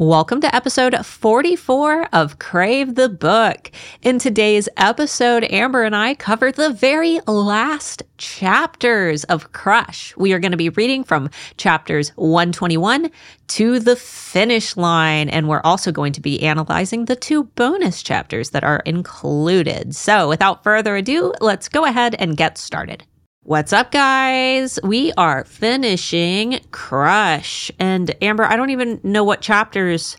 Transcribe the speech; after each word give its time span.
Welcome 0.00 0.40
to 0.42 0.54
episode 0.54 0.94
44 1.04 2.10
of 2.12 2.38
Crave 2.38 2.94
the 2.94 3.08
Book. 3.08 3.72
In 4.00 4.20
today's 4.20 4.68
episode, 4.76 5.42
Amber 5.50 5.82
and 5.82 5.96
I 5.96 6.14
cover 6.14 6.52
the 6.52 6.70
very 6.70 7.18
last 7.26 8.04
chapters 8.16 9.24
of 9.24 9.50
Crush. 9.50 10.16
We 10.16 10.32
are 10.32 10.38
going 10.38 10.52
to 10.52 10.56
be 10.56 10.68
reading 10.68 11.02
from 11.02 11.30
chapters 11.56 12.10
121 12.10 13.10
to 13.48 13.80
the 13.80 13.96
finish 13.96 14.76
line, 14.76 15.28
and 15.28 15.48
we're 15.48 15.62
also 15.64 15.90
going 15.90 16.12
to 16.12 16.20
be 16.20 16.44
analyzing 16.44 17.06
the 17.06 17.16
two 17.16 17.42
bonus 17.42 18.00
chapters 18.00 18.50
that 18.50 18.62
are 18.62 18.84
included. 18.86 19.96
So, 19.96 20.28
without 20.28 20.62
further 20.62 20.94
ado, 20.94 21.34
let's 21.40 21.68
go 21.68 21.84
ahead 21.84 22.14
and 22.20 22.36
get 22.36 22.56
started. 22.56 23.02
What's 23.48 23.72
up, 23.72 23.92
guys? 23.92 24.78
We 24.82 25.10
are 25.14 25.42
finishing 25.44 26.60
Crush. 26.70 27.70
And 27.78 28.14
Amber, 28.22 28.44
I 28.44 28.56
don't 28.56 28.68
even 28.68 29.00
know 29.02 29.24
what 29.24 29.40
chapters 29.40 30.18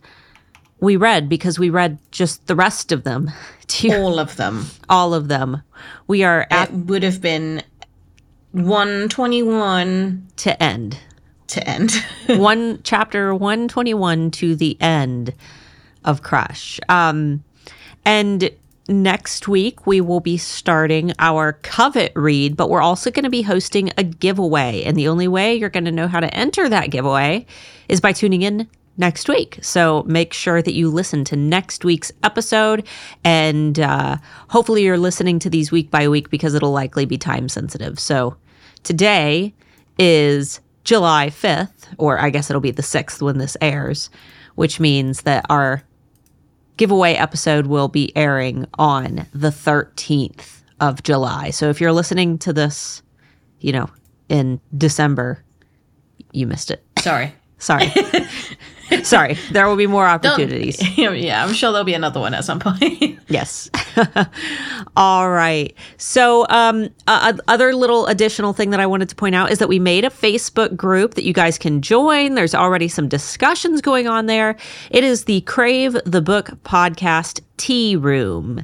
we 0.79 0.95
read 0.95 1.29
because 1.29 1.59
we 1.59 1.69
read 1.69 1.99
just 2.09 2.47
the 2.47 2.55
rest 2.55 2.91
of 2.91 3.03
them. 3.03 3.29
All 3.91 4.17
of 4.17 4.35
them. 4.37 4.65
All 4.89 5.13
of 5.13 5.27
them. 5.27 5.61
We 6.07 6.23
are 6.23 6.47
at. 6.49 6.71
It 6.71 6.75
would 6.75 7.03
have 7.03 7.21
been 7.21 7.61
121 8.53 10.27
to 10.37 10.63
end. 10.63 10.97
To 11.49 11.69
end. 11.69 12.03
One 12.29 12.79
chapter 12.81 13.35
121 13.35 14.31
to 14.31 14.55
the 14.55 14.75
end 14.81 15.35
of 16.03 16.23
Crush. 16.23 16.79
Um, 16.89 17.43
and 18.05 18.49
next 18.89 19.47
week 19.47 19.85
we 19.85 20.01
will 20.01 20.19
be 20.19 20.37
starting 20.37 21.13
our 21.19 21.53
covet 21.53 22.11
read 22.15 22.57
but 22.57 22.69
we're 22.69 22.81
also 22.81 23.11
going 23.11 23.23
to 23.23 23.29
be 23.29 23.43
hosting 23.43 23.91
a 23.97 24.03
giveaway. 24.03 24.83
And 24.83 24.97
the 24.97 25.07
only 25.07 25.27
way 25.27 25.55
you're 25.55 25.69
going 25.69 25.85
to 25.85 25.91
know 25.91 26.07
how 26.07 26.19
to 26.19 26.33
enter 26.33 26.67
that 26.67 26.89
giveaway 26.89 27.45
is 27.87 28.01
by 28.01 28.11
tuning 28.11 28.41
in 28.41 28.67
next 28.97 29.29
week. 29.29 29.59
So 29.61 30.03
make 30.07 30.33
sure 30.33 30.61
that 30.61 30.73
you 30.73 30.89
listen 30.89 31.23
to 31.25 31.35
next 31.35 31.85
week's 31.85 32.11
episode 32.23 32.85
and 33.23 33.79
uh, 33.79 34.17
hopefully 34.49 34.83
you're 34.83 34.97
listening 34.97 35.39
to 35.39 35.49
these 35.49 35.71
week 35.71 35.89
by 35.89 36.07
week 36.09 36.29
because 36.29 36.53
it'll 36.53 36.71
likely 36.71 37.05
be 37.05 37.17
time 37.17 37.47
sensitive. 37.47 37.99
So 37.99 38.35
today 38.83 39.53
is 39.97 40.61
july 40.85 41.27
5th 41.27 41.93
or 41.97 42.17
i 42.19 42.29
guess 42.29 42.49
it'll 42.49 42.61
be 42.61 42.71
the 42.71 42.81
6th 42.81 43.21
when 43.21 43.37
this 43.37 43.57
airs 43.61 44.09
which 44.55 44.79
means 44.79 45.21
that 45.21 45.45
our 45.49 45.83
giveaway 46.79 47.13
episode 47.15 47.67
will 47.67 47.89
be 47.89 48.15
airing 48.15 48.65
on 48.79 49.27
the 49.33 49.49
13th 49.49 50.61
of 50.79 51.03
July. 51.03 51.49
So 51.49 51.69
if 51.69 51.81
you're 51.81 51.91
listening 51.91 52.37
to 52.39 52.53
this, 52.53 53.03
you 53.59 53.73
know, 53.73 53.89
in 54.29 54.61
December, 54.77 55.43
you 56.31 56.47
missed 56.47 56.71
it. 56.71 56.81
Sorry. 56.99 57.35
Sorry. 57.57 57.91
Sorry. 59.03 59.37
There 59.51 59.67
will 59.67 59.75
be 59.75 59.87
more 59.87 60.05
opportunities. 60.05 60.79
Yeah, 60.99 61.43
I'm 61.43 61.53
sure 61.53 61.71
there'll 61.71 61.85
be 61.85 61.93
another 61.93 62.19
one 62.19 62.33
at 62.33 62.43
some 62.43 62.59
point. 62.59 63.19
yes. 63.27 63.69
All 64.95 65.29
right. 65.29 65.73
So, 65.97 66.45
um, 66.49 66.89
uh, 67.07 67.33
other 67.47 67.73
little 67.73 68.05
additional 68.07 68.53
thing 68.53 68.69
that 68.71 68.79
I 68.79 68.85
wanted 68.85 69.09
to 69.09 69.15
point 69.15 69.33
out 69.33 69.51
is 69.51 69.59
that 69.59 69.69
we 69.69 69.79
made 69.79 70.05
a 70.05 70.09
Facebook 70.09 70.75
group 70.75 71.15
that 71.15 71.23
you 71.23 71.33
guys 71.33 71.57
can 71.57 71.81
join. 71.81 72.35
There's 72.35 72.53
already 72.53 72.87
some 72.87 73.07
discussions 73.07 73.81
going 73.81 74.07
on 74.07 74.25
there. 74.25 74.55
It 74.91 75.03
is 75.03 75.25
the 75.25 75.41
Crave 75.41 75.97
the 76.05 76.21
Book 76.21 76.51
podcast 76.63 77.41
tea 77.57 77.95
room. 77.95 78.63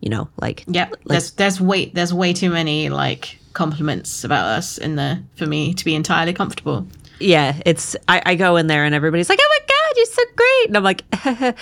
You 0.00 0.10
know, 0.10 0.28
like 0.40 0.64
yeah, 0.66 0.88
like, 0.88 1.04
there's 1.06 1.30
there's 1.32 1.60
way 1.60 1.86
there's 1.86 2.12
way 2.12 2.32
too 2.32 2.50
many 2.50 2.88
like 2.88 3.38
compliments 3.52 4.24
about 4.24 4.46
us 4.46 4.78
in 4.78 4.96
there 4.96 5.22
for 5.36 5.46
me 5.46 5.72
to 5.74 5.84
be 5.84 5.94
entirely 5.94 6.32
comfortable 6.32 6.86
yeah, 7.18 7.60
it's 7.64 7.96
I, 8.08 8.20
I, 8.26 8.34
go 8.34 8.56
in 8.56 8.66
there 8.66 8.84
and 8.84 8.94
everybody's 8.94 9.28
like, 9.28 9.38
"Oh 9.42 9.48
my 9.48 9.58
god, 9.66 9.96
you're 9.96 10.06
so 10.06 10.22
great," 10.36 10.68
and 10.68 10.76
I'm 10.76 10.84
like, 10.84 11.04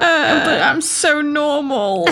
uh, 0.00 0.60
"I'm 0.62 0.80
so 0.80 1.20
normal." 1.20 2.04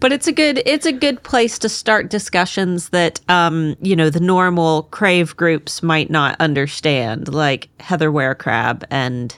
but 0.00 0.12
it's 0.12 0.26
a 0.26 0.32
good 0.32 0.62
it's 0.66 0.86
a 0.86 0.92
good 0.92 1.22
place 1.22 1.58
to 1.58 1.68
start 1.68 2.10
discussions 2.10 2.88
that 2.90 3.20
um 3.28 3.76
you 3.80 3.96
know 3.96 4.10
the 4.10 4.20
normal 4.20 4.82
crave 4.84 5.36
groups 5.36 5.82
might 5.82 6.10
not 6.10 6.36
understand, 6.40 7.32
like 7.32 7.68
Heather 7.80 8.10
Werecrab 8.10 8.84
and 8.90 9.36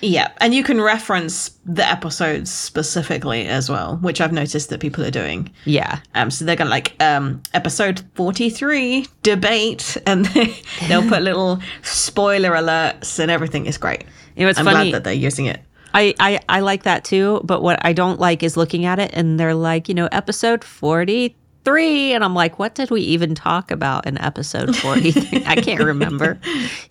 yeah, 0.00 0.32
and 0.38 0.54
you 0.54 0.62
can 0.64 0.80
reference 0.80 1.50
the 1.64 1.88
episodes 1.88 2.50
specifically 2.50 3.46
as 3.46 3.70
well, 3.70 3.96
which 3.96 4.20
I've 4.20 4.32
noticed 4.32 4.70
that 4.70 4.80
people 4.80 5.04
are 5.04 5.10
doing. 5.10 5.50
Yeah. 5.64 6.00
Um. 6.14 6.30
So 6.30 6.44
they're 6.44 6.56
gonna 6.56 6.70
like 6.70 6.94
um 7.02 7.42
episode 7.54 8.02
forty 8.14 8.50
three 8.50 9.06
debate, 9.22 9.96
and 10.06 10.24
they, 10.34 10.56
they'll 10.88 11.08
put 11.08 11.22
little 11.22 11.60
spoiler 11.82 12.50
alerts 12.50 13.18
and 13.18 13.30
everything. 13.30 13.66
is 13.66 13.78
great. 13.78 14.04
You 14.36 14.44
know, 14.44 14.50
it's 14.50 14.58
I'm 14.58 14.64
funny. 14.64 14.90
glad 14.90 14.94
that 14.94 15.04
they're 15.04 15.12
using 15.14 15.46
it. 15.46 15.60
I, 15.94 16.12
I, 16.18 16.40
I 16.48 16.60
like 16.60 16.82
that 16.82 17.04
too, 17.04 17.40
but 17.44 17.62
what 17.62 17.78
I 17.84 17.92
don't 17.92 18.18
like 18.18 18.42
is 18.42 18.56
looking 18.56 18.84
at 18.84 18.98
it 18.98 19.12
and 19.14 19.38
they're 19.38 19.54
like, 19.54 19.88
you 19.88 19.94
know, 19.94 20.08
episode 20.10 20.64
40 20.64 21.36
three. 21.64 22.12
And 22.12 22.22
I'm 22.22 22.34
like, 22.34 22.58
what 22.58 22.74
did 22.74 22.90
we 22.90 23.00
even 23.02 23.34
talk 23.34 23.70
about 23.70 24.06
in 24.06 24.18
episode 24.18 24.76
40? 24.76 25.44
I 25.46 25.56
can't 25.56 25.82
remember. 25.82 26.38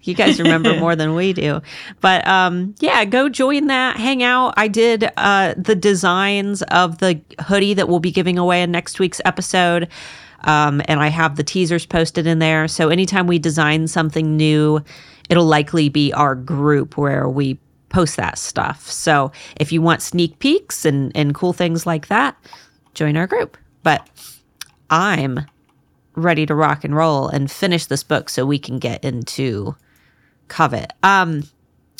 You 0.01 0.13
guys 0.13 0.39
remember 0.39 0.77
more 0.79 0.95
than 0.95 1.15
we 1.15 1.33
do. 1.33 1.61
But 2.01 2.27
um, 2.27 2.75
yeah, 2.79 3.05
go 3.05 3.29
join 3.29 3.67
that, 3.67 3.97
hang 3.97 4.23
out. 4.23 4.53
I 4.57 4.67
did 4.67 5.11
uh, 5.17 5.53
the 5.57 5.75
designs 5.75 6.61
of 6.63 6.97
the 6.97 7.21
hoodie 7.41 7.73
that 7.75 7.87
we'll 7.87 7.99
be 7.99 8.11
giving 8.11 8.37
away 8.37 8.63
in 8.63 8.71
next 8.71 8.99
week's 8.99 9.21
episode. 9.25 9.87
Um, 10.45 10.81
and 10.85 10.99
I 10.99 11.07
have 11.07 11.37
the 11.37 11.43
teasers 11.43 11.85
posted 11.85 12.27
in 12.27 12.39
there. 12.39 12.67
So 12.67 12.89
anytime 12.89 13.27
we 13.27 13.39
design 13.39 13.87
something 13.87 14.35
new, 14.35 14.83
it'll 15.29 15.45
likely 15.45 15.89
be 15.89 16.11
our 16.13 16.35
group 16.35 16.97
where 16.97 17.29
we 17.29 17.57
post 17.89 18.17
that 18.17 18.37
stuff. 18.37 18.89
So 18.89 19.31
if 19.55 19.71
you 19.71 19.81
want 19.81 20.01
sneak 20.01 20.39
peeks 20.39 20.83
and, 20.83 21.11
and 21.15 21.33
cool 21.33 21.53
things 21.53 21.85
like 21.85 22.07
that, 22.07 22.35
join 22.93 23.15
our 23.15 23.27
group. 23.27 23.57
But 23.83 24.09
I'm 24.93 25.39
ready 26.15 26.45
to 26.45 26.53
rock 26.53 26.83
and 26.83 26.95
roll 26.95 27.27
and 27.27 27.49
finish 27.49 27.87
this 27.87 28.03
book 28.03 28.29
so 28.29 28.45
we 28.45 28.59
can 28.59 28.77
get 28.77 29.03
into 29.03 29.75
Covet. 30.49 30.93
Um, 31.01 31.43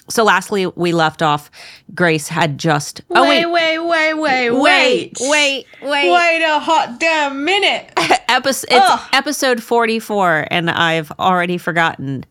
so 0.09 0.23
lastly, 0.23 0.67
we 0.67 0.91
left 0.91 1.23
off. 1.23 1.49
Grace 1.95 2.27
had 2.27 2.59
just. 2.59 3.01
Oh, 3.09 3.27
wait, 3.27 3.47
wait, 3.47 3.79
wait, 3.79 4.13
wait, 4.13 4.51
wait, 4.51 5.13
wait, 5.19 5.19
wait, 5.19 5.65
wait 5.81 6.43
a 6.43 6.59
hot 6.59 6.99
damn 6.99 7.43
minute. 7.43 7.91
episode, 8.29 8.67
it's 8.69 8.85
Ugh. 8.87 9.09
episode 9.11 9.63
forty-four, 9.63 10.47
and 10.51 10.69
I've 10.69 11.11
already 11.13 11.57
forgotten 11.57 12.25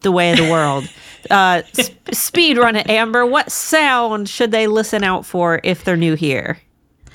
the 0.00 0.12
way 0.12 0.30
of 0.30 0.38
the 0.38 0.50
world. 0.50 0.88
uh, 1.30 1.62
sp- 1.76 2.14
speed 2.14 2.56
run 2.56 2.76
it, 2.76 2.88
Amber. 2.88 3.26
What 3.26 3.52
sound 3.52 4.26
should 4.30 4.52
they 4.52 4.68
listen 4.68 5.04
out 5.04 5.26
for 5.26 5.60
if 5.64 5.84
they're 5.84 5.98
new 5.98 6.14
here? 6.14 6.58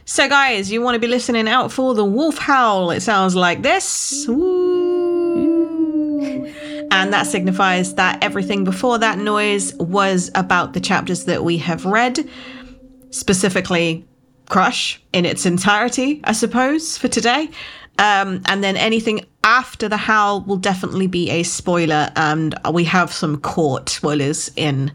So, 0.09 0.27
guys, 0.27 0.69
you 0.71 0.81
want 0.81 0.95
to 0.95 0.99
be 0.99 1.05
listening 1.05 1.47
out 1.47 1.71
for 1.71 1.93
the 1.93 2.03
wolf 2.03 2.39
howl. 2.39 2.89
It 2.89 3.01
sounds 3.01 3.35
like 3.35 3.61
this. 3.61 4.27
And 4.27 4.37
that 7.13 7.27
signifies 7.27 7.93
that 7.93 8.23
everything 8.23 8.63
before 8.63 8.97
that 8.97 9.19
noise 9.19 9.75
was 9.75 10.31
about 10.33 10.73
the 10.73 10.79
chapters 10.79 11.25
that 11.25 11.43
we 11.43 11.59
have 11.59 11.85
read, 11.85 12.27
specifically 13.11 14.07
Crush 14.49 14.99
in 15.13 15.25
its 15.25 15.45
entirety, 15.45 16.21
I 16.23 16.31
suppose, 16.31 16.97
for 16.97 17.07
today. 17.07 17.51
Um, 17.99 18.41
and 18.47 18.63
then 18.63 18.77
anything 18.77 19.27
after 19.43 19.87
the 19.87 19.97
howl 19.97 20.41
will 20.41 20.57
definitely 20.57 21.05
be 21.05 21.29
a 21.29 21.43
spoiler, 21.43 22.11
and 22.15 22.55
we 22.73 22.83
have 22.85 23.13
some 23.13 23.39
court 23.39 23.89
spoilers 23.89 24.49
in 24.55 24.91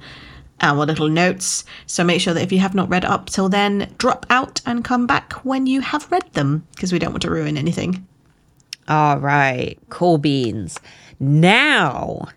our 0.60 0.86
little 0.86 1.08
notes. 1.08 1.64
So 1.86 2.04
make 2.04 2.20
sure 2.20 2.34
that 2.34 2.42
if 2.42 2.52
you 2.52 2.58
have 2.60 2.74
not 2.74 2.88
read 2.88 3.04
up 3.04 3.28
till 3.28 3.48
then, 3.48 3.92
drop 3.98 4.26
out 4.30 4.60
and 4.66 4.84
come 4.84 5.06
back 5.06 5.32
when 5.44 5.66
you 5.66 5.80
have 5.80 6.10
read 6.10 6.32
them 6.32 6.66
because 6.74 6.92
we 6.92 6.98
don't 6.98 7.12
want 7.12 7.22
to 7.22 7.30
ruin 7.30 7.56
anything. 7.56 8.06
All 8.88 9.18
right, 9.18 9.78
cool 9.88 10.18
beans. 10.18 10.78
Now, 11.18 12.28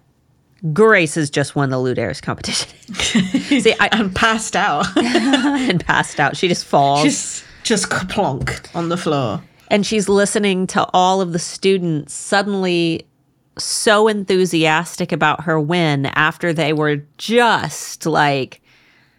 Grace 0.73 1.15
has 1.15 1.29
just 1.29 1.55
won 1.55 1.69
the 1.69 1.77
Ludares 1.77 2.21
competition. 2.21 2.69
See, 3.61 3.75
I, 3.79 4.09
passed 4.15 4.55
out. 4.55 4.85
and 4.97 5.85
passed 5.85 6.19
out. 6.19 6.37
She 6.37 6.47
just 6.47 6.65
falls. 6.65 7.03
She's 7.03 7.43
just 7.63 7.89
plonk 7.89 8.73
on 8.73 8.89
the 8.89 8.97
floor. 8.97 9.41
And 9.69 9.85
she's 9.85 10.07
listening 10.07 10.67
to 10.67 10.87
all 10.93 11.19
of 11.19 11.33
the 11.33 11.39
students 11.39 12.13
suddenly 12.13 13.05
so 13.59 14.07
enthusiastic 14.07 15.11
about 15.11 15.43
her 15.43 15.59
win 15.59 16.07
after 16.07 16.53
they 16.53 16.73
were 16.73 16.97
just 17.17 18.05
like 18.05 18.61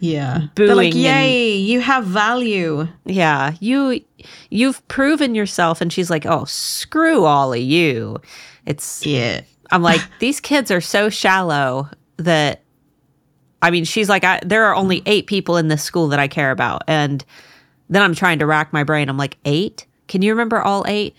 yeah. 0.00 0.46
booing 0.55 0.76
like 0.76 0.94
yay 0.94 1.56
and, 1.56 1.67
you 1.67 1.81
have 1.81 2.05
value. 2.05 2.87
Yeah 3.05 3.55
you 3.61 4.00
you've 4.50 4.87
proven 4.88 5.35
yourself. 5.35 5.81
And 5.81 5.93
she's 5.93 6.11
like 6.11 6.26
oh 6.26 6.44
screw 6.44 7.25
all 7.25 7.52
of 7.52 7.61
you. 7.61 8.19
It's 8.67 9.05
yeah. 9.05 9.43
I'm 9.70 9.82
like 9.82 10.00
these 10.20 10.41
kids 10.41 10.70
are 10.70 10.81
so 10.81 11.08
shallow 11.08 11.88
that 12.17 12.62
i 13.62 13.70
mean 13.70 13.84
she's 13.84 14.08
like 14.08 14.25
I, 14.25 14.41
there 14.44 14.64
are 14.64 14.75
only 14.75 15.02
eight 15.06 15.26
people 15.26 15.56
in 15.56 15.69
this 15.69 15.82
school 15.82 16.08
that 16.08 16.19
i 16.19 16.29
care 16.29 16.50
about. 16.50 16.82
And 16.87 17.25
then 17.88 18.02
i'm 18.02 18.14
trying 18.14 18.38
to 18.38 18.46
rack 18.46 18.73
my 18.73 18.84
brain. 18.84 19.08
I'm 19.08 19.19
like 19.19 19.37
eight? 19.44 19.87
Can 20.06 20.23
you 20.23 20.32
remember 20.32 20.61
all 20.61 20.84
eight? 20.87 21.19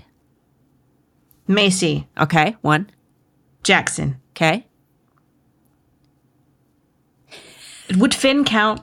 Macy. 1.48 2.08
Okay 2.18 2.56
one 2.62 2.90
Jackson. 3.64 4.18
Okay. 4.32 4.66
Would 7.98 8.14
Finn 8.14 8.44
count? 8.46 8.82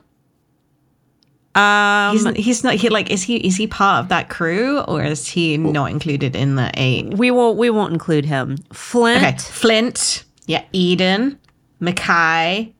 Um, 1.55 2.15
He's, 2.15 2.45
he's 2.45 2.63
not. 2.63 2.75
He 2.75 2.89
like 2.89 3.09
is 3.09 3.23
he 3.23 3.37
is 3.37 3.55
he 3.55 3.65
part 3.65 4.03
of 4.03 4.09
that 4.09 4.29
crew 4.29 4.79
or 4.81 5.03
is 5.03 5.27
he 5.27 5.57
not 5.57 5.89
included 5.89 6.35
in 6.35 6.55
the 6.55 6.69
eight? 6.75 7.17
we 7.17 7.31
won't 7.31 7.57
we 7.57 7.69
won't 7.71 7.93
include 7.93 8.25
him. 8.25 8.57
Flint. 8.73 9.23
Okay, 9.23 9.37
Flint. 9.39 10.23
Yeah, 10.45 10.63
Eden, 10.71 11.39
Mekhi. 11.81 12.73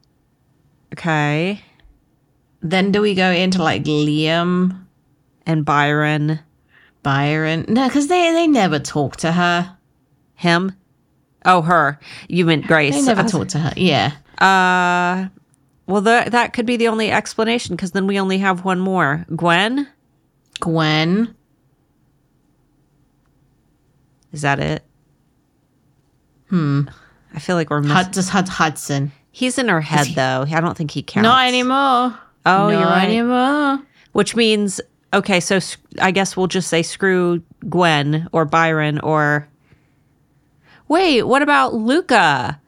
Okay. 0.94 1.62
Then 2.62 2.92
do 2.92 3.02
we 3.02 3.16
go 3.16 3.32
into 3.32 3.64
like 3.64 3.84
Liam, 3.84 4.86
And 5.46 5.66
Byron. 5.66 6.40
Byron? 7.04 7.66
No, 7.68 7.88
because 7.88 8.08
they 8.08 8.32
they 8.32 8.48
never 8.48 8.78
talk 8.80 9.18
to 9.18 9.32
her. 9.32 9.76
Him. 10.36 10.74
Oh, 11.48 11.62
her. 11.64 11.98
You 12.28 12.46
meant 12.46 12.68
Grace. 12.68 12.96
I 12.96 13.00
never 13.02 13.22
I 13.22 13.24
was- 13.24 13.32
talk 13.32 13.48
to 13.50 13.60
her. 13.60 13.74
Yeah. 13.76 14.12
Uh, 14.38 15.30
well, 15.88 16.02
the, 16.02 16.26
that 16.30 16.54
could 16.54 16.66
be 16.68 16.78
the 16.78 16.90
only 16.90 17.10
explanation 17.12 17.76
because 17.76 17.92
then 17.92 18.06
we 18.06 18.20
only 18.20 18.38
have 18.40 18.64
one 18.66 18.80
more. 18.80 19.26
Gwen. 19.36 19.88
Gwen. 20.60 21.34
Is 24.34 24.42
that 24.42 24.60
it? 24.60 24.84
Hmm. 26.50 26.82
I 27.34 27.40
feel 27.40 27.56
like 27.56 27.70
we're 27.70 27.82
missing. 27.82 27.96
Hud- 27.96 28.14
just 28.14 28.30
Hud- 28.30 28.50
Hudson. 28.50 29.12
He's 29.32 29.58
in 29.58 29.68
her 29.68 29.82
head 29.82 30.08
though. 30.16 30.46
I 30.50 30.60
don't 30.62 30.76
think 30.78 30.92
he 30.92 31.04
counts. 31.04 31.24
Not 31.24 31.48
anymore. 31.48 31.76
Oh, 31.78 32.18
Not 32.46 32.70
you're 32.70 32.82
right. 32.82 33.08
anymore. 33.08 33.80
Which 34.14 34.36
means 34.36 34.82
okay. 35.14 35.40
So 35.40 35.60
I 36.02 36.12
guess 36.12 36.36
we'll 36.36 36.48
just 36.48 36.70
say 36.70 36.82
screw 36.82 37.42
Gwen 37.70 38.28
or 38.32 38.46
Byron 38.46 39.00
or. 39.00 39.48
Wait, 40.88 41.24
what 41.24 41.42
about 41.42 41.74
Luca 41.74 42.60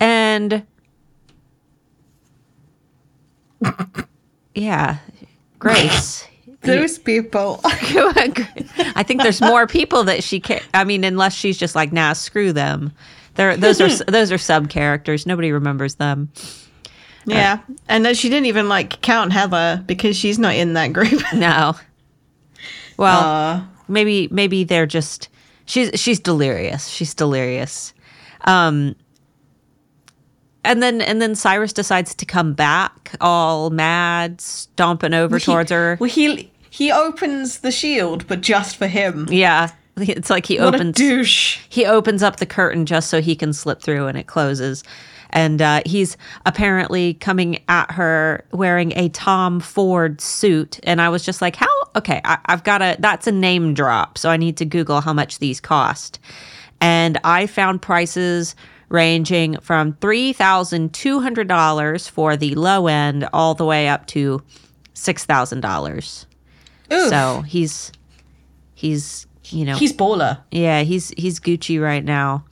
and? 0.00 0.64
Yeah, 4.54 4.96
Grace. 5.58 6.26
Those 6.62 6.98
people. 6.98 7.60
I 7.64 9.04
think 9.06 9.22
there's 9.22 9.40
more 9.42 9.66
people 9.66 10.02
that 10.04 10.24
she 10.24 10.40
can. 10.40 10.62
I 10.74 10.82
mean, 10.84 11.04
unless 11.04 11.34
she's 11.34 11.58
just 11.58 11.74
like, 11.76 11.92
nah, 11.92 12.14
screw 12.14 12.52
them. 12.52 12.90
They're, 13.34 13.56
those 13.56 13.80
are 13.82 14.04
those 14.06 14.32
are 14.32 14.38
sub 14.38 14.70
characters. 14.70 15.26
Nobody 15.26 15.52
remembers 15.52 15.96
them. 15.96 16.30
yeah. 17.26 17.58
And 17.86 18.04
then 18.04 18.14
she 18.14 18.30
didn't 18.30 18.46
even 18.46 18.68
like 18.68 19.02
count 19.02 19.32
Heather 19.32 19.84
because 19.86 20.16
she's 20.16 20.38
not 20.38 20.54
in 20.54 20.72
that 20.72 20.92
group. 20.94 21.22
No. 21.34 21.74
Well, 22.96 23.20
Uh, 23.20 23.64
maybe 23.88 24.26
maybe 24.32 24.64
they're 24.64 24.86
just 24.86 25.28
she's 25.66 25.90
she's 26.00 26.18
delirious. 26.20 26.88
She's 26.88 27.14
delirious. 27.14 27.92
Um 28.44 28.96
and 30.64 30.82
then 30.82 31.00
and 31.00 31.22
then 31.22 31.34
Cyrus 31.34 31.72
decides 31.72 32.14
to 32.16 32.24
come 32.26 32.52
back 32.52 33.14
all 33.20 33.70
mad, 33.70 34.40
stomping 34.40 35.14
over 35.14 35.38
towards 35.38 35.70
her. 35.70 35.96
Well, 36.00 36.10
he 36.10 36.50
he 36.70 36.90
opens 36.90 37.58
the 37.60 37.70
shield, 37.70 38.26
but 38.26 38.40
just 38.40 38.76
for 38.76 38.86
him. 38.86 39.26
Yeah. 39.30 39.70
It's 39.98 40.28
like 40.28 40.44
he 40.44 40.58
What 40.58 40.74
a 40.74 40.76
opens 40.76 40.96
douche. 40.96 41.58
he 41.70 41.86
opens 41.86 42.22
up 42.22 42.36
the 42.36 42.44
curtain 42.46 42.84
just 42.84 43.08
so 43.08 43.22
he 43.22 43.34
can 43.34 43.52
slip 43.54 43.80
through 43.80 44.08
and 44.08 44.18
it 44.18 44.26
closes. 44.26 44.82
And 45.30 45.62
uh, 45.62 45.80
he's 45.86 46.16
apparently 46.44 47.14
coming 47.14 47.62
at 47.68 47.90
her 47.92 48.44
wearing 48.52 48.92
a 48.96 49.08
Tom 49.08 49.58
Ford 49.60 50.20
suit. 50.20 50.78
And 50.82 51.00
I 51.00 51.08
was 51.08 51.24
just 51.24 51.40
like, 51.42 51.56
how? 51.56 51.66
Okay, 51.96 52.20
I, 52.24 52.38
I've 52.46 52.62
got 52.62 52.82
a, 52.82 52.96
that's 53.00 53.26
a 53.26 53.32
name 53.32 53.74
drop. 53.74 54.18
So 54.18 54.30
I 54.30 54.36
need 54.36 54.56
to 54.58 54.64
Google 54.64 55.00
how 55.00 55.12
much 55.12 55.38
these 55.38 55.60
cost. 55.60 56.18
And 56.80 57.18
I 57.24 57.46
found 57.46 57.82
prices 57.82 58.54
ranging 58.90 59.58
from 59.60 59.94
$3,200 59.94 62.10
for 62.10 62.36
the 62.36 62.54
low 62.54 62.86
end 62.86 63.28
all 63.32 63.54
the 63.54 63.64
way 63.64 63.88
up 63.88 64.06
to 64.08 64.42
$6,000. 64.94 66.26
Oof. 66.92 67.08
So 67.08 67.40
he's, 67.42 67.90
he's, 68.74 69.26
you 69.46 69.64
know, 69.64 69.76
He's 69.76 69.92
baller. 69.92 70.38
yeah, 70.50 70.82
he's 70.82 71.10
he's 71.16 71.40
Gucci 71.40 71.80
right 71.82 72.04
now. 72.04 72.44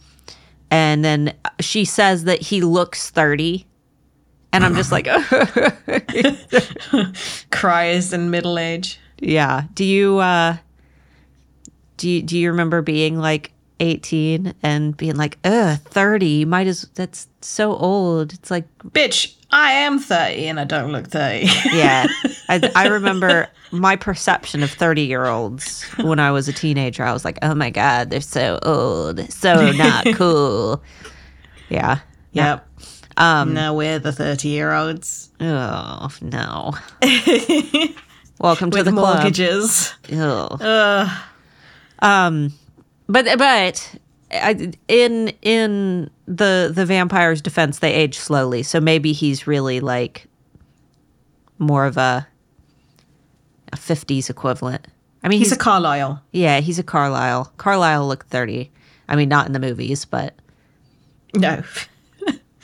And 0.70 1.05
then 1.05 1.35
she 1.61 1.85
says 1.85 2.25
that 2.25 2.40
he 2.40 2.62
looks 2.62 3.11
30. 3.11 3.67
And 4.52 4.64
I'm 4.64 4.75
just 4.75 4.90
like, 4.93 5.06
Cries 7.50 8.12
in 8.12 8.31
middle 8.31 8.58
age. 8.58 8.99
Yeah. 9.19 9.64
Do 9.75 9.84
you 9.84 10.19
uh 10.19 10.56
do 11.96 12.11
you, 12.11 12.22
do 12.22 12.38
you 12.38 12.50
remember 12.50 12.82
being 12.82 13.19
like 13.19 13.52
18 13.81 14.55
and 14.62 14.96
being 14.96 15.16
like, 15.16 15.38
"Ugh, 15.44 15.78
30, 15.84 16.26
you 16.26 16.46
might 16.46 16.66
as 16.66 16.88
that's 16.94 17.28
so 17.40 17.76
old." 17.76 18.32
It's 18.32 18.50
like, 18.50 18.66
Bitch, 18.90 19.34
I 19.50 19.72
am 19.72 19.99
30 19.99 20.46
and 20.49 20.61
I 20.61 20.64
don't 20.64 20.90
look 20.93 21.06
30. 21.08 21.46
yeah. 21.72 22.06
I 22.49 22.70
I 22.75 22.88
remember 22.88 23.49
my 23.70 23.96
perception 23.96 24.62
of 24.62 24.70
30-year-olds 24.70 25.82
when 26.02 26.19
I 26.20 26.31
was 26.31 26.49
a 26.49 26.52
teenager. 26.52 27.05
I 27.05 27.12
was 27.12 27.25
like, 27.25 27.38
"Oh 27.43 27.55
my 27.55 27.70
god, 27.70 28.11
they're 28.11 28.20
so 28.20 28.58
old. 28.62 29.32
So 29.32 29.72
not 29.72 30.06
cool." 30.14 30.82
Yeah. 31.69 32.00
yep. 32.32 32.69
Um, 33.16 33.55
now 33.55 33.75
we're 33.75 33.99
the 34.00 34.12
30 34.12 34.49
year 34.49 34.72
olds 34.72 35.31
Oh 35.40 36.08
no! 36.20 36.72
Welcome 38.39 38.71
to 38.73 38.83
the 38.83 38.91
club. 38.91 39.17
mortgages. 39.17 39.95
Ugh. 40.13 40.59
Ugh. 40.61 41.23
Um, 42.01 42.53
but 43.09 43.27
but 43.39 43.97
I, 44.33 44.73
in 44.89 45.29
in 45.43 46.11
the 46.27 46.71
the 46.75 46.85
vampire's 46.85 47.41
defense, 47.41 47.79
they 47.79 47.93
age 47.95 48.19
slowly, 48.19 48.63
so 48.63 48.81
maybe 48.81 49.13
he's 49.13 49.47
really 49.47 49.81
like 49.81 50.27
more 51.59 51.87
of 51.87 51.97
a 51.97 52.27
a 53.73 53.77
fifties 53.77 54.29
equivalent. 54.29 54.87
I 55.23 55.29
mean, 55.29 55.39
He's 55.39 55.49
he's, 55.49 55.57
a 55.57 55.61
Carlisle. 55.61 56.23
yeah, 56.33 56.61
he's 56.61 56.79
a 56.79 56.83
Carlisle. 56.83 57.53
Carlisle 57.57 58.07
looked 58.09 58.29
thirty. 58.29 58.71
I 59.09 59.17
mean, 59.17 59.29
not 59.29 59.47
in 59.47 59.53
the 59.53 59.61
movies, 59.61 60.05
but 60.05 60.35
No. 61.35 61.63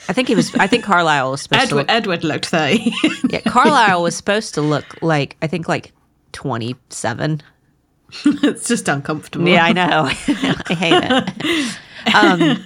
I 0.09 0.13
think 0.13 0.27
he 0.27 0.35
was. 0.35 0.53
I 0.55 0.67
think 0.67 0.83
Carlisle 0.83 1.31
was 1.31 1.41
supposed 1.43 1.63
Edward, 1.65 1.87
to. 1.87 1.91
Edward 1.93 2.23
looked 2.23 2.47
30. 2.47 2.91
Yeah, 3.29 3.39
Carlisle 3.41 4.01
was 4.03 4.15
supposed 4.15 4.53
to 4.55 4.61
look 4.61 4.85
like 5.01 5.37
I 5.41 5.47
think 5.47 5.67
like 5.67 5.93
twenty 6.31 6.75
seven. 6.89 7.41
it's 8.25 8.67
just 8.67 8.87
uncomfortable. 8.89 9.47
Yeah, 9.47 9.63
I 9.63 9.71
know. 9.73 10.05
I 10.07 10.73
hate 10.73 11.03
it. 11.03 12.15
Um, 12.15 12.65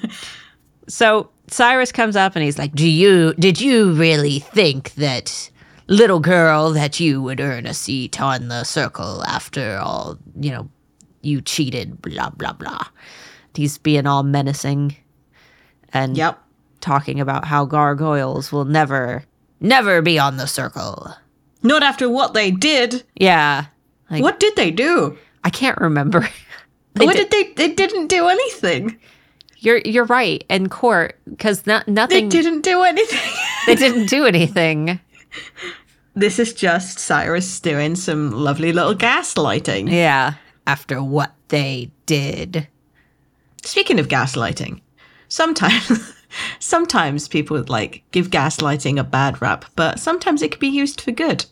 so 0.88 1.30
Cyrus 1.48 1.92
comes 1.92 2.16
up 2.16 2.36
and 2.36 2.44
he's 2.44 2.58
like, 2.58 2.74
"Do 2.74 2.88
you 2.90 3.34
did 3.36 3.60
you 3.62 3.92
really 3.94 4.40
think 4.40 4.94
that 4.96 5.52
little 5.88 6.20
girl 6.20 6.72
that 6.72 7.00
you 7.00 7.22
would 7.22 7.40
earn 7.40 7.68
a 7.68 7.74
seat 7.74 8.20
on 8.20 8.48
the 8.48 8.64
circle 8.64 9.24
after 9.26 9.78
all, 9.78 10.18
you 10.40 10.50
know, 10.52 10.68
you 11.22 11.42
cheated, 11.42 12.02
blah 12.02 12.30
blah 12.30 12.54
blah." 12.54 12.88
He's 13.54 13.78
being 13.78 14.08
all 14.08 14.24
menacing 14.24 14.96
and 15.94 16.18
Yep. 16.18 16.42
Talking 16.86 17.20
about 17.20 17.46
how 17.46 17.66
gargoyles 17.66 18.52
will 18.52 18.66
never 18.66 19.26
never 19.60 20.02
be 20.04 20.20
on 20.20 20.38
the 20.38 20.46
circle. 20.46 21.12
Not 21.64 21.82
after 21.82 22.08
what 22.10 22.34
they 22.36 22.52
did. 22.52 23.04
Yeah. 23.16 23.66
Like 24.12 24.22
What 24.22 24.40
did 24.40 24.56
they 24.56 24.70
do? 24.70 25.18
I 25.44 25.50
can't 25.50 25.80
remember. 25.82 26.28
They 26.94 27.06
what 27.06 27.16
did- 27.18 27.30
did 27.30 27.58
they? 27.58 27.68
They 27.68 27.74
didn't 27.74 28.08
do 28.08 28.28
anything. 28.28 28.98
You're 29.58 29.82
you're 29.84 30.06
right 30.06 30.44
in 30.48 30.70
court 30.70 31.20
because 31.28 31.66
no, 31.66 31.82
They 31.88 32.28
didn't 32.28 32.62
do 32.62 32.84
anything. 32.84 33.32
they 33.66 33.76
didn't 33.76 34.06
do 34.06 34.26
anything. 34.26 35.00
this 36.14 36.38
is 36.40 36.54
just 36.54 37.00
Cyrus 37.00 37.60
doing 37.60 37.96
some 37.96 38.32
lovely 38.32 38.72
little 38.72 38.96
gaslighting. 38.96 39.92
Yeah. 39.92 40.36
After 40.68 41.02
what 41.04 41.34
they 41.50 41.92
did. 42.06 42.68
Speaking 43.64 44.00
of 44.00 44.08
gaslighting, 44.08 44.82
sometimes 45.28 46.14
sometimes 46.60 47.28
people 47.28 47.64
like 47.68 48.04
give 48.12 48.30
gaslighting 48.30 49.00
a 49.00 49.04
bad 49.04 49.42
rap, 49.42 49.66
but 49.76 50.00
sometimes 50.00 50.42
it 50.42 50.52
can 50.52 50.60
be 50.60 50.68
used 50.68 51.02
for 51.02 51.12
good. 51.12 51.46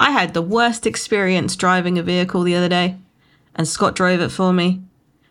I 0.00 0.10
had 0.12 0.34
the 0.34 0.42
worst 0.42 0.86
experience 0.86 1.56
driving 1.56 1.98
a 1.98 2.02
vehicle 2.02 2.42
the 2.42 2.54
other 2.54 2.68
day, 2.68 2.96
and 3.54 3.66
Scott 3.66 3.96
drove 3.96 4.20
it 4.20 4.30
for 4.30 4.52
me. 4.52 4.80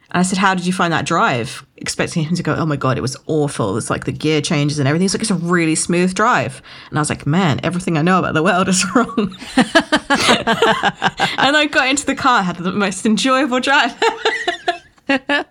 And 0.09 0.19
I 0.19 0.23
said, 0.23 0.37
How 0.37 0.55
did 0.55 0.65
you 0.65 0.71
find 0.71 0.93
that 0.93 1.05
drive? 1.05 1.65
Expecting 1.77 2.23
him 2.23 2.35
to 2.35 2.43
go, 2.43 2.55
Oh 2.55 2.65
my 2.65 2.77
God, 2.77 2.97
it 2.97 3.01
was 3.01 3.17
awful. 3.27 3.77
It's 3.77 3.89
like 3.89 4.05
the 4.05 4.13
gear 4.13 4.41
changes 4.41 4.79
and 4.79 4.87
everything. 4.87 5.03
He's 5.03 5.13
like, 5.13 5.21
It's 5.21 5.31
a 5.31 5.35
really 5.35 5.75
smooth 5.75 6.13
drive. 6.13 6.61
And 6.89 6.97
I 6.97 7.01
was 7.01 7.09
like, 7.09 7.25
Man, 7.25 7.59
everything 7.63 7.97
I 7.97 8.01
know 8.01 8.19
about 8.19 8.33
the 8.33 8.43
world 8.43 8.69
is 8.69 8.85
wrong. 8.95 9.07
and 11.37 11.57
I 11.57 11.67
got 11.69 11.89
into 11.89 12.05
the 12.05 12.15
car, 12.15 12.41
had 12.41 12.55
the 12.57 12.71
most 12.71 13.05
enjoyable 13.05 13.59
drive. 13.59 13.91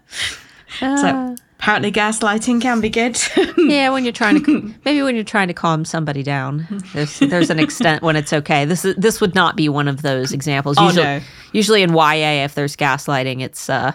so 0.79 1.37
apparently, 1.59 1.91
gaslighting 1.93 2.61
can 2.61 2.81
be 2.81 2.91
good. 2.91 3.19
Yeah, 3.59 3.91
when 3.91 4.05
you're 4.05 4.13
trying 4.13 4.45
to 4.45 4.75
maybe 4.85 5.03
when 5.03 5.15
you're 5.17 5.25
trying 5.25 5.49
to 5.49 5.55
calm 5.55 5.85
somebody 5.85 6.23
down, 6.23 6.67
there's 6.95 7.19
there's 7.19 7.51
an 7.51 7.59
extent 7.59 8.03
when 8.03 8.15
it's 8.15 8.33
okay. 8.33 8.65
This 8.65 8.85
is 8.85 8.95
this 8.97 9.21
would 9.21 9.35
not 9.35 9.57
be 9.57 9.69
one 9.69 9.89
of 9.89 10.03
those 10.03 10.33
examples. 10.33 10.77
Oh, 10.79 10.87
Usually, 10.87 11.05
no. 11.05 11.21
usually 11.53 11.83
in 11.83 11.93
YA, 11.93 12.45
if 12.45 12.55
there's 12.55 12.77
gaslighting, 12.77 13.43
it's 13.43 13.69
uh 13.69 13.93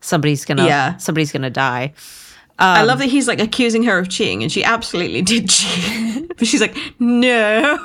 somebody's 0.00 0.44
gonna 0.44 0.66
Yeah. 0.66 0.96
somebody's 0.98 1.32
gonna 1.32 1.50
die. 1.50 1.94
I 2.60 2.82
love 2.82 2.98
that 2.98 3.06
he's 3.06 3.28
like 3.28 3.40
accusing 3.40 3.84
her 3.84 3.98
of 3.98 4.08
cheating, 4.08 4.42
and 4.42 4.50
she 4.50 4.64
absolutely 4.64 5.22
did 5.32 5.48
cheat. 5.48 6.28
but 6.36 6.46
she's 6.46 6.60
like, 6.60 6.76
"No, 6.98 7.78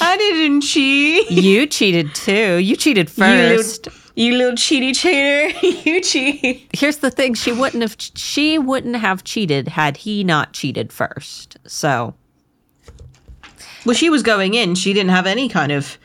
I 0.00 0.16
didn't 0.16 0.62
cheat. 0.62 1.30
You 1.30 1.66
cheated 1.66 2.14
too. 2.16 2.56
You 2.56 2.74
cheated 2.76 3.08
first. 3.10 3.86
you 3.86 3.92
little 4.18 4.52
cheaty 4.56 4.94
cheater. 4.96 5.48
you 5.88 6.00
cheat." 6.00 6.68
Here's 6.72 6.98
the 6.98 7.10
thing: 7.10 7.34
she 7.34 7.52
wouldn't 7.52 7.82
have. 7.82 7.96
She 8.14 8.58
wouldn't 8.58 8.96
have 8.96 9.24
cheated 9.24 9.68
had 9.68 9.96
he 9.98 10.24
not 10.24 10.52
cheated 10.52 10.92
first. 10.92 11.56
So 11.66 12.14
Well, 13.86 13.94
she 13.94 14.10
was 14.10 14.22
going 14.22 14.54
in. 14.54 14.74
She 14.74 14.92
didn't 14.92 15.10
have 15.10 15.26
any 15.26 15.48
kind 15.48 15.72
of 15.72 15.98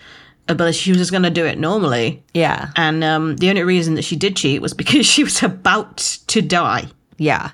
ability. 0.47 0.77
She 0.77 0.91
was 0.91 0.99
just 0.99 1.11
going 1.11 1.23
to 1.23 1.29
do 1.29 1.45
it 1.45 1.57
normally. 1.57 2.21
yeah, 2.33 2.69
And 2.75 3.03
um, 3.03 3.37
the 3.37 3.49
only 3.49 3.63
reason 3.63 3.95
that 3.95 4.03
she 4.03 4.15
did 4.15 4.35
cheat 4.35 4.61
was 4.61 4.73
because 4.73 5.05
she 5.13 5.23
was 5.23 5.41
about 5.41 5.97
to 6.27 6.41
die. 6.41 6.87
yeah, 7.17 7.51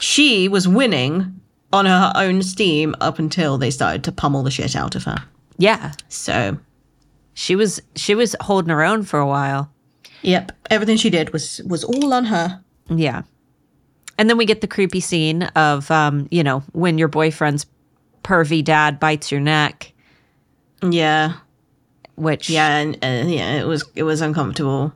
She 0.00 0.48
was 0.48 0.66
winning 0.66 1.38
on 1.72 1.86
her 1.86 2.12
own 2.16 2.42
steam 2.42 2.94
up 3.00 3.18
until 3.18 3.58
they 3.58 3.70
started 3.70 4.04
to 4.04 4.12
pummel 4.12 4.42
the 4.42 4.50
shit 4.50 4.74
out 4.76 4.94
of 4.94 5.04
her. 5.04 5.16
yeah. 5.58 5.92
So, 6.08 6.58
She 7.34 7.56
was 7.56 7.80
she 7.96 8.14
was 8.14 8.36
holding 8.40 8.70
her 8.70 8.82
own 8.82 9.02
for 9.04 9.18
a 9.18 9.26
while. 9.26 9.70
yep, 10.22 10.52
everything 10.70 10.96
she 10.96 11.10
did 11.10 11.32
was 11.32 11.60
was 11.66 11.84
all 11.84 12.12
on 12.12 12.26
her. 12.26 12.62
Yeah. 12.88 13.22
And 14.18 14.28
then 14.28 14.36
we 14.36 14.44
get 14.44 14.60
the 14.60 14.66
creepy 14.68 15.00
scene 15.00 15.44
of, 15.56 15.90
um, 15.90 16.28
you 16.30 16.44
know, 16.44 16.62
when 16.72 16.98
your 16.98 17.08
boyfriend's 17.08 17.64
pervy 18.22 18.62
dad 18.62 19.00
bites 19.00 19.32
your 19.32 19.40
neck, 19.40 19.92
Yeah, 20.82 21.32
which, 22.16 22.50
yeah, 22.50 22.76
and, 22.76 22.98
and 23.02 23.30
yeah, 23.32 23.60
it 23.60 23.66
was 23.66 23.84
it 23.96 24.02
was 24.02 24.20
uncomfortable. 24.20 24.92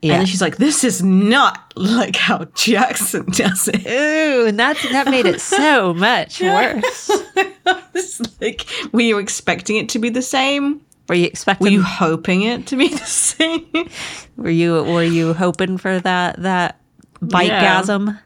yeah. 0.00 0.14
And 0.14 0.20
then 0.20 0.26
she's 0.26 0.40
like, 0.40 0.56
"This 0.56 0.82
is 0.82 1.02
not 1.02 1.72
like 1.76 2.16
how 2.16 2.46
Jackson 2.54 3.26
does 3.30 3.68
it." 3.68 3.86
Ooh, 3.86 4.46
and 4.46 4.58
that, 4.58 4.76
that 4.92 5.08
made 5.10 5.26
it 5.26 5.40
so 5.42 5.92
much 6.08 6.40
worse. 6.40 7.10
Like, 8.40 8.64
were 8.92 9.00
you 9.02 9.18
expecting 9.18 9.76
it 9.76 9.88
to 9.90 9.98
be 9.98 10.08
the 10.08 10.22
same? 10.22 10.80
Were 11.08 11.14
you 11.14 11.26
expecting, 11.26 11.64
Were 11.64 11.70
you 11.70 11.82
hoping 11.82 12.42
it 12.42 12.66
to 12.68 12.76
be 12.76 12.88
the 12.88 12.98
same? 12.98 13.66
were 14.36 14.50
you, 14.50 14.82
were 14.84 15.02
you 15.02 15.32
hoping 15.32 15.78
for 15.78 15.98
that, 16.00 16.40
that 16.42 16.80
bite-gasm? 17.22 18.18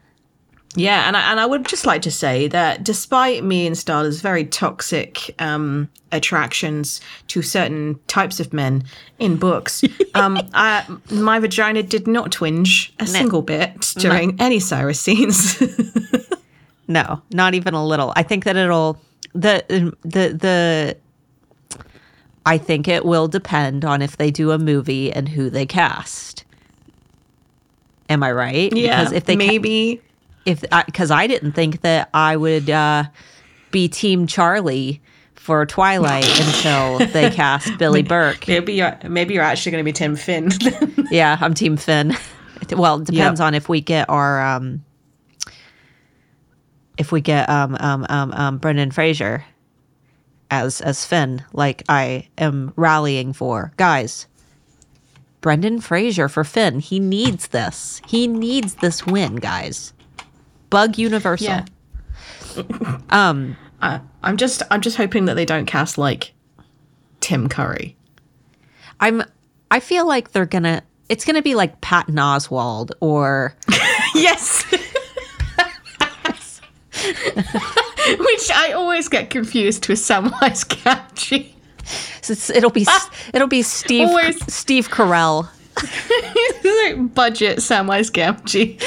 Yeah, 0.75 1.07
and 1.07 1.15
I, 1.15 1.31
and 1.31 1.39
I 1.39 1.45
would 1.45 1.67
just 1.67 1.85
like 1.85 2.01
to 2.01 2.11
say 2.11 2.47
that 2.47 2.83
despite 2.83 3.43
me 3.43 3.67
and 3.67 3.75
Starla's 3.75 4.21
very 4.21 4.43
toxic 4.43 5.35
um, 5.39 5.87
attractions 6.11 6.99
to 7.27 7.43
certain 7.43 7.99
types 8.07 8.39
of 8.39 8.53
men 8.53 8.83
in 9.19 9.37
books, 9.37 9.83
um, 10.15 10.39
I, 10.55 10.83
my 11.11 11.37
vagina 11.37 11.83
did 11.83 12.07
not 12.07 12.31
twinge 12.31 12.91
a 12.99 13.05
single 13.05 13.43
bit 13.43 13.93
during 13.97 14.41
any 14.41 14.59
Cyrus 14.59 14.99
scenes. 14.99 15.61
No, 16.87 17.21
not 17.31 17.53
even 17.53 17.73
a 17.73 17.85
little. 17.85 18.13
I 18.15 18.23
think 18.23 18.43
that 18.43 18.57
it'll 18.57 18.99
the 19.33 19.95
the 20.03 20.29
the 20.33 20.97
I 22.45 22.57
think 22.57 22.87
it 22.87 23.05
will 23.05 23.27
depend 23.27 23.85
on 23.85 24.01
if 24.01 24.17
they 24.17 24.29
do 24.31 24.51
a 24.51 24.57
movie 24.59 25.11
and 25.11 25.29
who 25.29 25.49
they 25.49 25.65
cast. 25.65 26.43
Am 28.09 28.21
I 28.21 28.31
right? 28.31 28.69
because 28.71 29.11
if 29.11 29.25
they 29.25 29.33
ca- 29.35 29.37
maybe 29.37 30.01
if 30.45 30.63
because 30.85 31.09
I, 31.09 31.25
didn't 31.27 31.53
think 31.53 31.81
that 31.81 32.09
I 32.13 32.35
would 32.35 32.69
uh, 32.69 33.05
be 33.71 33.87
Team 33.87 34.27
Charlie 34.27 35.01
for 35.35 35.65
Twilight 35.65 36.25
until 36.47 36.99
they 37.07 37.29
cast 37.31 37.77
Billy 37.77 38.03
Burke. 38.03 38.45
maybe 38.47 38.73
you're 38.73 38.97
maybe 39.07 39.33
you're 39.33 39.43
actually 39.43 39.71
going 39.71 39.83
to 39.83 39.85
be 39.85 39.93
Tim 39.93 40.15
Finn. 40.15 40.51
Yeah, 41.11 41.37
I'm 41.41 41.53
Team 41.53 41.77
Finn. 41.77 42.15
Well, 42.75 42.99
it 43.01 43.05
depends 43.05 43.39
Yep. 43.39 43.45
on 43.47 43.53
if 43.55 43.69
we 43.69 43.81
get 43.81 44.09
our 44.09 44.41
um 44.41 44.83
if 46.97 47.11
we 47.11 47.21
get 47.21 47.49
um 47.49 47.77
um 47.79 48.05
um, 48.09 48.31
um 48.33 48.57
Brendan 48.57 48.91
Fraser 48.91 49.45
as 50.53 50.81
as 50.81 51.05
Finn, 51.05 51.43
like 51.51 51.83
I 51.89 52.27
am 52.37 52.73
rallying 52.75 53.33
for. 53.33 53.73
Guys, 53.77 54.27
Brendan 55.41 55.81
Fraser 55.81 56.29
for 56.29 56.43
Finn. 56.43 56.79
He 56.79 56.99
needs 56.99 57.47
this. 57.47 58.01
He 58.07 58.27
needs 58.27 58.75
this 58.75 59.05
win, 59.05 59.37
guys. 59.37 59.93
Bug 60.69 60.97
Universal. 60.97 61.47
Yeah. 61.47 61.65
Um 63.09 63.57
I, 63.81 63.99
I'm 64.21 64.37
just 64.37 64.61
I'm 64.69 64.81
just 64.81 64.95
hoping 64.95 65.25
that 65.25 65.33
they 65.33 65.45
don't 65.45 65.65
cast 65.65 65.97
like 65.97 66.33
Tim 67.19 67.49
Curry. 67.49 67.95
I'm 68.99 69.23
I 69.71 69.79
feel 69.79 70.07
like 70.07 70.31
they're 70.33 70.45
gonna 70.45 70.83
it's 71.09 71.25
gonna 71.25 71.41
be 71.41 71.55
like 71.55 71.81
Patton 71.81 72.15
Oswalt 72.15 72.91
or 72.99 73.55
Yes. 74.13 74.63
Which 78.19 78.51
I 78.51 78.73
always 78.73 79.07
get 79.07 79.29
confused 79.29 79.87
with 79.87 79.99
Samwise 79.99 80.65
Gamgee. 80.65 81.51
it's, 82.29 82.49
it'll 82.49 82.69
be 82.69 82.85
ah. 82.87 83.11
it'll 83.33 83.47
be 83.47 83.61
Steve 83.61 84.09
Always. 84.09 84.53
Steve 84.53 84.89
Carell. 84.89 85.47
like 85.77 87.13
budget 87.13 87.59
Samwise 87.59 88.11
Gamgee. 88.11 88.79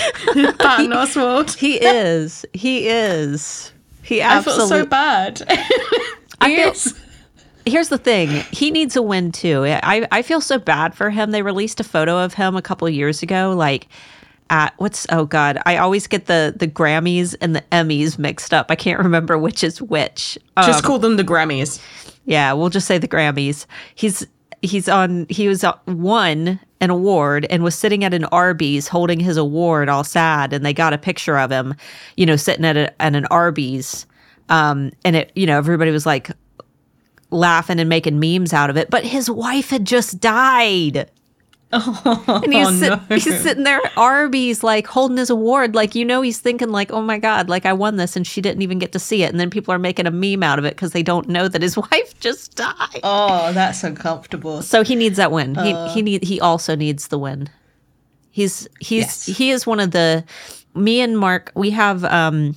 Patton 0.58 0.90
Oswalt. 0.90 1.56
He 1.56 1.76
is. 1.76 2.44
He 2.52 2.88
is. 2.88 3.73
He 4.02 4.23
I 4.23 4.40
feel 4.42 4.66
so 4.66 4.87
bad. 4.87 5.42
I 6.40 6.54
feel-. 6.54 6.94
Here's 7.66 7.88
the 7.88 7.99
thing. 7.99 8.28
He 8.52 8.70
needs 8.70 8.94
a 8.94 9.02
win 9.02 9.32
too. 9.32 9.64
I 9.66 10.06
I 10.12 10.23
feel 10.23 10.40
so 10.40 10.58
bad 10.58 10.94
for 10.94 11.11
him. 11.11 11.32
They 11.32 11.42
released 11.42 11.80
a 11.80 11.85
photo 11.85 12.18
of 12.18 12.35
him 12.35 12.56
a 12.56 12.62
couple 12.62 12.88
years 12.88 13.23
ago, 13.23 13.54
like 13.56 13.88
at 14.50 14.75
what's 14.79 15.07
oh 15.11 15.25
god. 15.25 15.59
I 15.67 15.76
always 15.79 16.07
get 16.07 16.26
the 16.26 16.55
the 16.57 16.69
Grammys 16.69 17.35
and 17.41 17.55
the 17.57 17.62
Emmys 17.73 18.19
mixed 18.19 18.55
up. 18.55 18.67
I 18.71 18.76
can't 18.76 18.99
remember 18.99 19.37
which 19.38 19.65
is 19.65 19.83
which. 19.83 20.38
Just 20.59 20.85
Um, 20.85 20.87
call 20.87 20.99
them 20.99 21.17
the 21.17 21.25
Grammys. 21.25 21.81
yeah, 22.25 22.53
we'll 22.53 22.71
just 22.71 22.87
say 22.87 22.99
the 22.99 23.09
Grammys. 23.09 23.67
He's 23.95 24.26
he's 24.62 24.88
on. 24.88 25.26
He 25.29 25.49
was 25.49 25.65
uh, 25.65 25.73
won 25.87 26.61
an 26.81 26.91
award 26.91 27.47
and 27.49 27.65
was 27.65 27.75
sitting 27.75 28.05
at 28.05 28.12
an 28.12 28.25
Arby's 28.26 28.87
holding 28.87 29.19
his 29.19 29.37
award, 29.38 29.88
all 29.88 30.05
sad. 30.05 30.53
And 30.53 30.65
they 30.65 30.73
got 30.75 30.93
a 30.93 30.99
picture 30.99 31.38
of 31.38 31.50
him, 31.50 31.75
you 32.17 32.26
know, 32.26 32.37
sitting 32.37 32.67
at, 32.67 32.76
a, 32.76 33.03
at 33.03 33.15
an 33.17 33.25
Arby's. 33.26 34.05
Um, 34.50 34.93
and 35.03 35.17
it, 35.17 35.33
you 35.35 35.47
know, 35.47 35.57
everybody 35.57 35.91
was 35.91 36.05
like 36.05 36.31
laughing 37.31 37.81
and 37.81 37.88
making 37.88 38.21
memes 38.21 38.53
out 38.53 38.69
of 38.71 38.76
it. 38.76 38.91
But 38.91 39.05
his 39.05 39.31
wife 39.31 39.71
had 39.71 39.85
just 39.87 40.21
died. 40.21 41.11
And 41.73 42.52
he's, 42.52 42.66
Oh, 42.66 42.73
sit- 42.73 42.88
no. 42.90 43.16
he's 43.16 43.40
sitting 43.40 43.64
there 43.64 43.80
at 43.85 43.96
Arby's, 43.96 44.62
like 44.62 44.87
holding 44.87 45.16
his 45.16 45.30
award. 45.30 45.75
Like, 45.75 45.94
you 45.94 46.04
know, 46.04 46.23
he's 46.23 46.38
thinking, 46.38 46.70
like, 46.70 46.92
oh 46.92 47.02
my 47.02 47.18
God, 47.18 47.49
like 47.49 47.66
I 47.66 47.73
won 47.73 47.96
this 47.96 48.16
and 48.16 48.26
she 48.26 48.40
didn't 48.40 48.62
even 48.62 48.78
get 48.78 48.92
to 48.92 48.99
see 48.99 49.23
it. 49.23 49.30
And 49.30 49.40
then 49.40 49.50
people 49.50 49.75
are 49.75 49.78
making 49.78 50.06
a 50.06 50.11
meme 50.11 50.42
out 50.42 50.58
of 50.58 50.64
it 50.64 50.75
because 50.75 50.92
they 50.92 51.02
don't 51.02 51.28
know 51.28 51.49
that 51.49 51.62
his 51.62 51.76
wife 51.90 52.18
just 52.20 52.54
died. 52.56 53.00
Oh, 53.02 53.52
that's 53.52 53.82
uncomfortable. 53.85 54.62
So 54.62 54.82
he 54.82 54.94
needs 54.94 55.16
that 55.16 55.32
win. 55.32 55.54
he 55.56 55.75
he 55.88 56.02
need 56.02 56.23
he 56.25 56.40
also 56.40 56.76
needs 56.76 57.08
the 57.08 57.18
win. 57.18 57.49
He's 58.30 58.68
he's 58.80 59.04
Yes. 59.04 59.26
he 59.26 59.50
is 59.50 59.66
one 59.66 59.80
of 59.80 59.90
the 59.92 60.25
me 60.75 61.00
and 61.00 61.18
Mark 61.18 61.52
we 61.54 61.70
have 61.70 62.04
um 62.04 62.54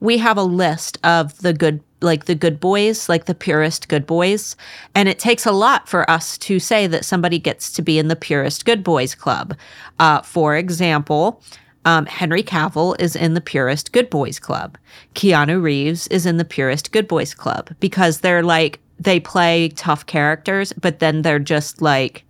we 0.00 0.18
have 0.18 0.36
a 0.36 0.42
list 0.42 0.98
of 1.04 1.36
the 1.38 1.52
good 1.54 1.80
like 2.00 2.26
the 2.26 2.34
good 2.34 2.60
boys, 2.60 3.08
like 3.08 3.24
the 3.24 3.34
purest 3.34 3.88
good 3.88 4.06
boys, 4.06 4.56
and 4.94 5.08
it 5.08 5.18
takes 5.18 5.46
a 5.46 5.52
lot 5.52 5.88
for 5.88 6.08
us 6.10 6.36
to 6.38 6.58
say 6.58 6.86
that 6.86 7.04
somebody 7.04 7.38
gets 7.38 7.72
to 7.72 7.82
be 7.82 7.98
in 7.98 8.08
the 8.08 8.16
purest 8.16 8.64
good 8.64 8.84
boys 8.84 9.14
club. 9.14 9.56
Uh, 9.98 10.20
for 10.22 10.56
example, 10.56 11.42
um, 11.86 12.04
Henry 12.06 12.42
Cavill 12.42 13.00
is 13.00 13.16
in 13.16 13.34
the 13.34 13.40
purest 13.40 13.92
good 13.92 14.10
boys 14.10 14.38
club. 14.38 14.76
Keanu 15.14 15.62
Reeves 15.62 16.06
is 16.08 16.26
in 16.26 16.36
the 16.36 16.44
purest 16.44 16.92
good 16.92 17.08
boys 17.08 17.32
club 17.32 17.70
because 17.80 18.20
they're 18.20 18.42
like 18.42 18.80
they 18.98 19.20
play 19.20 19.68
tough 19.70 20.06
characters, 20.06 20.72
but 20.72 20.98
then 20.98 21.22
they're 21.22 21.38
just 21.38 21.80
like 21.80 22.24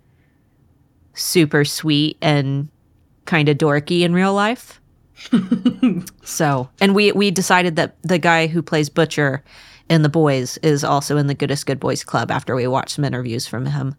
super 1.14 1.64
sweet 1.64 2.18
and 2.20 2.68
kind 3.24 3.48
of 3.48 3.56
dorky 3.56 4.02
in 4.02 4.12
real 4.12 4.34
life. 4.34 4.80
so, 6.22 6.68
and 6.80 6.94
we 6.94 7.12
we 7.12 7.30
decided 7.30 7.76
that 7.76 7.96
the 8.02 8.18
guy 8.18 8.46
who 8.46 8.62
plays 8.62 8.88
Butcher 8.88 9.42
in 9.88 10.02
The 10.02 10.08
Boys 10.08 10.56
is 10.58 10.84
also 10.84 11.16
in 11.16 11.26
the 11.26 11.34
Goodest 11.34 11.66
Good 11.66 11.80
Boys 11.80 12.04
Club 12.04 12.30
after 12.30 12.54
we 12.54 12.66
watched 12.66 12.90
some 12.96 13.04
interviews 13.04 13.46
from 13.46 13.66
him. 13.66 13.96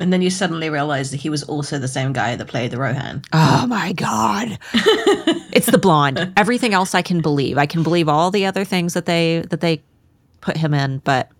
And 0.00 0.12
then 0.12 0.22
you 0.22 0.30
suddenly 0.30 0.70
realize 0.70 1.12
that 1.12 1.18
he 1.20 1.30
was 1.30 1.44
also 1.44 1.78
the 1.78 1.86
same 1.86 2.12
guy 2.12 2.34
that 2.34 2.48
played 2.48 2.72
the 2.72 2.78
Rohan. 2.78 3.22
Oh 3.32 3.66
my 3.68 3.92
god. 3.92 4.58
it's 5.52 5.66
the 5.70 5.78
blonde. 5.78 6.32
Everything 6.36 6.74
else 6.74 6.96
I 6.96 7.02
can 7.02 7.20
believe. 7.20 7.58
I 7.58 7.66
can 7.66 7.84
believe 7.84 8.08
all 8.08 8.32
the 8.32 8.44
other 8.46 8.64
things 8.64 8.94
that 8.94 9.06
they 9.06 9.44
that 9.50 9.60
they 9.60 9.82
put 10.40 10.56
him 10.56 10.74
in, 10.74 10.98
but 10.98 11.30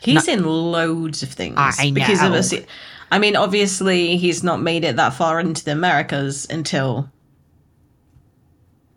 He's 0.00 0.26
in 0.26 0.44
loads 0.44 1.22
of 1.22 1.28
things. 1.28 1.54
I 1.56 1.92
Because 1.94 2.20
of 2.22 2.32
know. 2.32 2.38
a, 2.38 2.42
se- 2.42 2.66
I 3.12 3.20
mean, 3.20 3.36
obviously, 3.36 4.16
he's 4.16 4.42
not 4.42 4.60
made 4.60 4.82
it 4.82 4.96
that 4.96 5.14
far 5.14 5.38
into 5.38 5.64
the 5.64 5.70
Americas 5.70 6.44
until, 6.50 7.08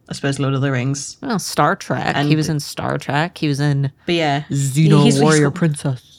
I 0.09 0.13
suppose, 0.13 0.39
Lord 0.39 0.53
of 0.53 0.61
the 0.61 0.71
Rings. 0.71 1.17
well, 1.21 1.39
Star 1.39 1.75
Trek. 1.75 2.15
And- 2.15 2.27
he 2.29 2.35
was 2.35 2.47
in 2.49 2.59
Star 2.59 2.97
Trek. 2.97 3.37
He 3.37 3.47
was 3.47 3.59
in 3.59 3.91
But 4.05 4.15
yeah, 4.15 4.41
Xena 4.51 5.01
he's- 5.03 5.15
he's 5.15 5.21
Warrior 5.21 5.49
got- 5.49 5.55
Princess. 5.55 6.11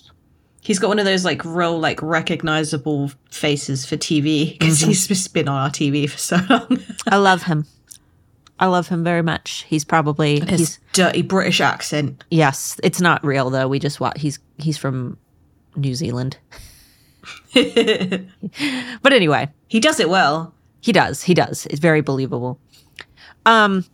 He's 0.61 0.81
got 0.81 0.89
one 0.89 0.99
of 0.99 1.05
those 1.05 1.25
like 1.25 1.45
real 1.45 1.79
like 1.79 2.03
recognizable 2.03 3.13
faces 3.31 3.87
for 3.87 3.97
TV 3.97 4.59
because 4.59 4.79
Mm-hmm. 4.81 4.89
he's 4.89 5.07
just 5.07 5.33
been 5.33 5.47
on 5.47 5.57
our 5.63 5.71
TV 5.71 6.11
for 6.11 6.19
so 6.19 6.39
long. 6.51 6.81
I 7.07 7.17
love 7.19 7.45
him. 7.45 7.67
I 8.59 8.67
love 8.67 8.89
him 8.89 9.05
very 9.05 9.23
much. 9.23 9.65
He's 9.69 9.85
probably 9.85 10.41
His 10.41 10.59
he's 10.59 10.79
dirty 10.93 11.23
British 11.23 11.61
accent. 11.61 12.25
yes. 12.31 12.81
It's 12.83 13.01
not 13.01 13.25
real 13.25 13.49
though. 13.51 13.69
We 13.69 13.79
just 13.79 14.01
watch. 14.01 14.19
He's 14.21 14.41
he's 14.59 14.77
from 14.77 15.19
New 15.77 15.95
Zealand. 15.95 16.39
but 19.03 19.13
anyway, 19.13 19.49
He 19.69 19.79
does 19.81 20.01
it 20.01 20.09
well. 20.09 20.53
he 20.81 20.93
does. 20.93 21.23
He 21.23 21.35
does. 21.35 21.67
It's 21.67 21.81
very 21.81 22.01
believable. 22.01 22.59
Um. 23.47 23.85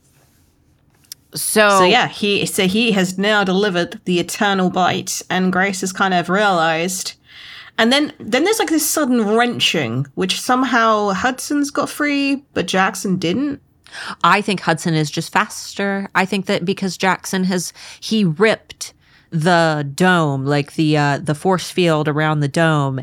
So, 1.35 1.69
So 1.79 1.85
yeah, 1.85 2.09
he 2.09 2.45
so 2.47 2.67
he 2.67 2.93
has 2.93 3.17
now 3.17 3.45
delivered 3.45 4.01
the 4.05 4.19
eternal 4.19 4.69
bite, 4.71 5.23
and 5.31 5.53
Grace 5.53 5.81
has 5.81 5.93
kind 5.93 6.13
of 6.13 6.29
realized. 6.29 7.15
And 7.79 7.91
then 7.91 8.13
then 8.19 8.45
there's 8.45 8.59
like 8.59 8.69
this 8.69 8.89
sudden 8.89 9.25
wrenching, 9.25 10.07
which 10.15 10.41
somehow 10.41 11.11
Hudson's 11.11 11.71
got 11.71 11.89
free, 11.89 12.45
but 12.53 12.67
Jackson 12.67 13.17
didn't. 13.17 13.63
I 14.25 14.41
think 14.41 14.61
Hudson 14.61 14.95
is 14.95 15.11
just 15.11 15.33
faster. 15.33 16.09
I 16.15 16.25
think 16.25 16.47
that 16.47 16.65
because 16.65 16.97
Jackson 16.97 17.45
has 17.45 17.73
he 18.01 18.25
ripped 18.25 18.93
the 19.31 19.91
dome, 19.95 20.45
like 20.45 20.75
the 20.75 20.97
uh, 20.97 21.19
the 21.19 21.35
force 21.35 21.71
field 21.71 22.09
around 22.09 22.41
the 22.41 22.49
dome, 22.49 23.03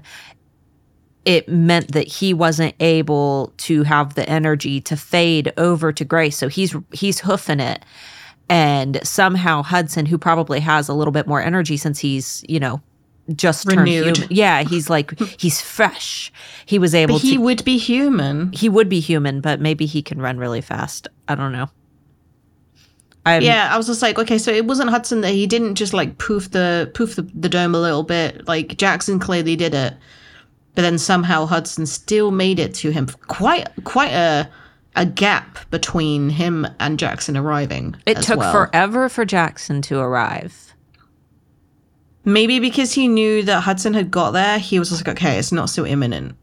it 1.25 1.47
meant 1.49 1.91
that 1.91 2.07
he 2.07 2.33
wasn't 2.33 2.73
able 2.79 3.53
to 3.57 3.83
have 3.83 4.15
the 4.15 4.27
energy 4.29 4.79
to 4.81 4.95
fade 4.95 5.51
over 5.57 5.91
to 5.91 6.05
Grace. 6.05 6.37
So 6.37 6.47
he's 6.47 6.75
he's 6.93 7.19
hoofing 7.19 7.59
it. 7.59 7.83
And 8.49 8.99
somehow 9.03 9.61
Hudson, 9.61 10.07
who 10.07 10.17
probably 10.17 10.59
has 10.59 10.89
a 10.89 10.93
little 10.93 11.11
bit 11.11 11.27
more 11.27 11.41
energy 11.41 11.77
since 11.77 11.99
he's, 11.99 12.43
you 12.49 12.59
know, 12.59 12.81
just 13.35 13.67
turned 13.69 13.81
Renewed. 13.81 14.17
human. 14.17 14.31
Yeah, 14.35 14.63
he's 14.63 14.89
like 14.89 15.19
he's 15.39 15.61
fresh. 15.61 16.31
He 16.65 16.79
was 16.79 16.95
able 16.95 17.15
But 17.15 17.21
he 17.21 17.35
to 17.35 17.41
would 17.41 17.63
be 17.63 17.77
human. 17.77 18.51
he 18.53 18.69
would 18.69 18.89
be 18.89 18.99
human, 18.99 19.39
but 19.41 19.59
maybe 19.59 19.85
he 19.85 20.01
can 20.01 20.19
run 20.21 20.37
really 20.39 20.61
fast. 20.61 21.07
I 21.27 21.35
don't 21.35 21.51
know. 21.51 21.69
I 23.25 23.39
Yeah, 23.39 23.69
I 23.71 23.77
was 23.77 23.85
just 23.87 24.01
like, 24.01 24.17
okay, 24.17 24.37
so 24.37 24.51
it 24.51 24.65
wasn't 24.65 24.89
Hudson 24.89 25.21
that 25.21 25.31
he 25.33 25.45
didn't 25.45 25.75
just 25.75 25.93
like 25.93 26.17
poof 26.17 26.49
the 26.51 26.89
poof 26.95 27.17
the, 27.17 27.23
the 27.35 27.49
dome 27.49 27.75
a 27.75 27.79
little 27.79 28.03
bit. 28.03 28.47
Like 28.47 28.77
Jackson 28.77 29.19
clearly 29.19 29.55
did 29.55 29.75
it, 29.75 29.93
but 30.75 30.81
then 30.81 30.97
somehow 30.97 31.45
Hudson 31.45 31.85
still 31.85 32.31
made 32.31 32.59
it 32.59 32.73
to 32.75 32.91
him. 32.91 33.07
Quite 33.27 33.67
quite 33.83 34.11
a 34.11 34.49
a 34.95 35.05
gap 35.05 35.69
between 35.69 36.29
him 36.29 36.67
and 36.79 36.99
Jackson 36.99 37.37
arriving. 37.37 37.95
It 38.05 38.21
took 38.21 38.39
well. 38.39 38.51
forever 38.51 39.07
for 39.09 39.25
Jackson 39.25 39.81
to 39.83 39.99
arrive. 39.99 40.73
Maybe 42.25 42.59
because 42.59 42.93
he 42.93 43.07
knew 43.07 43.43
that 43.43 43.61
Hudson 43.61 43.93
had 43.93 44.11
got 44.11 44.31
there, 44.31 44.59
he 44.59 44.77
was 44.77 44.89
just 44.89 45.05
like, 45.05 45.17
okay, 45.17 45.39
it's 45.39 45.51
not 45.51 45.69
so 45.69 45.85
imminent. 45.85 46.35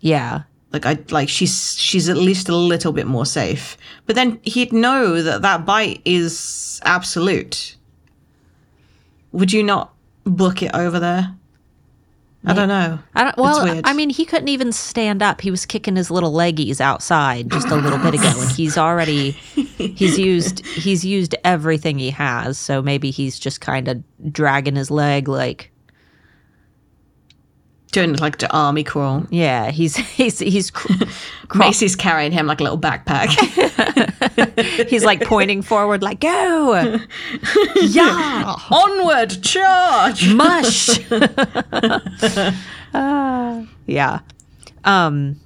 Yeah. 0.00 0.42
Like 0.72 0.86
I 0.86 0.98
like 1.10 1.28
she's 1.28 1.78
she's 1.78 2.08
at 2.08 2.16
least 2.16 2.48
a 2.48 2.56
little 2.56 2.92
bit 2.92 3.06
more 3.06 3.26
safe. 3.26 3.76
But 4.06 4.16
then 4.16 4.40
he'd 4.42 4.72
know 4.72 5.20
that 5.20 5.42
that 5.42 5.66
bite 5.66 6.00
is 6.04 6.80
absolute. 6.84 7.76
Would 9.32 9.52
you 9.52 9.62
not 9.62 9.92
book 10.24 10.62
it 10.62 10.74
over 10.74 10.98
there? 10.98 11.34
I 12.44 12.54
don't 12.54 12.68
know. 12.68 12.98
I 13.14 13.24
don't, 13.24 13.36
well. 13.36 13.80
I 13.84 13.92
mean, 13.92 14.10
he 14.10 14.24
couldn't 14.24 14.48
even 14.48 14.72
stand 14.72 15.22
up. 15.22 15.40
He 15.40 15.50
was 15.50 15.64
kicking 15.64 15.96
his 15.96 16.10
little 16.10 16.32
leggies 16.32 16.80
outside 16.80 17.50
just 17.50 17.68
a 17.68 17.76
little 17.76 17.98
bit 17.98 18.14
ago, 18.14 18.32
and 18.36 18.50
he's 18.50 18.76
already 18.76 19.32
he's 19.78 20.18
used 20.18 20.64
he's 20.66 21.04
used 21.04 21.34
everything 21.44 21.98
he 21.98 22.10
has. 22.10 22.58
So 22.58 22.82
maybe 22.82 23.10
he's 23.10 23.38
just 23.38 23.60
kind 23.60 23.88
of 23.88 24.02
dragging 24.32 24.76
his 24.76 24.90
leg, 24.90 25.28
like 25.28 25.71
Doing 27.92 28.14
like 28.16 28.38
the 28.38 28.50
army 28.50 28.84
crawl. 28.84 29.26
yeah, 29.30 29.70
he's 29.70 29.96
he's 30.18 30.38
he's 30.38 30.70
cr- 30.70 30.92
Macy's 31.54 31.94
carrying 31.94 32.32
him 32.32 32.46
like 32.46 32.58
a 32.60 32.62
little 32.62 32.78
backpack. 32.78 33.28
he's 34.88 35.04
like 35.04 35.22
pointing 35.24 35.60
forward, 35.62 36.02
like 36.02 36.18
go, 36.20 36.98
yeah, 37.82 38.54
Onward, 38.70 39.42
charge! 39.42 40.32
mush. 40.32 40.98
Ah, 42.94 43.66
yeah. 43.86 44.20
Um. 44.84 45.38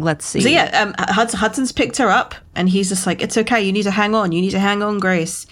Let's 0.00 0.24
see. 0.24 0.40
So 0.40 0.48
yeah, 0.48 0.70
um, 0.80 0.94
Hudson's 1.08 1.72
picked 1.72 1.96
her 1.96 2.08
up, 2.08 2.36
and 2.54 2.68
he's 2.68 2.88
just 2.88 3.06
like, 3.06 3.20
"It's 3.20 3.36
okay. 3.36 3.60
You 3.60 3.72
need 3.72 3.82
to 3.82 3.90
hang 3.90 4.14
on. 4.14 4.30
You 4.30 4.40
need 4.40 4.50
to 4.50 4.60
hang 4.60 4.82
on, 4.82 5.00
Grace." 5.00 5.46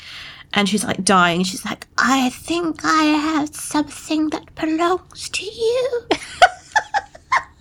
And 0.57 0.69
she's 0.69 0.85
like 0.85 1.05
dying. 1.05 1.45
She's 1.45 1.65
like, 1.67 1.87
I 1.99 2.31
think 2.31 2.81
I 2.83 3.05
have 3.05 3.55
something 3.55 4.31
that 4.31 4.55
belongs 4.55 5.29
to 5.29 5.45
you. 5.45 6.09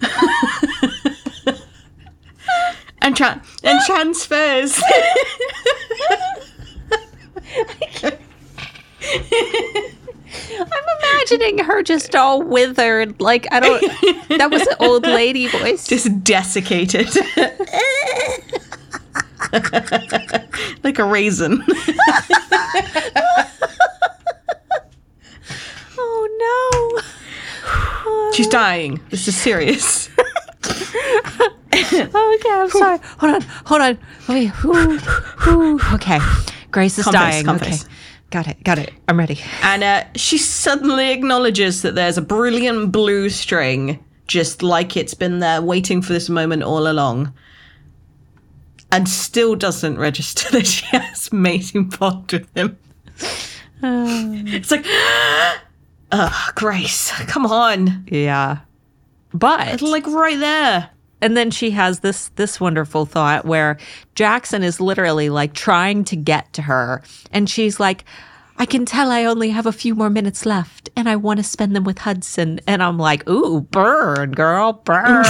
and 3.02 3.16
tra- 3.16 3.42
and 3.64 3.80
transfers. 3.86 4.82
I'm 10.58 10.86
imagining 11.02 11.58
her 11.66 11.84
just 11.84 12.16
all 12.16 12.42
withered. 12.42 13.20
Like 13.20 13.46
I 13.52 13.60
don't. 13.60 13.82
That 14.38 14.50
was 14.52 14.62
an 14.62 14.76
old 14.80 15.04
lady 15.04 15.48
voice. 15.48 15.86
just 15.86 16.24
desiccated. 16.24 17.10
like 20.84 21.00
a 21.00 21.04
raisin. 21.04 21.64
oh 25.98 27.02
no. 27.66 28.32
She's 28.34 28.48
dying. 28.48 29.02
This 29.10 29.28
is 29.28 29.36
serious. 29.36 30.10
Okay, 31.76 32.50
I'm 32.52 32.70
sorry. 32.70 33.00
Hold 33.20 33.36
on. 33.36 33.42
Hold 33.66 33.82
on. 33.82 33.98
Wait. 34.28 34.52
Okay. 35.94 36.20
Grace 36.72 36.98
is 36.98 37.06
dying. 37.06 37.48
okay. 37.50 37.78
Got 38.32 38.48
it. 38.48 38.64
Got 38.64 38.80
it. 38.80 38.92
I'm 39.08 39.20
ready. 39.20 39.40
And 39.62 39.84
uh, 39.84 40.04
she 40.16 40.38
suddenly 40.38 41.12
acknowledges 41.12 41.82
that 41.84 41.96
there's 41.96 42.18
a 42.18 42.22
brilliant 42.22 42.92
blue 42.92 43.30
string, 43.30 44.04
just 44.28 44.64
like 44.64 44.98
it's 44.98 45.14
been 45.14 45.40
there 45.40 45.62
waiting 45.62 46.02
for 46.02 46.14
this 46.14 46.30
moment 46.30 46.64
all 46.64 46.88
along. 46.90 47.34
And 48.96 49.10
still 49.10 49.56
doesn't 49.56 49.98
register 49.98 50.50
that 50.58 50.68
she 50.68 50.86
has 50.96 51.32
mating 51.34 51.90
bond 51.90 52.32
with 52.32 52.48
him. 52.56 52.78
Oh. 53.84 54.32
it's 54.48 54.72
like, 54.72 54.86
ugh, 54.86 55.58
ah, 56.12 56.52
Grace, 56.56 57.12
come 57.28 57.46
on. 57.46 58.06
Yeah. 58.10 58.60
But 59.34 59.68
It's 59.68 59.82
like 59.82 60.08
right 60.08 60.40
there. 60.40 60.90
and 61.22 61.36
then 61.36 61.52
she 61.52 61.72
has 61.72 62.00
this 62.00 62.30
this 62.36 62.60
wonderful 62.60 63.06
thought 63.06 63.46
where 63.46 63.78
Jackson 64.16 64.64
is 64.64 64.80
literally 64.80 65.30
like 65.30 65.54
trying 65.54 66.04
to 66.06 66.16
get 66.16 66.52
to 66.54 66.62
her 66.62 67.02
and 67.32 67.50
she's 67.50 67.80
like 67.80 68.06
I 68.58 68.66
can 68.66 68.86
tell 68.86 69.12
I 69.12 69.26
only 69.26 69.50
have 69.50 69.66
a 69.66 69.72
few 69.74 69.96
more 69.96 70.10
minutes 70.10 70.46
left 70.46 70.90
and 70.96 71.10
I 71.10 71.18
want 71.18 71.38
to 71.40 71.44
spend 71.44 71.76
them 71.76 71.84
with 71.84 71.98
Hudson 72.00 72.60
and 72.66 72.82
I'm 72.82 72.98
like 72.98 73.28
ooh 73.30 73.62
burn 73.62 74.32
girl 74.32 74.74
burn. 74.74 75.26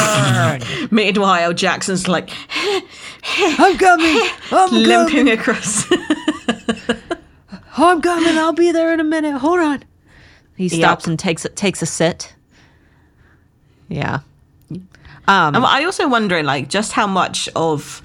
Meanwhile, 0.91 1.53
Jackson's 1.53 2.07
like 2.07 2.29
I'm 3.37 3.77
coming 3.77 4.29
I'm 4.51 4.71
limping 4.83 5.29
across. 5.29 5.85
I'm 7.77 8.01
coming 8.01 8.37
I'll 8.37 8.53
be 8.53 8.71
there 8.71 8.93
in 8.93 8.99
a 8.99 9.03
minute 9.03 9.39
hold 9.39 9.59
on. 9.59 9.83
He 10.55 10.69
stops 10.69 11.03
Yep. 11.05 11.09
and 11.09 11.19
takes 11.19 11.47
takes 11.55 11.81
a 11.81 11.85
sit. 11.87 12.33
Yeah. 13.89 14.19
Um, 15.27 15.55
I 15.65 15.83
also 15.85 16.07
wondering, 16.07 16.45
like, 16.45 16.69
just 16.69 16.91
how 16.91 17.07
much 17.07 17.49
of 17.55 18.03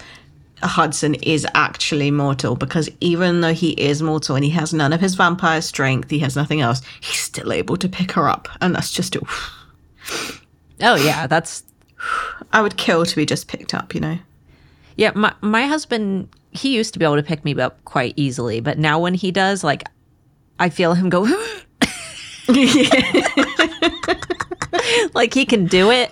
Hudson 0.62 1.14
is 1.14 1.46
actually 1.54 2.10
mortal 2.10 2.56
because 2.56 2.88
even 3.00 3.40
though 3.40 3.52
he 3.52 3.70
is 3.70 4.02
mortal 4.02 4.36
and 4.36 4.44
he 4.44 4.50
has 4.50 4.74
none 4.74 4.92
of 4.92 5.00
his 5.00 5.14
vampire 5.14 5.62
strength, 5.62 6.10
he 6.10 6.18
has 6.20 6.36
nothing 6.36 6.60
else, 6.60 6.82
he's 7.00 7.20
still 7.20 7.52
able 7.52 7.76
to 7.76 7.88
pick 7.88 8.12
her 8.12 8.28
up. 8.28 8.48
And 8.60 8.74
that's 8.74 8.92
just, 8.92 9.16
oh 10.82 10.96
yeah 10.96 11.26
that's 11.26 11.62
I 12.52 12.62
would 12.62 12.76
kill 12.76 13.04
to 13.04 13.16
be 13.16 13.26
just 13.26 13.48
picked 13.48 13.74
up, 13.74 13.94
you 13.94 14.00
know? 14.00 14.18
Yeah, 14.96 15.12
my 15.14 15.34
my 15.40 15.66
husband 15.66 16.28
he 16.52 16.74
used 16.74 16.92
to 16.94 16.98
be 16.98 17.04
able 17.04 17.16
to 17.16 17.22
pick 17.22 17.44
me 17.44 17.58
up 17.60 17.84
quite 17.84 18.14
easily, 18.16 18.60
but 18.60 18.78
now 18.78 18.98
when 18.98 19.14
he 19.14 19.30
does, 19.30 19.62
like 19.62 19.84
I 20.58 20.68
feel 20.68 20.94
him 20.94 21.08
go 21.08 21.22
like 25.14 25.34
he 25.34 25.44
can 25.44 25.66
do 25.66 25.90
it, 25.90 26.10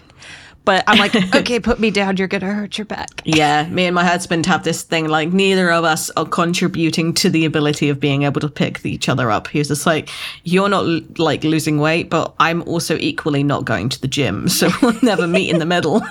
but 0.68 0.84
I'm 0.86 0.98
like, 0.98 1.14
okay, 1.34 1.58
put 1.58 1.80
me 1.80 1.90
down, 1.90 2.18
you're 2.18 2.28
gonna 2.28 2.52
hurt 2.52 2.76
your 2.76 2.84
back. 2.84 3.22
Yeah, 3.24 3.66
me 3.70 3.86
and 3.86 3.94
my 3.94 4.04
husband 4.04 4.44
have 4.44 4.64
this 4.64 4.82
thing 4.82 5.08
like 5.08 5.32
neither 5.32 5.72
of 5.72 5.84
us 5.84 6.10
are 6.10 6.26
contributing 6.26 7.14
to 7.14 7.30
the 7.30 7.46
ability 7.46 7.88
of 7.88 7.98
being 7.98 8.24
able 8.24 8.42
to 8.42 8.50
pick 8.50 8.84
each 8.84 9.08
other 9.08 9.30
up. 9.30 9.48
He's 9.48 9.68
just 9.68 9.86
like, 9.86 10.10
you're 10.44 10.68
not 10.68 11.18
like 11.18 11.42
losing 11.42 11.78
weight, 11.78 12.10
but 12.10 12.34
I'm 12.38 12.60
also 12.64 12.98
equally 12.98 13.42
not 13.42 13.64
going 13.64 13.88
to 13.88 13.98
the 13.98 14.08
gym, 14.08 14.46
so 14.50 14.68
we'll 14.82 14.98
never 15.00 15.26
meet 15.26 15.48
in 15.48 15.58
the 15.58 15.64
middle. 15.64 16.02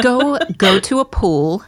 Go 0.00 0.38
go 0.56 0.80
to 0.80 1.00
a 1.00 1.04
pool 1.04 1.62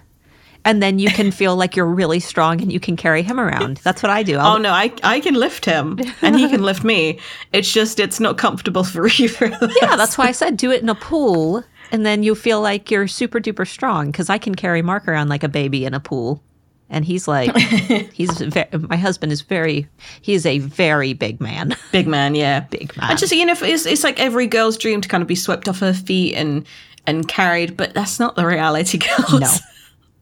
and 0.64 0.82
then 0.82 0.98
you 0.98 1.10
can 1.10 1.30
feel 1.30 1.56
like 1.56 1.76
you're 1.76 1.86
really 1.86 2.20
strong 2.20 2.60
and 2.62 2.72
you 2.72 2.80
can 2.80 2.96
carry 2.96 3.22
him 3.22 3.38
around. 3.38 3.78
That's 3.84 4.02
what 4.02 4.10
I 4.10 4.22
do. 4.22 4.38
I'll, 4.38 4.54
Oh 4.54 4.58
no, 4.58 4.70
I 4.70 4.92
I 5.02 5.20
can 5.20 5.34
lift 5.34 5.64
him 5.64 5.98
and 6.22 6.36
he 6.36 6.48
can 6.48 6.62
lift 6.62 6.84
me. 6.84 7.18
It's 7.52 7.70
just 7.72 8.00
it's 8.00 8.20
not 8.20 8.38
comfortable 8.38 8.84
for 8.92 9.06
either. 9.06 9.46
yeah, 9.82 9.96
that's 9.96 10.16
why 10.18 10.26
I 10.26 10.32
said 10.32 10.56
do 10.56 10.70
it 10.70 10.82
in 10.82 10.88
a 10.88 10.94
pool, 10.94 11.62
and 11.92 12.04
then 12.06 12.22
you 12.22 12.34
feel 12.34 12.60
like 12.60 12.90
you're 12.90 13.06
super 13.08 13.40
duper 13.40 13.66
strong. 13.66 14.06
Because 14.10 14.30
I 14.30 14.38
can 14.38 14.54
carry 14.54 14.82
Mark 14.82 15.06
around 15.08 15.28
like 15.28 15.42
a 15.44 15.48
baby 15.48 15.84
in 15.84 15.92
a 15.94 16.00
pool, 16.00 16.42
and 16.88 17.04
he's 17.04 17.28
like, 17.28 17.54
he's 18.12 18.38
ve- 18.40 18.64
my 18.88 18.96
husband 18.96 19.32
is 19.32 19.42
very, 19.42 19.86
he 20.22 20.32
is 20.34 20.46
a 20.46 20.58
very 20.60 21.12
big 21.12 21.40
man. 21.40 21.76
big 21.92 22.06
man. 22.06 22.34
Yeah, 22.34 22.60
Big 22.60 22.96
man. 22.96 23.10
I 23.10 23.14
just 23.16 23.32
you 23.32 23.44
know 23.44 23.54
it's 23.60 23.84
it's 23.86 24.04
like 24.04 24.18
every 24.20 24.46
girl's 24.46 24.78
dream 24.78 25.00
to 25.02 25.08
kind 25.08 25.20
of 25.22 25.28
be 25.28 25.34
swept 25.36 25.68
off 25.68 25.80
her 25.80 25.92
feet 25.92 26.34
and 26.34 26.64
and 27.06 27.28
carried, 27.28 27.76
but 27.76 27.92
that's 27.92 28.18
not 28.18 28.34
the 28.34 28.46
reality, 28.46 28.96
girls. 28.98 29.40
No. 29.40 29.50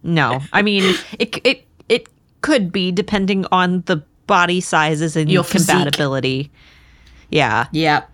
No, 0.03 0.41
I 0.53 0.63
mean 0.63 0.95
it. 1.19 1.39
It 1.45 1.67
it 1.89 2.09
could 2.41 2.73
be 2.73 2.91
depending 2.93 3.47
on 3.53 3.83
the 3.87 4.03
body 4.27 4.61
sizes 4.61 5.17
and 5.17 5.31
Your 5.31 5.45
physique. 5.45 5.69
compatibility. 5.69 6.51
Yeah, 7.31 7.67
Yeah. 7.73 8.05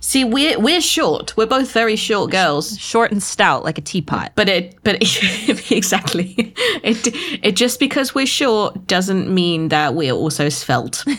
See, 0.00 0.22
we're 0.24 0.60
we're 0.60 0.80
short. 0.80 1.36
We're 1.36 1.46
both 1.46 1.72
very 1.72 1.96
short 1.96 2.30
girls. 2.30 2.78
short 2.78 3.10
and 3.10 3.20
stout 3.20 3.64
like 3.64 3.78
a 3.78 3.80
teapot. 3.80 4.30
But 4.36 4.48
it, 4.48 4.76
but 4.84 4.96
exactly, 5.72 6.54
it 6.84 7.08
it 7.42 7.56
just 7.56 7.80
because 7.80 8.14
we're 8.14 8.24
short 8.26 8.86
doesn't 8.86 9.28
mean 9.28 9.68
that 9.70 9.94
we're 9.94 10.12
also 10.12 10.48
svelte. 10.50 11.04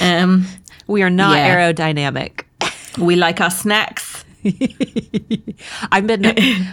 um, 0.00 0.46
We 0.86 1.02
are 1.02 1.10
not 1.10 1.36
Yeah. 1.36 1.56
aerodynamic. 1.72 2.42
we 2.98 3.16
like 3.16 3.40
our 3.40 3.50
snacks. 3.50 4.23
I've 5.92 6.06
been 6.06 6.24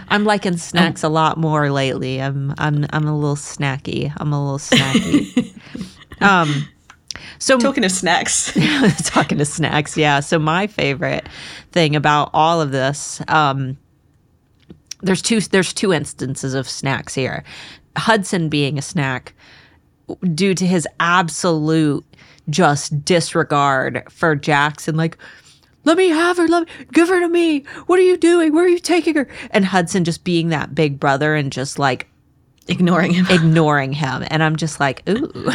I'm 0.10 0.26
liking 0.26 0.58
snacks 0.58 1.04
a 1.04 1.10
lot 1.10 1.38
more 1.38 1.72
lately. 1.72 2.22
I'm 2.22 2.54
I'm 2.58 2.86
I'm 2.90 3.08
a 3.08 3.18
little 3.18 3.36
snacky. 3.36 4.12
I'm 4.18 4.34
a 4.34 4.44
little 4.44 4.60
snacky. 4.60 5.54
um 6.22 6.68
so 7.40 7.58
Talking 7.58 7.86
of 7.86 7.92
snacks, 7.92 8.54
talking 9.06 9.38
to 9.38 9.46
snacks, 9.46 9.98
yeah. 9.98 10.20
So 10.20 10.38
my 10.38 10.68
favorite 10.68 11.28
thing 11.72 11.96
about 11.96 12.30
all 12.34 12.62
of 12.62 12.72
this 12.72 13.22
um 13.28 13.78
there's 15.02 15.22
two 15.22 15.40
there's 15.40 15.74
two 15.74 15.94
instances 15.94 16.54
of 16.54 16.68
snacks 16.68 17.14
here. 17.16 17.44
Hudson 17.98 18.50
being 18.50 18.78
a 18.78 18.82
snack 18.82 19.34
due 20.34 20.54
to 20.56 20.66
his 20.66 20.88
absolute 21.00 22.06
just 22.50 23.06
disregard 23.06 24.04
for 24.10 24.36
Jackson 24.36 24.98
like 24.98 25.18
let 25.84 25.98
me 25.98 26.10
have 26.10 26.38
her. 26.38 26.48
Let 26.48 26.68
me 26.68 26.86
give 26.94 27.10
her 27.10 27.20
to 27.20 27.28
me. 27.28 27.64
What 27.88 28.00
are 28.00 28.04
you 28.04 28.18
doing? 28.18 28.54
Where 28.54 28.66
are 28.66 28.70
you 28.70 28.80
taking 28.80 29.16
her? 29.16 29.28
And 29.50 29.66
Hudson 29.66 30.04
just 30.04 30.24
being 30.24 30.50
that 30.50 30.76
big 30.76 31.00
brother 31.00 31.36
and 31.36 31.52
just 31.52 31.80
like 31.80 32.08
ignoring 32.68 33.14
him. 33.14 33.26
ignoring 33.30 33.94
him. 33.94 34.24
And 34.30 34.42
I'm 34.44 34.56
just 34.56 34.80
like, 34.80 35.04
ooh. 35.10 35.52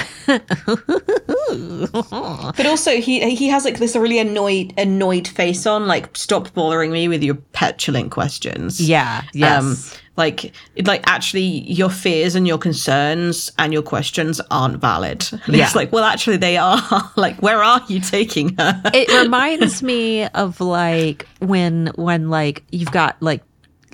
But 2.56 2.66
also, 2.66 2.92
he 3.00 3.34
he 3.34 3.48
has 3.48 3.64
like 3.64 3.78
this 3.78 3.94
really 3.96 4.18
annoyed 4.18 4.74
annoyed 4.76 5.28
face 5.28 5.66
on. 5.66 5.86
Like, 5.86 6.16
stop 6.16 6.52
bothering 6.54 6.90
me 6.92 7.08
with 7.08 7.22
your 7.22 7.36
petulant 7.52 8.10
questions. 8.10 8.80
yeah. 8.80 9.22
Yes. 9.32 9.58
Um, 9.62 9.76
like, 10.16 10.52
like 10.86 11.02
actually, 11.06 11.42
your 11.70 11.90
fears 11.90 12.34
and 12.34 12.46
your 12.48 12.56
concerns 12.56 13.52
and 13.58 13.72
your 13.72 13.82
questions 13.82 14.40
aren't 14.50 14.78
valid. 14.80 15.28
And 15.46 15.54
Yeah. 15.56 15.64
It's 15.66 15.76
like, 15.76 15.92
well, 15.92 16.04
actually, 16.04 16.38
they 16.38 16.56
are. 16.56 16.80
like, 17.16 17.40
where 17.42 17.62
are 17.62 17.82
you 17.88 18.00
taking 18.00 18.56
her? 18.56 18.80
it 18.94 19.08
reminds 19.22 19.82
me 19.90 20.24
of 20.28 20.60
like 20.60 21.28
when 21.40 21.88
when 21.96 22.30
like 22.30 22.64
you've 22.70 22.90
got 22.92 23.16
like 23.20 23.42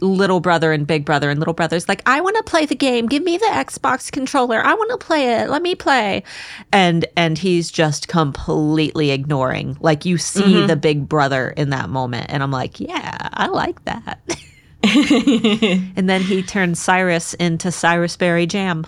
little 0.00 0.40
brother 0.40 0.72
and 0.72 0.86
big 0.86 1.04
brother 1.04 1.30
and 1.30 1.38
little 1.38 1.54
brother's 1.54 1.88
like 1.88 2.02
i 2.06 2.20
want 2.20 2.36
to 2.36 2.42
play 2.42 2.66
the 2.66 2.74
game. 2.74 3.06
Give 3.06 3.22
me 3.22 3.36
the 3.36 3.46
xbox 3.46 4.10
controller. 4.10 4.60
I 4.60 4.74
want 4.74 4.90
to 4.90 5.04
play 5.04 5.40
it. 5.40 5.50
Let 5.50 5.62
me 5.62 5.74
play. 5.74 6.24
And 6.72 7.06
and 7.16 7.38
he's 7.38 7.70
just 7.70 8.08
completely 8.08 9.10
ignoring. 9.10 9.76
Like 9.80 10.04
you 10.04 10.18
see 10.18 10.42
mm-hmm. 10.42 10.66
the 10.66 10.76
big 10.76 11.08
brother 11.08 11.50
in 11.50 11.70
that 11.70 11.88
moment 11.88 12.26
and 12.28 12.42
i'm 12.42 12.50
like 12.50 12.80
yeah 12.80 13.28
i 13.32 13.46
like 13.46 13.84
that. 13.84 14.20
And 14.84 16.10
then 16.10 16.22
he 16.22 16.42
turns 16.42 16.80
cyrus 16.80 17.34
into 17.34 17.70
cyrus 17.70 18.16
berry 18.16 18.46
jam. 18.46 18.84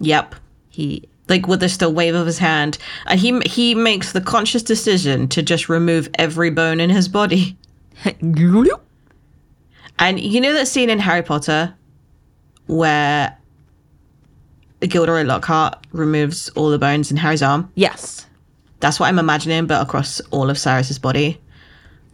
Yep. 0.00 0.36
he 0.68 1.08
Like 1.28 1.48
with 1.48 1.60
just 1.60 1.82
a 1.82 1.90
wave 1.90 2.14
of 2.14 2.26
his 2.26 2.38
hand, 2.38 2.78
and 3.06 3.18
he 3.18 3.40
he 3.40 3.74
makes 3.74 4.12
the 4.12 4.20
conscious 4.20 4.62
decision 4.62 5.26
to 5.28 5.42
just 5.42 5.68
remove 5.68 6.08
every 6.14 6.50
bone 6.50 6.78
in 6.78 6.90
his 6.90 7.08
body. 7.08 7.56
And 9.98 10.20
you 10.20 10.40
know 10.40 10.52
that 10.54 10.68
scene 10.68 10.90
in 10.90 10.98
Harry 10.98 11.22
Potter 11.22 11.74
where 12.66 13.36
Gilderoy 14.80 15.24
Lockhart 15.24 15.86
removes 15.92 16.48
all 16.50 16.70
the 16.70 16.78
bones 16.78 17.10
in 17.10 17.16
Harry's 17.16 17.42
arm? 17.42 17.70
yes 17.74 18.26
That's 18.80 19.00
what 19.00 19.06
I'm 19.08 19.18
imagining, 19.18 19.66
but 19.66 19.82
across 19.82 20.20
all 20.30 20.50
of 20.50 20.58
Cyrus's 20.58 20.98
body. 20.98 21.40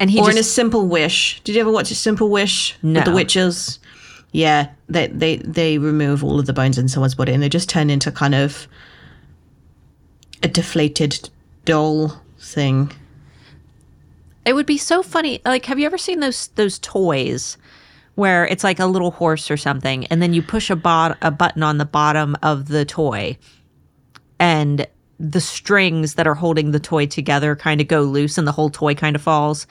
and 0.01 0.11
he 0.11 0.21
or 0.21 0.31
in 0.31 0.39
a 0.39 0.43
simple 0.43 0.87
wish. 0.87 1.41
Did 1.45 1.55
you 1.57 1.61
ever 1.61 1.71
watch 1.71 1.91
a 1.91 1.95
simple 1.95 2.31
wish 2.31 2.77
No. 2.83 3.01
with 3.01 3.05
the 3.05 3.13
witches? 3.13 3.79
Yeah, 4.33 4.69
they 4.89 5.07
they 5.09 5.37
they 5.37 5.79
remove 5.79 6.25
all 6.25 6.41
of 6.41 6.47
the 6.47 6.53
bones 6.53 6.79
in 6.79 6.89
someone's 6.89 7.15
body 7.15 7.33
and 7.33 7.43
they 7.43 7.49
just 7.49 7.69
turn 7.69 7.91
into 7.91 8.11
kind 8.11 8.35
of 8.35 8.67
a 10.43 10.49
deflated 10.49 11.29
doll 11.65 12.21
thing. 12.39 12.91
It 14.45 14.55
would 14.55 14.67
be 14.67 14.77
so 14.79 15.03
funny. 15.03 15.41
Like, 15.45 15.67
have 15.67 15.79
you 15.79 15.87
ever 15.87 15.99
seen 15.99 16.19
those 16.21 16.49
those 16.57 16.79
toys 16.81 17.57
where 18.15 18.47
it's 18.47 18.63
like 18.65 18.79
a 18.79 18.87
little 18.87 19.11
horse 19.11 19.51
or 19.51 19.57
something, 19.57 20.07
and 20.07 20.23
then 20.23 20.33
you 20.35 20.43
push 20.43 20.71
a 20.71 20.77
bot 20.77 21.19
a 21.23 21.31
button 21.31 21.63
on 21.63 21.79
the 21.79 21.85
bottom 21.85 22.37
of 22.43 22.69
the 22.69 22.85
toy, 22.85 23.37
and 24.39 24.87
the 25.21 25.41
strings 25.41 26.15
that 26.15 26.27
are 26.27 26.35
holding 26.35 26.73
the 26.73 26.81
toy 26.81 27.07
together 27.07 27.55
kind 27.57 27.81
of 27.81 27.89
go 27.89 28.03
loose, 28.03 28.37
and 28.39 28.47
the 28.47 28.53
whole 28.53 28.71
toy 28.71 28.95
kind 28.95 29.15
of 29.17 29.23
falls. 29.23 29.67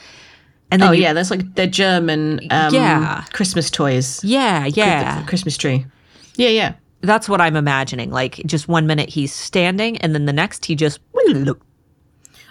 And 0.71 0.81
then 0.81 0.89
Oh 0.89 0.91
you- 0.91 1.03
yeah, 1.03 1.13
that's 1.13 1.29
like 1.29 1.55
the 1.55 1.67
German 1.67 2.39
um, 2.49 2.73
Yeah. 2.73 3.23
Christmas 3.33 3.69
toys. 3.69 4.23
yeah, 4.23 4.65
yeah. 4.65 5.23
Christmas 5.25 5.57
tree. 5.57 5.85
Yeah, 6.35 6.49
yeah. 6.49 6.73
That's 7.01 7.27
what 7.29 7.41
I'm 7.41 7.55
imagining. 7.57 8.09
Like, 8.11 8.35
just 8.45 8.67
one 8.69 8.87
minute 8.87 9.09
he's 9.09 9.33
standing, 9.33 9.97
and 9.97 10.15
then 10.15 10.25
the 10.25 10.33
next 10.33 10.65
he 10.65 10.73
just. 10.75 10.99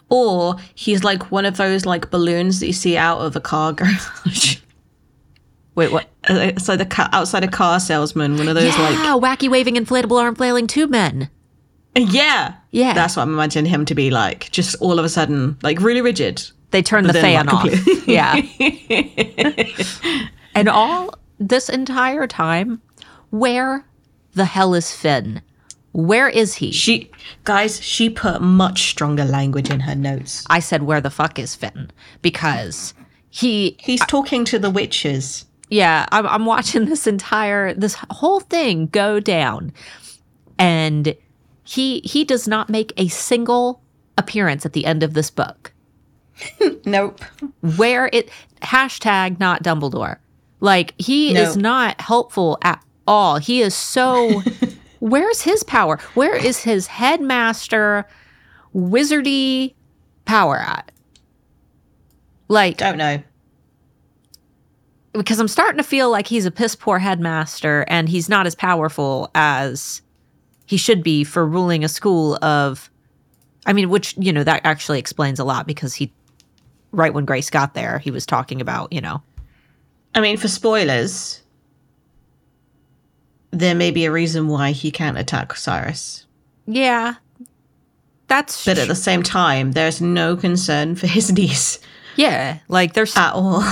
Or 0.09 0.57
he's 0.75 1.03
like 1.05 1.31
one 1.33 1.47
of 1.47 1.57
those 1.57 1.87
like 1.87 2.11
balloons 2.11 2.61
that 2.61 2.67
you 2.67 2.73
see 2.75 2.97
out 2.99 3.19
of 3.21 3.35
a 3.35 3.41
car 3.41 3.73
garage. 3.73 4.59
Wait, 5.75 5.91
what? 5.91 6.09
Uh, 6.29 6.53
so 6.59 6.77
the 6.77 6.85
ca- 6.87 7.09
outside 7.13 7.45
a 7.45 7.49
car 7.49 7.81
salesman, 7.81 8.37
one 8.37 8.49
of 8.49 8.55
those 8.55 8.77
like 8.79 8.95
Yeah, 8.95 9.17
wacky 9.19 9.51
waving 9.51 9.75
inflatable 9.77 10.21
arm 10.21 10.35
flailing 10.35 10.67
tube 10.67 10.91
men. 10.91 11.31
yeah, 11.97 12.55
Yeah. 12.71 12.93
That's 12.95 13.17
what 13.17 13.23
I'm 13.23 13.33
imagining 13.35 13.71
him 13.71 13.85
to 13.87 13.95
be 13.95 14.11
like. 14.11 14.51
Just 14.51 14.77
all 14.81 14.99
of 14.99 15.05
a 15.05 15.09
sudden, 15.09 15.57
like 15.63 15.81
really 15.81 16.01
rigid. 16.03 16.43
They 16.73 16.83
turn 16.83 17.05
the 17.07 17.13
fan 17.15 17.47
like, 17.47 17.55
off. 17.55 17.71
completely- 17.71 18.15
yeah. 18.15 18.41
and 20.55 20.69
all 20.69 21.15
this 21.39 21.69
entire 21.69 22.27
time, 22.27 22.81
where 23.31 23.85
the 24.35 24.45
hell 24.47 24.75
is 24.75 24.95
Finn? 24.95 25.43
Where 25.93 26.29
is 26.29 26.55
he? 26.55 26.73
She, 26.73 27.11
guys, 27.45 27.83
she 27.83 28.09
put 28.09 28.41
much 28.41 28.89
stronger 28.91 29.25
language 29.27 29.69
in 29.71 29.81
her 29.81 29.95
notes. 29.95 30.45
I 30.49 30.61
said, 30.61 30.85
where 30.85 31.03
the 31.03 31.11
fuck 31.11 31.39
is 31.39 31.55
Finn? 31.55 31.91
Because 32.23 32.95
he, 33.29 33.77
He's 33.81 34.05
talking 34.07 34.45
to 34.47 34.59
the 34.59 34.71
witches. 34.71 35.45
Yeah, 35.73 36.07
I'm, 36.13 36.27
I'm 36.27 36.45
watching 36.45 36.85
this 36.91 37.07
entire, 37.07 37.73
this 37.73 37.97
whole 38.11 38.41
thing 38.41 38.87
go 38.89 39.19
down. 39.21 39.73
And 40.59 41.17
he, 41.65 42.01
he 42.01 42.25
does 42.25 42.47
not 42.47 42.69
make 42.69 42.93
a 42.99 43.09
single 43.09 43.83
appearance 44.19 44.67
at 44.67 44.75
the 44.75 44.85
end 44.85 45.03
of 45.03 45.15
this 45.15 45.31
book. 45.31 45.73
Nope. 46.85 47.21
where 47.77 48.11
it 48.13 48.29
hashtag 48.63 49.39
not 49.41 49.63
Dumbledore. 49.63 50.19
Like 50.61 50.95
he 50.99 51.33
No. 51.33 51.41
is 51.43 51.57
not 51.57 52.01
helpful 52.01 52.59
at 52.63 52.83
all. 53.07 53.39
He 53.39 53.63
is 53.63 53.75
so 53.75 54.43
where's 55.01 55.41
his 55.43 55.63
power? 55.63 55.99
Where 56.15 56.35
is 56.35 56.59
his 56.63 56.87
headmaster 56.89 58.07
wizardy 58.75 59.75
power 60.25 60.59
at? 60.59 60.91
Like 62.49 62.77
Don't 62.79 62.99
know. 62.99 63.23
Because 65.13 65.39
I'm 65.39 65.49
starting 65.49 65.77
to 65.77 65.83
feel 65.83 66.11
like 66.11 66.27
he's 66.27 66.47
a 66.47 66.51
piss 66.51 66.75
poor 66.75 66.99
headmaster 66.99 67.85
and 67.89 68.09
he's 68.09 68.29
not 68.29 68.47
as 68.47 68.55
powerful 68.55 69.31
as 69.35 70.03
he 70.67 70.77
should 70.77 71.03
be 71.03 71.25
for 71.25 71.47
ruling 71.47 71.85
a 71.85 71.89
school 71.89 72.37
of 72.43 72.91
I 73.65 73.73
mean, 73.73 73.91
which, 73.91 74.17
you 74.19 74.33
know, 74.33 74.43
that 74.43 74.63
actually 74.65 74.99
explains 74.99 75.39
a 75.39 75.45
lot 75.45 75.67
because 75.67 75.95
he 75.95 76.13
right 76.91 77.15
when 77.15 77.25
Grace 77.25 77.51
got 77.51 77.75
there, 77.75 77.99
he 77.99 78.11
was 78.11 78.27
talking 78.27 78.61
about, 78.61 78.93
you 78.93 79.01
know, 79.01 79.23
I 80.15 80.21
mean, 80.21 80.37
for 80.37 80.49
spoilers, 80.49 81.43
there 83.51 83.75
may 83.75 83.91
be 83.91 84.05
a 84.05 84.11
reason 84.11 84.49
why 84.49 84.73
he 84.73 84.91
can't 84.91 85.19
attack 85.19 85.55
Cyrus. 85.55 86.27
Yeah. 86.67 87.15
That's 88.29 88.65
But 88.65 88.79
at 88.79 88.89
the 88.89 88.95
same 88.95 89.23
time, 89.23 89.73
there's 89.73 90.01
no 90.01 90.37
concern 90.37 90.97
for 90.97 91.07
his 91.07 91.31
niece 91.37 91.79
yeah, 92.17 92.59
like 92.69 92.93
there's 92.93 93.17
at 93.17 93.33
all. 93.33 93.63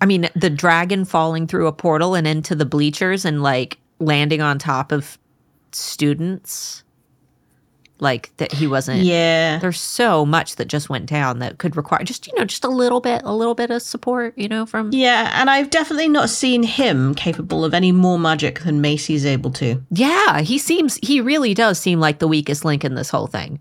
I 0.00 0.06
mean, 0.06 0.28
the 0.36 0.50
dragon 0.50 1.04
falling 1.04 1.46
through 1.46 1.66
a 1.66 1.72
portal 1.72 2.14
and 2.14 2.26
into 2.26 2.54
the 2.54 2.64
bleachers 2.66 3.24
and 3.24 3.42
like 3.42 3.78
landing 3.98 4.40
on 4.40 4.58
top 4.58 4.92
of 4.92 5.18
students 5.72 6.84
like 8.00 8.30
that 8.36 8.52
he 8.52 8.68
wasn't 8.68 9.00
Yeah. 9.00 9.58
there's 9.58 9.80
so 9.80 10.24
much 10.24 10.54
that 10.56 10.68
just 10.68 10.88
went 10.88 11.06
down 11.06 11.40
that 11.40 11.58
could 11.58 11.76
require 11.76 12.04
just 12.04 12.28
you 12.28 12.32
know 12.38 12.44
just 12.44 12.64
a 12.64 12.68
little 12.68 13.00
bit 13.00 13.22
a 13.24 13.34
little 13.34 13.56
bit 13.56 13.70
of 13.72 13.82
support 13.82 14.34
you 14.38 14.46
know 14.48 14.66
from 14.66 14.90
Yeah, 14.92 15.32
and 15.34 15.50
I've 15.50 15.68
definitely 15.70 16.08
not 16.08 16.30
seen 16.30 16.62
him 16.62 17.12
capable 17.16 17.64
of 17.64 17.74
any 17.74 17.90
more 17.90 18.16
magic 18.18 18.60
than 18.60 18.80
Macy's 18.80 19.26
able 19.26 19.50
to. 19.52 19.82
yeah 19.90 20.42
he 20.42 20.58
seems 20.58 20.96
he 21.02 21.20
really 21.20 21.54
does 21.54 21.78
seem 21.80 21.98
like 21.98 22.20
the 22.20 22.28
weakest 22.28 22.64
link 22.64 22.84
in 22.84 22.94
this 22.94 23.10
whole 23.10 23.26
thing 23.26 23.58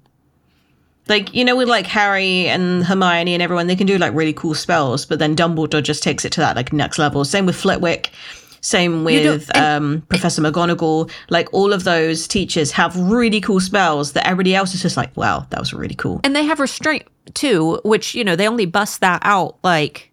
Like, 1.10 1.34
you 1.34 1.43
know, 1.46 1.56
with 1.56 1.67
like 1.70 1.88
Harry 1.88 2.48
and 2.48 2.84
Hermione 2.84 3.34
and 3.34 3.41
everyone, 3.43 3.67
they 3.67 3.76
can 3.76 3.88
do 3.88 3.98
like 3.98 4.13
really 4.13 4.34
cool 4.34 4.54
spells, 4.56 5.06
but 5.06 5.20
then 5.20 5.36
Dumbledore 5.36 5.82
just 5.84 6.04
takes 6.04 6.26
it 6.26 6.32
to 6.34 6.41
that 6.41 6.56
like 6.56 6.74
next 6.74 6.98
level. 7.00 7.24
Same 7.26 7.46
with 7.46 7.56
Flitwick. 7.56 8.12
Same 8.60 9.04
with 9.04 9.56
um, 9.56 10.02
Professor 10.10 10.41
McGonagall. 10.41 11.10
Like 11.30 11.48
all 11.54 11.72
of 11.72 11.84
those 11.86 12.28
teachers 12.28 12.72
have 12.72 12.98
really 13.00 13.39
cool 13.39 13.60
spells 13.60 14.13
that 14.13 14.28
everybody 14.28 14.56
else 14.56 14.74
is 14.74 14.82
just 14.82 14.98
like, 14.98 15.15
wow, 15.15 15.46
that 15.52 15.60
was 15.60 15.74
really 15.74 15.96
cool. 15.96 16.20
and 16.24 16.36
they 16.36 16.43
have 16.43 16.60
restraint 16.60 17.04
too 17.34 17.80
which 17.84 18.15
you 18.15 18.24
know 18.24 18.38
they 18.38 18.48
only 18.48 18.65
bust 18.65 19.02
that 19.02 19.22
out 19.26 19.58
like 19.62 20.12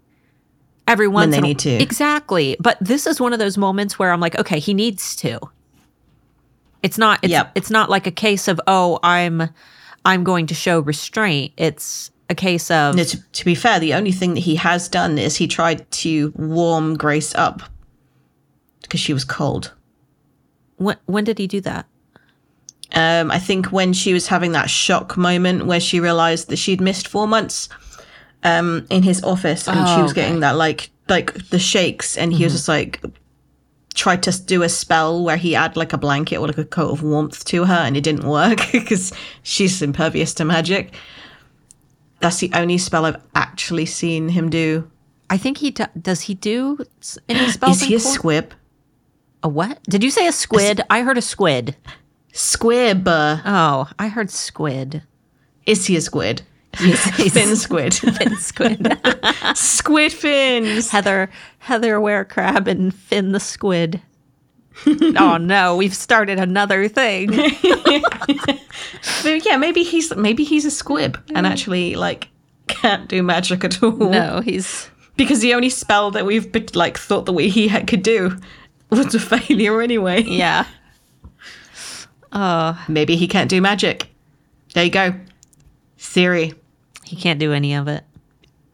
every 0.88 1.06
once 1.06 1.26
when 1.26 1.30
they 1.30 1.38
in 1.38 1.44
a- 1.44 1.46
need 1.46 1.58
to. 1.60 1.70
exactly 1.70 2.56
but 2.58 2.76
this 2.80 3.06
is 3.06 3.20
one 3.20 3.32
of 3.32 3.38
those 3.38 3.56
moments 3.56 4.00
where 4.00 4.10
i'm 4.10 4.18
like 4.18 4.36
okay 4.36 4.58
he 4.58 4.74
needs 4.74 5.14
to 5.14 5.38
it's 6.82 6.98
not 6.98 7.20
it's, 7.22 7.30
Yep. 7.30 7.52
it's 7.54 7.70
not 7.70 7.88
like 7.88 8.08
a 8.08 8.10
case 8.10 8.48
of 8.48 8.60
oh 8.66 8.98
i'm 9.04 9.48
i'm 10.04 10.24
going 10.24 10.46
to 10.46 10.54
show 10.54 10.80
restraint. 10.80 11.52
It's 11.56 12.10
a 12.30 12.34
case 12.34 12.70
of 12.70 12.94
No, 12.94 13.04
to, 13.04 13.22
to 13.32 13.44
be 13.44 13.54
fair, 13.54 13.78
the 13.80 13.94
only 13.94 14.12
thing 14.12 14.34
that 14.34 14.40
he 14.40 14.56
has 14.56 14.88
done 14.88 15.18
is 15.18 15.36
he 15.36 15.46
tried 15.46 15.90
to 15.92 16.32
warm 16.36 16.96
Grace 16.96 17.34
up 17.34 17.62
because 18.82 19.00
she 19.00 19.12
was 19.12 19.24
cold. 19.24 19.72
when, 20.76 20.96
when 21.06 21.24
did 21.24 21.38
he 21.38 21.46
do 21.46 21.60
that? 21.62 21.86
Um, 22.94 23.30
I 23.30 23.38
think 23.38 23.66
when 23.72 23.92
she 23.92 24.12
was 24.14 24.26
having 24.28 24.52
that 24.52 24.70
shock 24.70 25.16
moment 25.16 25.66
where 25.66 25.80
she 25.80 26.00
realized 26.00 26.48
that 26.48 26.56
she'd 26.56 26.80
missed 26.80 27.08
four 27.08 27.26
months 27.26 27.68
um, 28.42 28.86
in 28.90 29.02
his 29.02 29.22
office 29.24 29.66
and 29.68 29.76
she 29.88 29.94
Oh, 29.94 30.02
was 30.02 30.12
getting 30.12 30.40
that 30.40 30.56
like 30.56 30.90
like 31.08 31.34
the 31.50 31.58
shakes 31.58 32.16
and 32.16 32.32
he 32.32 32.44
was 32.44 32.52
just 32.54 32.68
like 32.68 33.02
tried 33.94 34.22
to 34.24 34.32
do 34.44 34.62
a 34.62 34.68
spell 34.68 35.22
where 35.22 35.36
he 35.36 35.52
had 35.52 35.76
like 35.76 35.92
a 35.92 35.98
blanket 35.98 36.36
or 36.38 36.46
like 36.48 36.58
a 36.58 36.64
coat 36.64 36.90
of 36.90 37.02
warmth 37.02 37.44
to 37.46 37.64
her 37.64 37.74
and 37.74 37.96
it 37.96 38.02
didn't 38.02 38.26
work 38.28 38.58
because 38.72 39.12
she's 39.42 39.80
impervious 39.82 40.34
to 40.34 40.44
magic. 40.44 40.92
That's 42.20 42.38
the 42.38 42.50
only 42.54 42.78
spell 42.78 43.04
I've 43.06 43.20
actually 43.34 43.86
seen 43.86 44.28
him 44.30 44.50
do. 44.50 44.90
i 45.30 45.36
think 45.38 45.58
he 45.58 45.70
do, 45.70 45.84
does 46.00 46.22
he 46.22 46.34
do 46.34 46.78
any 47.28 47.48
spells 47.50 47.82
Is 47.82 47.88
he 47.88 47.94
a 47.96 48.00
Cor- 48.00 48.12
squib? 48.12 48.54
a 49.42 49.48
what 49.48 49.82
did 49.84 50.02
you 50.02 50.10
say 50.10 50.26
a 50.26 50.32
squid 50.32 50.80
i 50.90 51.02
heard 51.02 51.18
a 51.18 51.22
squid 51.22 51.76
Squib. 52.32 53.04
oh 53.06 53.88
i 53.98 54.08
heard 54.08 54.30
squid 54.30 55.02
Is 55.66 55.86
he 55.86 55.96
a 55.96 56.00
squid? 56.00 56.42
He's- 56.78 57.32
Fin 57.34 57.56
squid. 57.56 57.94
fin 58.16 58.36
squid 58.36 58.98
squid 59.54 60.12
fins. 60.12 60.90
Heather 60.90 61.30
Heather 61.58 62.00
Ware 62.00 62.24
Crab 62.24 62.68
and 62.68 62.94
Finn 62.94 63.32
the 63.32 63.40
Squid. 63.40 64.00
oh 64.86 65.36
no, 65.40 65.76
we've 65.76 65.94
started 65.94 66.38
another 66.40 66.88
thing. 66.88 67.32
Yeah, 69.24 69.56
maybe 69.56 69.82
he's 69.84 70.14
maybe 70.16 70.44
he's 70.44 70.64
a 70.64 70.70
squib 70.70 71.18
and 71.34 71.46
actually 71.46 71.94
like 71.94 72.28
can't 72.66 73.08
do 73.08 73.22
magic 73.22 73.62
at 73.64 73.82
all. 73.82 73.92
No, 73.92 74.40
he's 74.40 74.90
because 75.16 75.40
the 75.40 75.54
only 75.54 75.70
spell 75.70 76.10
that 76.10 76.26
we've 76.26 76.50
like 76.74 76.98
thought 76.98 77.26
that 77.26 77.32
we 77.32 77.48
he 77.48 77.68
had, 77.68 77.86
could 77.86 78.02
do 78.02 78.36
was 78.90 79.14
a 79.14 79.20
failure 79.20 79.80
anyway. 79.80 80.22
yeah. 80.22 80.66
Uh, 82.32 82.74
Maybe 82.88 83.14
he 83.14 83.28
can't 83.28 83.48
do 83.48 83.60
magic. 83.60 84.08
There 84.74 84.84
you 84.84 84.90
go. 84.90 85.14
Theory. 85.98 86.52
He 87.04 87.16
can't 87.16 87.38
do 87.38 87.52
any 87.52 87.74
of 87.74 87.88
it. 87.88 88.04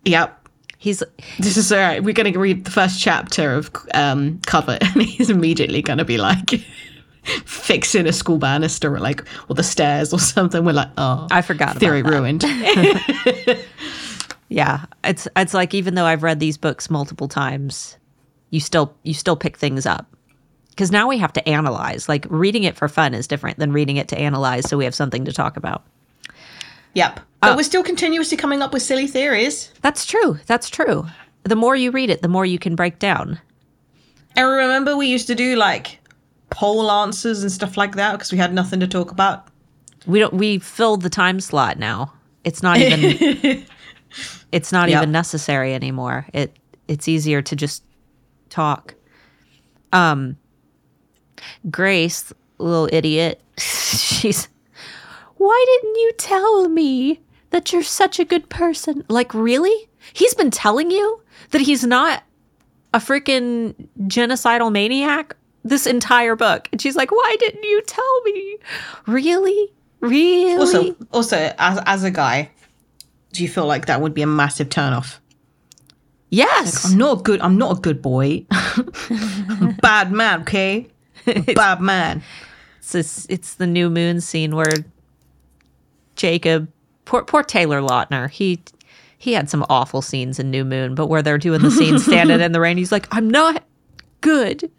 Yep. 0.05 0.49
He's 0.79 1.03
This 1.39 1.59
is 1.59 1.71
all 1.71 1.79
right. 1.79 2.03
We're 2.03 2.15
going 2.15 2.33
to 2.33 2.39
read 2.39 2.65
the 2.65 2.71
first 2.71 3.01
chapter 3.01 3.55
of 3.55 3.71
um, 3.93 4.41
Covet, 4.47 4.83
and 4.95 5.03
he's 5.03 5.29
immediately 5.29 5.83
going 5.83 5.99
to 5.99 6.07
be 6.07 6.17
like 6.17 6.53
fixing 7.45 8.07
a 8.07 8.13
school 8.13 8.39
banister, 8.39 8.95
or 8.95 8.99
like 8.99 9.23
or 9.49 9.55
the 9.55 9.63
stairs 9.63 10.13
or 10.13 10.19
something. 10.19 10.65
We're 10.65 10.73
like, 10.73 10.91
oh, 10.97 11.27
I 11.31 11.43
forgot 11.43 11.73
about 11.73 11.81
theory 11.81 12.03
ruined. 12.03 12.45
yeah. 14.49 14.87
It's 15.05 15.29
it's 15.37 15.53
like 15.53 15.75
even 15.75 15.97
though 15.97 16.07
I've 16.07 16.23
read 16.23 16.41
these 16.41 16.57
books 16.57 16.89
multiple 16.89 17.29
times, 17.29 17.99
you 18.49 18.61
still 18.61 18.95
you 19.03 19.13
still 19.13 19.37
pick 19.37 19.59
things 19.59 19.85
up. 19.85 20.07
Because 20.71 20.91
now 20.91 21.09
we 21.09 21.19
have 21.19 21.35
to 21.35 21.47
analyze. 21.47 22.09
Like 22.09 22.27
reading 22.31 22.65
it 22.65 22.75
for 22.75 22.89
fun 22.89 23.13
is 23.13 23.27
different 23.27 23.59
than 23.59 23.71
reading 23.71 23.99
it 23.99 24.09
to 24.09 24.19
analyze, 24.19 24.67
so 24.67 24.79
we 24.79 24.85
have 24.85 24.95
something 24.95 25.27
to 25.27 25.33
talk 25.33 25.59
about. 25.59 25.85
Yep. 26.95 27.21
But 27.41 27.57
we're 27.57 27.63
still 27.63 27.83
continuously 27.83 28.37
coming 28.37 28.61
up 28.61 28.73
with 28.73 28.83
silly 28.83 29.07
theories. 29.07 29.73
That's 29.81 30.05
true. 30.05 30.39
That's 30.47 30.69
true. 30.69 31.07
The 31.45 31.57
more 31.57 31.75
you 31.75 31.91
read 31.91 32.11
it, 32.11 32.21
the 32.21 32.29
more 32.29 32.45
you 32.45 32.59
can 32.59 32.77
break 32.77 32.99
down. 32.99 33.41
And 34.37 34.47
remember, 34.47 34.95
we 34.97 35.07
used 35.07 35.27
to 35.29 35.35
do 35.35 35.57
like 35.57 35.99
poll 36.51 36.91
answers 36.91 37.43
and 37.43 37.51
stuff 37.51 37.77
like 37.79 37.97
that 37.97 38.13
because 38.13 38.31
we 38.31 38.37
had 38.39 38.53
nothing 38.53 38.79
to 38.81 38.87
talk 38.87 39.11
about. 39.11 39.49
We 40.07 40.19
don't. 40.19 40.35
We 40.35 40.59
filled 40.59 41.03
the 41.03 41.11
time 41.11 41.41
slot 41.41 41.79
now. 41.79 42.13
It's 42.45 42.63
not 42.63 42.79
even. 42.79 43.65
it's 44.53 44.73
not 44.73 44.89
Yep. 44.91 45.03
even 45.03 45.13
necessary 45.13 45.75
anymore. 45.75 46.27
It 46.35 46.57
it's 46.89 47.09
easier 47.09 47.41
to 47.43 47.57
just 47.57 47.83
talk. 48.51 48.95
Um. 49.93 50.37
Grace, 51.71 52.33
little 52.59 52.89
idiot. 52.93 53.41
She's. 53.59 54.49
Why 55.41 55.65
didn't 55.67 55.97
you 55.97 56.13
tell 56.19 56.69
me 56.69 57.23
that 57.49 57.73
you're 57.73 57.83
such 57.83 58.19
a 58.19 58.27
good 58.27 58.51
person? 58.51 59.05
Like 59.09 59.33
really? 59.33 59.89
He's 60.13 60.35
been 60.35 60.51
telling 60.51 60.91
you 60.91 61.23
that 61.53 61.63
he's 61.63 61.83
not 61.83 62.25
a 62.93 62.99
freaking 62.99 63.75
genocidal 64.01 64.71
maniac 64.71 65.35
this 65.65 65.87
entire 65.87 66.37
book. 66.37 66.69
And 66.73 66.79
she's 66.79 66.95
like, 66.95 67.11
"Why 67.11 67.37
didn't 67.41 67.65
you 67.65 67.81
tell 67.87 68.23
me?" 68.25 68.59
Really? 69.07 69.73
Really? 70.01 70.59
Also, 70.59 70.95
also 71.11 71.55
as 71.57 71.81
as 71.87 72.05
a 72.05 72.11
guy, 72.11 72.51
do 73.33 73.43
you 73.43 73.49
feel 73.49 73.65
like 73.65 73.87
that 73.87 74.03
would 74.03 74.13
be 74.13 74.21
a 74.21 74.27
massive 74.27 74.69
turnoff? 74.69 75.21
yes. 76.29 76.85
I'm 76.85 76.99
not 76.99 77.21
a 77.21 77.23
good. 77.23 77.41
I'm 77.41 77.57
not 77.57 77.79
a 77.79 77.81
good 77.81 78.03
boy. 78.03 78.45
Bad 79.81 80.13
man. 80.13 80.43
Okay, 80.43 80.89
bad 81.55 81.81
man. 81.81 82.23
It's, 82.81 82.93
this, 82.93 83.27
it's 83.31 83.55
the 83.55 83.67
new 83.67 83.89
moon 83.89 84.21
scene 84.21 84.55
where 84.55 84.85
Jacob, 86.21 86.71
poor, 87.07 87.25
poor 87.25 87.43
Taylor 87.43 87.81
Lautner, 87.81 88.29
he 88.29 88.61
he 89.17 89.33
had 89.33 89.49
some 89.49 89.65
awful 89.71 90.03
scenes 90.03 90.39
in 90.39 90.51
New 90.51 90.67
Moon, 90.67 90.95
but 90.95 91.07
where 91.07 91.23
they're 91.23 91.39
doing 91.39 91.63
the 91.63 91.71
scene 91.71 91.99
standing 91.99 92.43
in 92.43 92.53
the 92.53 92.61
rain, 92.61 92.77
he's 92.77 92.93
like, 92.93 93.09
I'm 93.11 93.31
not 93.31 93.65
good. 94.21 94.71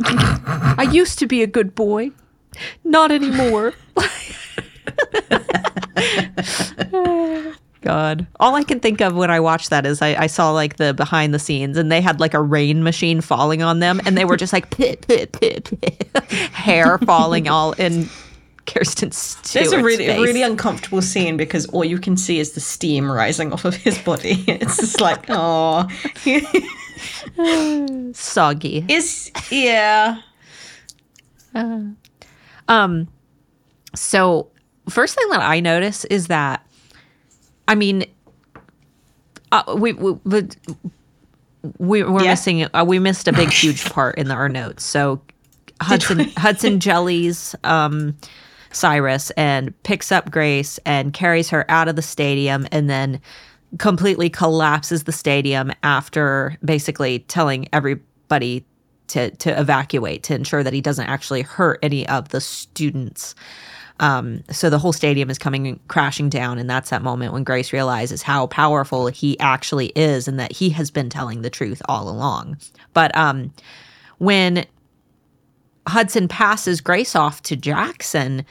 I 0.00 0.88
used 0.90 1.20
to 1.20 1.28
be 1.28 1.44
a 1.44 1.46
good 1.46 1.76
boy, 1.76 2.10
not 2.82 3.12
anymore. 3.12 3.74
God. 7.82 8.26
All 8.40 8.56
I 8.56 8.64
can 8.64 8.80
think 8.80 9.00
of 9.00 9.14
when 9.14 9.30
I 9.30 9.38
watched 9.38 9.70
that 9.70 9.86
is 9.86 10.02
I, 10.02 10.22
I 10.22 10.26
saw 10.26 10.50
like 10.50 10.78
the 10.78 10.92
behind 10.92 11.32
the 11.32 11.38
scenes 11.38 11.76
and 11.76 11.92
they 11.92 12.00
had 12.00 12.18
like 12.18 12.34
a 12.34 12.42
rain 12.42 12.82
machine 12.82 13.20
falling 13.20 13.62
on 13.62 13.78
them 13.78 14.00
and 14.04 14.18
they 14.18 14.24
were 14.24 14.36
just 14.36 14.52
like 14.52 14.70
pit, 14.70 15.06
pit, 15.06 15.30
pit. 15.32 15.70
hair 16.52 16.98
falling 16.98 17.48
all 17.48 17.74
in 17.74 18.08
Kristen 18.66 19.12
Stewart's 19.12 19.54
It's 19.56 19.72
a 19.72 19.82
really 19.82 20.06
face. 20.06 20.20
really 20.20 20.42
uncomfortable 20.42 21.00
scene 21.02 21.36
because 21.36 21.66
all 21.66 21.84
you 21.84 21.98
can 21.98 22.16
see 22.16 22.38
is 22.38 22.52
the 22.52 22.60
steam 22.60 23.10
rising 23.10 23.52
off 23.52 23.64
of 23.64 23.74
his 23.76 23.98
body. 23.98 24.44
It's 24.48 24.76
just 24.78 25.00
like, 25.00 25.24
oh, 25.28 25.88
soggy. 28.12 28.84
it's 28.88 29.30
yeah. 29.50 30.20
Um, 32.68 33.08
so 33.94 34.48
first 34.88 35.14
thing 35.14 35.28
that 35.30 35.40
I 35.40 35.60
notice 35.60 36.04
is 36.06 36.26
that, 36.26 36.66
I 37.68 37.74
mean, 37.74 38.04
uh, 39.52 39.74
we 39.78 39.92
we 39.94 40.12
we, 40.24 40.42
we 41.78 42.02
we're 42.02 42.22
Yeah. 42.24 42.30
missing 42.30 42.64
uh, 42.74 42.84
we 42.86 42.98
missed 42.98 43.28
a 43.28 43.32
big 43.32 43.50
huge 43.50 43.84
part 43.86 44.18
in 44.18 44.28
the, 44.28 44.34
our 44.34 44.48
notes. 44.48 44.84
So 44.84 45.20
Hudson 45.80 46.20
Hudson 46.36 46.80
jellies 46.80 47.54
um, 47.64 48.16
Cyrus 48.76 49.30
and 49.32 49.72
picks 49.82 50.12
up 50.12 50.30
Grace 50.30 50.78
and 50.84 51.12
carries 51.12 51.48
her 51.50 51.64
out 51.70 51.88
of 51.88 51.96
the 51.96 52.02
stadium 52.02 52.66
and 52.70 52.88
then 52.88 53.20
completely 53.78 54.30
collapses 54.30 55.04
the 55.04 55.12
stadium 55.12 55.72
after 55.82 56.56
basically 56.64 57.20
telling 57.20 57.68
everybody 57.72 58.64
to 59.08 59.30
to 59.30 59.58
evacuate 59.58 60.22
to 60.24 60.34
ensure 60.34 60.62
that 60.62 60.72
he 60.72 60.80
doesn't 60.80 61.06
actually 61.06 61.42
hurt 61.42 61.78
any 61.82 62.08
of 62.08 62.28
the 62.30 62.40
students. 62.40 63.34
Um, 63.98 64.42
so 64.50 64.68
the 64.68 64.78
whole 64.78 64.92
stadium 64.92 65.30
is 65.30 65.38
coming 65.38 65.80
crashing 65.88 66.28
down, 66.28 66.58
and 66.58 66.68
that's 66.68 66.90
that 66.90 67.02
moment 67.02 67.32
when 67.32 67.44
Grace 67.44 67.72
realizes 67.72 68.22
how 68.22 68.46
powerful 68.48 69.06
he 69.06 69.38
actually 69.40 69.86
is, 69.96 70.28
and 70.28 70.38
that 70.38 70.52
he 70.52 70.68
has 70.70 70.90
been 70.90 71.08
telling 71.08 71.42
the 71.42 71.50
truth 71.50 71.80
all 71.86 72.08
along. 72.08 72.58
But 72.92 73.16
um, 73.16 73.52
when 74.18 74.66
Hudson 75.88 76.26
passes 76.28 76.80
Grace 76.80 77.14
off 77.14 77.42
to 77.42 77.56
Jackson, 77.56 78.44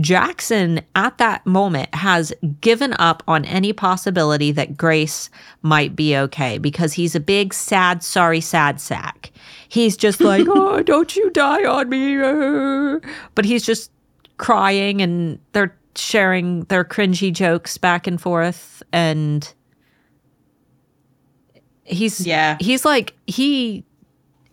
Jackson 0.00 0.80
at 0.94 1.18
that 1.18 1.44
moment 1.46 1.94
has 1.94 2.32
given 2.60 2.94
up 2.98 3.22
on 3.28 3.44
any 3.44 3.72
possibility 3.72 4.52
that 4.52 4.76
Grace 4.76 5.28
might 5.62 5.94
be 5.96 6.16
okay 6.16 6.58
because 6.58 6.94
he's 6.94 7.14
a 7.14 7.20
big, 7.20 7.52
sad, 7.54 8.02
sorry, 8.02 8.40
sad 8.40 8.80
sack. 8.80 9.30
He's 9.68 9.96
just 9.96 10.20
like, 10.22 10.46
oh, 10.48 10.82
don't 10.82 11.14
you 11.16 11.30
die 11.30 11.64
on 11.64 11.88
me. 11.88 12.18
uh." 12.20 13.00
But 13.34 13.44
he's 13.44 13.64
just 13.64 13.90
crying 14.38 15.00
and 15.02 15.38
they're 15.52 15.76
sharing 15.94 16.64
their 16.64 16.84
cringy 16.84 17.32
jokes 17.32 17.76
back 17.78 18.06
and 18.06 18.20
forth. 18.20 18.82
And 18.92 19.52
he's, 21.84 22.26
Yeah. 22.26 22.56
he's 22.60 22.84
like, 22.84 23.14
he 23.26 23.84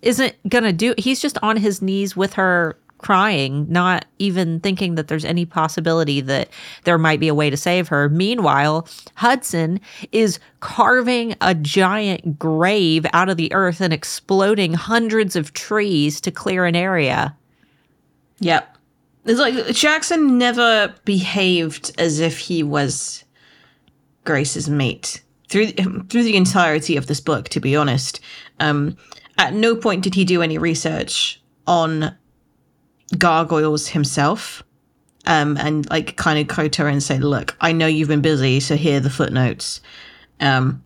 isn't 0.01 0.35
gonna 0.47 0.73
do 0.73 0.93
he's 0.97 1.21
just 1.21 1.37
on 1.41 1.57
his 1.57 1.81
knees 1.81 2.15
with 2.15 2.33
her 2.33 2.77
crying 2.97 3.65
not 3.69 4.03
even 4.17 4.59
thinking 4.59 4.95
that 4.95 5.07
there's 5.07 5.23
any 5.23 5.45
possibility 5.45 6.19
that 6.19 6.49
there 6.83 6.97
might 6.97 7.19
be 7.19 7.29
a 7.29 7.33
way 7.33 7.49
to 7.49 7.55
save 7.55 7.87
her 7.87 8.09
meanwhile 8.09 8.85
hudson 9.15 9.79
is 10.11 10.37
carving 10.59 11.33
a 11.39 11.55
giant 11.55 12.37
grave 12.37 13.05
out 13.13 13.29
of 13.29 13.37
the 13.37 13.53
earth 13.53 13.79
and 13.79 13.93
exploding 13.93 14.73
hundreds 14.73 15.37
of 15.37 15.53
trees 15.53 16.19
to 16.19 16.29
clear 16.29 16.65
an 16.65 16.75
area 16.75 17.33
Yep. 18.39 18.77
It's 19.25 19.39
like 19.39 19.67
Jackson 19.67 20.37
never 20.37 20.93
behaved 21.05 21.91
as 21.97 22.19
if 22.19 22.39
he 22.39 22.63
was 22.63 23.23
Grace's 24.23 24.69
mate 24.69 25.21
through 25.49 25.67
through 25.67 26.23
the 26.23 26.37
entirety 26.37 26.95
of 26.95 27.07
this 27.07 27.19
book. 27.19 27.49
To 27.49 27.59
be 27.59 27.75
honest, 27.75 28.19
um, 28.59 28.97
at 29.39 29.53
no 29.55 29.75
point 29.75 30.03
did 30.03 30.13
he 30.13 30.23
do 30.25 30.43
any 30.43 30.57
research 30.59 31.41
on 31.65 32.15
gargoyles 33.17 33.87
himself, 33.87 34.61
um, 35.25 35.57
and 35.57 35.89
like 35.89 36.15
kind 36.17 36.37
of 36.39 36.47
quote 36.53 36.75
her 36.75 36.87
and 36.87 37.01
say, 37.01 37.17
"Look, 37.17 37.55
I 37.59 37.71
know 37.71 37.87
you've 37.87 38.07
been 38.09 38.21
busy, 38.21 38.59
so 38.59 38.75
here 38.75 38.97
are 38.97 38.99
the 38.99 39.09
footnotes." 39.09 39.81
Um, 40.39 40.83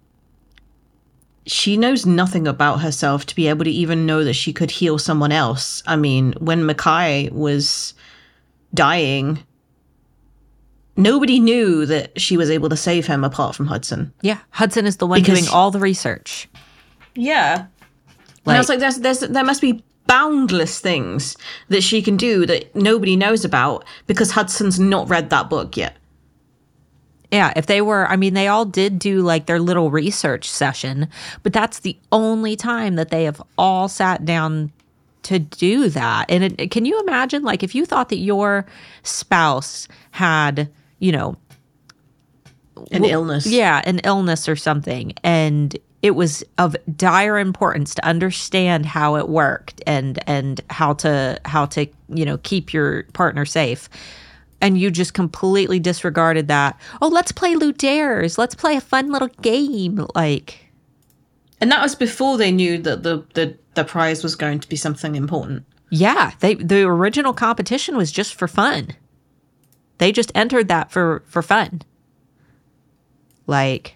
she 1.45 1.75
knows 1.75 2.05
nothing 2.05 2.47
about 2.47 2.79
herself 2.79 3.25
to 3.25 3.35
be 3.35 3.47
able 3.49 3.65
to 3.65 3.71
even 3.71 4.05
know 4.05 4.23
that 4.23 4.33
she 4.33 4.53
could 4.53 4.71
heal 4.71 4.97
someone 4.97 5.33
else. 5.33 5.83
I 5.85 5.97
mean, 5.97 6.33
when 6.39 6.61
Mekhi 6.63 7.29
was 7.33 7.93
dying, 8.73 9.39
nobody 10.95 11.39
knew 11.41 11.85
that 11.85 12.19
she 12.19 12.37
was 12.37 12.49
able 12.49 12.69
to 12.69 12.77
save 12.77 13.05
him 13.07 13.23
apart 13.23 13.55
from 13.55 13.65
Hudson. 13.67 14.13
yeah 14.21 14.37
hudson 14.51 14.85
is 14.85 14.97
the 14.97 15.07
one 15.07 15.19
Because- 15.21 15.39
doing 15.41 15.51
all 15.53 15.69
the 15.71 15.79
research 15.79 16.47
Yeah. 17.15 17.65
And 18.45 18.55
I 18.55 18.59
was 18.59 18.69
like, 18.69 18.79
there's, 18.79 18.97
there's, 18.97 19.19
there 19.19 19.43
must 19.43 19.61
be 19.61 19.83
boundless 20.07 20.79
things 20.79 21.37
that 21.69 21.81
she 21.81 22.01
can 22.01 22.17
do 22.17 22.45
that 22.45 22.75
nobody 22.75 23.15
knows 23.15 23.45
about 23.45 23.85
because 24.05 24.31
Hudson's 24.31 24.79
not 24.79 25.09
read 25.09 25.29
that 25.29 25.49
book 25.49 25.77
yet. 25.77 25.95
Yeah, 27.31 27.51
if 27.55 27.65
they 27.65 27.81
were, 27.81 28.05
I 28.07 28.15
mean, 28.15 28.35
they 28.35 28.47
all 28.47 28.65
did 28.65 28.99
do 28.99 29.21
like 29.21 29.47
their 29.47 29.59
little 29.59 29.89
research 29.89 30.47
session, 30.47 31.07
but 31.41 31.51
that's 31.51 31.79
the 31.79 31.97
only 32.11 32.55
time 32.55 32.95
that 32.95 33.09
they 33.09 33.23
have 33.23 33.41
all 33.57 33.87
sat 33.87 34.23
down 34.23 34.71
to 35.23 35.39
do 35.39 35.89
that. 35.89 36.29
And 36.29 36.43
it, 36.43 36.69
can 36.69 36.85
you 36.85 36.99
imagine, 36.99 37.41
like, 37.43 37.63
if 37.63 37.73
you 37.73 37.85
thought 37.85 38.09
that 38.09 38.17
your 38.17 38.67
spouse 39.01 39.87
had, 40.11 40.69
you 40.99 41.11
know, 41.11 41.37
An 42.91 43.03
illness. 43.05 43.47
yeah, 43.47 43.81
an 43.85 43.99
illness 44.03 44.47
or 44.47 44.55
something, 44.55 45.13
and 45.23 45.75
it 46.03 46.15
was 46.15 46.43
of 46.57 46.75
dire 46.97 47.39
importance 47.39 47.95
to 47.95 48.05
understand 48.05 48.85
how 48.85 49.15
it 49.15 49.29
worked 49.29 49.81
and 49.87 50.19
and 50.27 50.61
how 50.69 50.93
to 50.93 51.39
how 51.45 51.65
to 51.65 51.87
you 52.09 52.25
know 52.25 52.37
keep 52.39 52.73
your 52.73 53.03
partner 53.13 53.45
safe. 53.45 53.89
And 54.61 54.77
you 54.77 54.91
just 54.91 55.13
completely 55.13 55.79
disregarded 55.79 56.49
that. 56.49 56.79
Oh 57.01 57.07
let's 57.07 57.31
play 57.31 57.55
Ludares 57.55 58.37
let's 58.37 58.53
play 58.53 58.75
a 58.75 58.81
fun 58.81 59.11
little 59.11 59.29
game 59.41 60.05
like. 60.13 60.59
And 61.61 61.71
that 61.71 61.81
was 61.81 61.95
before 61.95 62.37
they 62.37 62.51
knew 62.51 62.77
that 62.79 63.03
the, 63.03 63.25
the, 63.35 63.57
the 63.75 63.85
prize 63.85 64.21
was 64.21 64.35
going 64.35 64.59
to 64.59 64.67
be 64.67 64.75
something 64.75 65.15
important. 65.15 65.63
yeah 65.89 66.33
they 66.41 66.55
the 66.55 66.81
original 66.81 67.33
competition 67.33 67.95
was 67.95 68.11
just 68.11 68.35
for 68.35 68.49
fun. 68.49 68.89
They 69.99 70.11
just 70.11 70.33
entered 70.35 70.67
that 70.67 70.91
for 70.91 71.23
for 71.27 71.41
fun. 71.41 71.81
Like 73.47 73.95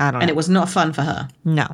i 0.00 0.10
don't 0.10 0.14
know 0.14 0.20
And 0.22 0.30
it 0.30 0.34
was 0.36 0.48
not 0.48 0.68
fun 0.68 0.92
for 0.92 1.02
her. 1.02 1.28
no 1.44 1.68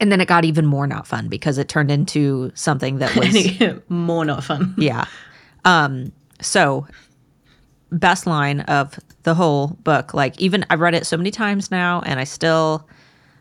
and 0.00 0.10
then 0.12 0.20
it 0.20 0.28
got 0.28 0.44
even 0.44 0.64
more 0.66 0.86
not 0.86 1.06
fun 1.06 1.28
because 1.28 1.58
it 1.58 1.68
turned 1.68 1.90
into 1.90 2.50
something 2.54 2.98
that 2.98 3.14
was 3.16 3.80
More 3.88 4.24
not 4.24 4.44
fun. 4.44 4.72
Yeah. 4.78 5.06
Um, 5.64 6.12
so 6.40 6.86
best 7.90 8.24
line 8.24 8.60
of 8.60 9.00
the 9.24 9.34
whole 9.34 9.76
book, 9.82 10.14
like 10.14 10.40
even 10.40 10.64
I've 10.70 10.78
read 10.78 10.94
it 10.94 11.04
so 11.04 11.16
many 11.16 11.32
times 11.32 11.72
now 11.72 12.00
and 12.06 12.20
I 12.20 12.24
still 12.24 12.86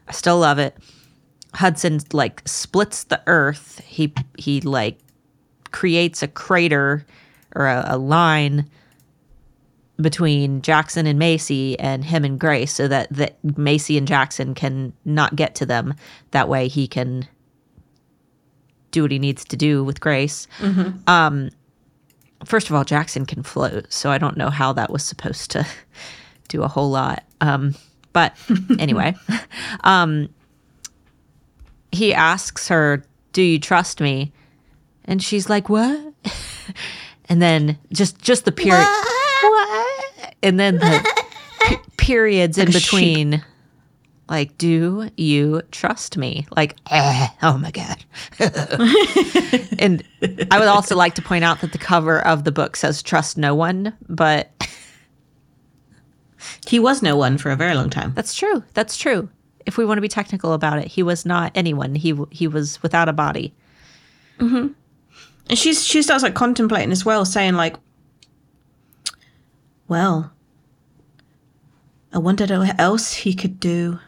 I 0.08 0.14
still 0.14 0.40
love 0.40 0.58
it. 0.58 0.76
Hudson 1.54 2.00
like 2.12 2.42
splits 2.48 3.04
the 3.04 3.22
earth. 3.28 3.80
He 3.86 4.12
he 4.40 4.60
like 4.62 4.98
creates 5.70 6.24
a 6.24 6.28
crater 6.28 7.06
or 7.56 7.68
a, 7.68 7.86
a 7.90 7.98
line 8.00 8.68
between 10.00 10.62
Jackson 10.62 11.08
and 11.08 11.18
Macy 11.18 11.78
and 11.80 12.06
him 12.06 12.24
and 12.24 12.40
Grace 12.40 12.74
so 12.74 12.88
that, 12.88 13.10
that 13.12 13.38
Macy 13.58 13.98
and 13.98 14.08
Jackson 14.08 14.54
can 14.54 14.94
not 15.06 15.36
get 15.36 15.56
to 15.56 15.66
them. 15.66 15.94
That 16.32 16.48
way 16.48 16.68
he 16.68 16.88
can 16.88 17.28
do 18.92 19.02
what 19.02 19.12
he 19.12 19.20
needs 19.20 19.44
to 19.46 19.58
do 19.58 19.84
with 19.84 20.00
Grace. 20.00 20.48
Um, 21.08 21.50
first 22.46 22.70
of 22.70 22.76
all, 22.76 22.84
Jackson 22.84 23.26
can 23.26 23.44
float, 23.44 23.92
so 23.92 24.10
I 24.12 24.18
don't 24.18 24.38
know 24.38 24.50
how 24.50 24.74
that 24.74 24.92
was 24.92 25.04
supposed 25.04 25.52
to 25.52 25.66
do 26.48 26.64
a 26.64 26.68
whole 26.68 26.90
lot. 26.90 27.24
Um, 27.42 27.76
but 28.14 28.36
anyway, 28.80 29.16
um, 29.84 30.30
he 31.92 32.14
asks 32.14 32.68
her, 32.68 33.04
"Do 33.34 33.42
you 33.42 33.60
trust 33.60 34.02
me?" 34.02 34.32
And 35.06 35.22
she's 35.22 35.50
like, 35.50 35.70
"What?" 35.70 36.14
and 37.30 37.42
then 37.42 37.78
just 37.94 38.20
just 38.20 38.46
the 38.46 38.52
period, 38.52 38.80
what? 38.80 39.77
And 40.44 40.60
then 40.60 40.76
the 40.78 41.24
pe- 41.62 41.76
periods 41.98 42.58
in 42.58 42.66
Like 42.72 42.74
sheep. 42.76 42.82
between. 42.84 43.44
Like, 44.30 44.58
do 44.58 45.10
you 45.16 45.62
trust 45.72 46.18
me? 46.18 46.46
Like, 46.58 46.76
eh, 46.92 47.28
oh 47.44 47.58
my 47.58 47.72
God. 47.72 48.04
and 49.80 50.04
I 50.52 50.60
would 50.60 50.68
also 50.68 50.98
like 50.98 51.16
to 51.16 51.22
point 51.22 51.46
out 51.46 51.62
that 51.62 51.72
the 51.72 51.78
cover 51.78 52.20
of 52.28 52.44
the 52.44 52.52
book 52.52 52.76
says 52.76 53.02
trust 53.02 53.38
no 53.38 53.56
one, 53.56 53.96
but 54.10 54.52
He 56.66 56.78
was 56.80 57.02
no 57.02 57.16
one 57.16 57.38
for 57.38 57.52
a 57.52 57.56
very 57.56 57.74
long 57.74 57.90
time. 57.90 58.12
that's 58.16 58.34
true. 58.36 58.64
That's 58.74 58.98
true. 58.98 59.30
If 59.66 59.78
we 59.78 59.86
want 59.86 59.98
to 59.98 60.02
be 60.02 60.08
technical 60.10 60.52
about 60.54 60.80
it, 60.80 60.88
he 60.88 61.04
was 61.04 61.26
not 61.26 61.52
anyone. 61.56 61.96
He 61.96 62.14
he 62.30 62.48
was 62.48 62.82
without 62.84 63.08
a 63.10 63.14
body. 63.14 63.54
Hmm. 64.40 64.68
And 65.50 65.58
she's 65.58 65.86
she 65.86 66.02
starts 66.02 66.24
like 66.24 66.36
contemplating 66.36 66.92
as 66.92 67.06
well, 67.06 67.24
saying 67.26 67.54
like, 67.56 67.76
"Well, 69.88 70.32
I 72.14 72.18
wondered 72.18 72.50
what 72.52 72.80
else 72.80 73.14
he 73.14 73.34
could 73.34 73.60
do." 73.60 74.00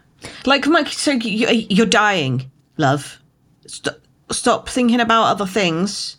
Like, 0.45 0.67
Mike, 0.67 0.89
so 0.89 1.11
you, 1.11 1.47
you're 1.69 1.85
dying, 1.85 2.51
love. 2.77 3.19
Stop, 3.67 3.95
stop 4.31 4.69
thinking 4.69 4.99
about 4.99 5.25
other 5.25 5.45
things. 5.45 6.17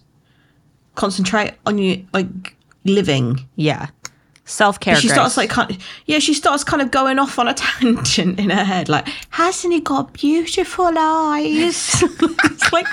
Concentrate 0.94 1.54
on 1.66 1.78
you, 1.78 2.06
like 2.12 2.56
living. 2.84 3.46
Yeah. 3.56 3.88
Self 4.44 4.80
care. 4.80 4.96
She 4.96 5.08
starts 5.08 5.36
like, 5.36 5.50
kind 5.50 5.78
yeah, 6.06 6.18
she 6.18 6.34
starts 6.34 6.64
kind 6.64 6.82
of 6.82 6.90
going 6.90 7.18
off 7.18 7.38
on 7.38 7.46
a 7.46 7.54
tangent 7.80 8.40
in 8.40 8.50
her 8.50 8.64
head, 8.64 8.88
like, 8.88 9.06
hasn't 9.30 9.72
he 9.72 9.80
got 9.80 10.12
beautiful 10.12 10.90
eyes? 10.96 12.02
it's 12.02 12.72
like, 12.72 12.86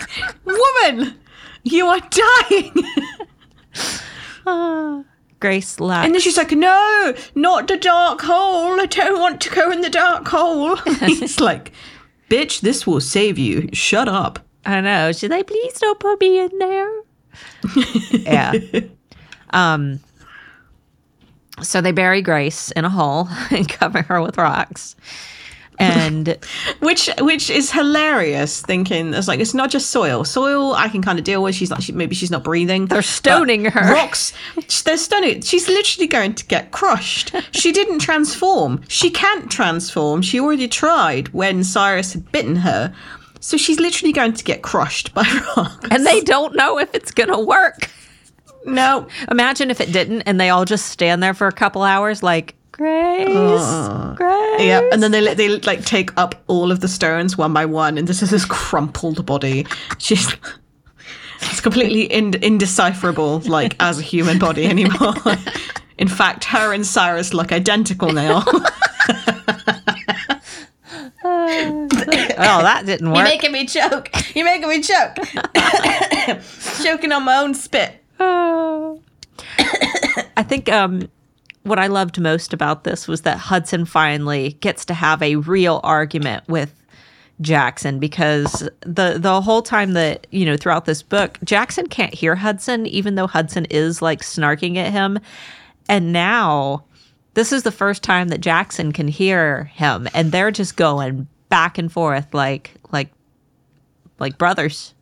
woman, 0.45 1.15
you 1.63 1.87
are 1.87 2.01
dying. 2.49 2.73
Ah. 4.49 5.03
Grace 5.39 5.79
laughed. 5.79 6.05
And 6.05 6.15
then 6.15 6.21
she's 6.21 6.37
like, 6.37 6.51
no, 6.51 7.13
not 7.35 7.67
the 7.67 7.77
dark 7.77 8.21
hole. 8.21 8.79
I 8.79 8.85
don't 8.87 9.19
want 9.19 9.41
to 9.41 9.49
go 9.49 9.71
in 9.71 9.81
the 9.81 9.89
dark 9.89 10.27
hole. 10.27 10.75
He's 10.99 11.39
like, 11.39 11.71
bitch, 12.29 12.61
this 12.61 12.87
will 12.87 13.01
save 13.01 13.37
you. 13.37 13.69
Shut 13.73 14.07
up. 14.07 14.39
I 14.65 14.81
know. 14.81 15.11
She's 15.11 15.29
like, 15.29 15.47
please 15.47 15.79
don't 15.79 15.99
put 15.99 16.19
me 16.19 16.39
in 16.39 16.57
there. 16.57 17.01
yeah. 18.11 18.53
Um. 19.51 19.99
So 21.61 21.81
they 21.81 21.91
bury 21.91 22.21
Grace 22.21 22.71
in 22.71 22.85
a 22.85 22.89
hole 22.89 23.27
and 23.49 23.67
cover 23.67 24.03
her 24.03 24.21
with 24.21 24.37
rocks. 24.37 24.95
And 25.79 26.37
Which 26.79 27.09
which 27.19 27.49
is 27.49 27.71
hilarious, 27.71 28.61
thinking 28.61 29.13
it's 29.13 29.27
like 29.27 29.39
it's 29.39 29.53
not 29.53 29.69
just 29.69 29.91
soil. 29.91 30.23
Soil 30.23 30.73
I 30.73 30.89
can 30.89 31.01
kind 31.01 31.19
of 31.19 31.25
deal 31.25 31.43
with. 31.43 31.55
She's 31.55 31.69
like 31.71 31.81
she, 31.81 31.91
maybe 31.91 32.15
she's 32.15 32.31
not 32.31 32.43
breathing. 32.43 32.87
They're 32.87 33.01
stoning 33.01 33.65
her. 33.65 33.93
Rocks, 33.93 34.33
they're 34.83 34.97
stoning. 34.97 35.41
She's 35.41 35.67
literally 35.67 36.07
going 36.07 36.33
to 36.35 36.45
get 36.45 36.71
crushed. 36.71 37.35
She 37.51 37.71
didn't 37.71 37.99
transform. 37.99 38.81
She 38.87 39.09
can't 39.09 39.51
transform. 39.51 40.21
She 40.21 40.39
already 40.39 40.67
tried 40.67 41.29
when 41.29 41.63
Cyrus 41.63 42.13
had 42.13 42.31
bitten 42.31 42.55
her. 42.57 42.93
So 43.39 43.55
she's 43.55 43.79
literally 43.79 44.13
going 44.13 44.33
to 44.33 44.43
get 44.43 44.61
crushed 44.63 45.13
by 45.13 45.23
rocks. 45.57 45.87
And 45.91 46.05
they 46.05 46.21
don't 46.21 46.55
know 46.55 46.79
if 46.79 46.93
it's 46.95 47.11
going 47.11 47.29
to 47.29 47.39
work. 47.39 47.89
no. 48.65 49.07
Imagine 49.31 49.69
if 49.71 49.79
it 49.79 49.93
didn't 49.93 50.23
and 50.23 50.39
they 50.39 50.49
all 50.49 50.65
just 50.65 50.87
stand 50.87 51.21
there 51.23 51.33
for 51.33 51.47
a 51.47 51.51
couple 51.53 51.83
hours 51.83 52.21
like, 52.23 52.55
Grace, 52.77 54.17
Grace. 54.17 54.61
Yeah, 54.61 54.87
and 54.91 55.01
then 55.01 55.11
they 55.11 55.33
they 55.33 55.49
like 55.59 55.83
take 55.83 56.15
up 56.17 56.35
all 56.47 56.71
of 56.71 56.79
the 56.79 56.87
stones 56.87 57.37
one 57.37 57.51
by 57.51 57.65
one, 57.65 57.97
and 57.97 58.07
this 58.07 58.21
is 58.21 58.29
this 58.29 58.45
crumpled 58.45 59.25
body. 59.25 59.65
She's 59.97 60.31
it's 61.41 61.61
completely 61.61 62.03
in, 62.03 62.35
indecipherable, 62.35 63.39
like 63.41 63.75
as 63.79 63.99
a 63.99 64.03
human 64.03 64.39
body 64.39 64.65
anymore. 64.65 65.15
In 65.97 66.07
fact, 66.07 66.45
her 66.45 66.73
and 66.73 66.85
Cyrus 66.85 67.33
look 67.33 67.51
identical 67.51 68.11
now. 68.11 68.43
oh, 71.23 71.87
that 72.37 72.83
didn't 72.85 73.09
work. 73.09 73.17
You're 73.17 73.25
making 73.25 73.51
me 73.51 73.65
choke. 73.65 74.09
You're 74.35 74.45
making 74.45 74.69
me 74.69 74.81
choke. 74.81 75.15
Choking 76.83 77.11
on 77.11 77.23
my 77.23 77.37
own 77.37 77.55
spit. 77.55 78.03
I 78.19 78.99
think 80.43 80.69
um, 80.69 81.09
what 81.67 81.79
I 81.79 81.87
loved 81.87 82.19
most 82.19 82.53
about 82.53 82.83
this 82.83 83.07
was 83.07 83.21
that 83.21 83.37
Hudson 83.37 83.85
finally 83.85 84.53
gets 84.61 84.85
to 84.85 84.93
have 84.93 85.21
a 85.21 85.35
real 85.35 85.79
argument 85.83 86.47
with 86.47 86.73
Jackson 87.39 87.99
because 87.99 88.67
the 88.81 89.17
the 89.19 89.41
whole 89.41 89.61
time 89.61 89.93
that 89.93 90.25
you 90.31 90.43
know 90.43 90.57
throughout 90.57 90.85
this 90.85 91.03
book 91.03 91.37
Jackson 91.43 91.85
can't 91.87 92.13
hear 92.13 92.35
Hudson 92.35 92.87
even 92.87 93.13
though 93.13 93.27
Hudson 93.27 93.65
is 93.65 94.01
like 94.01 94.21
snarking 94.21 94.77
at 94.77 94.91
him. 94.91 95.19
And 95.87 96.11
now 96.11 96.83
this 97.35 97.51
is 97.51 97.61
the 97.61 97.71
first 97.71 98.01
time 98.01 98.29
that 98.29 98.41
Jackson 98.41 98.91
can 98.91 99.07
hear 99.07 99.65
him 99.65 100.07
and 100.15 100.31
they're 100.31 100.49
just 100.49 100.75
going 100.77 101.27
back 101.49 101.77
and 101.77 101.91
forth 101.91 102.33
like 102.33 102.73
like 102.91 103.11
like 104.19 104.37
brothers. 104.39 104.95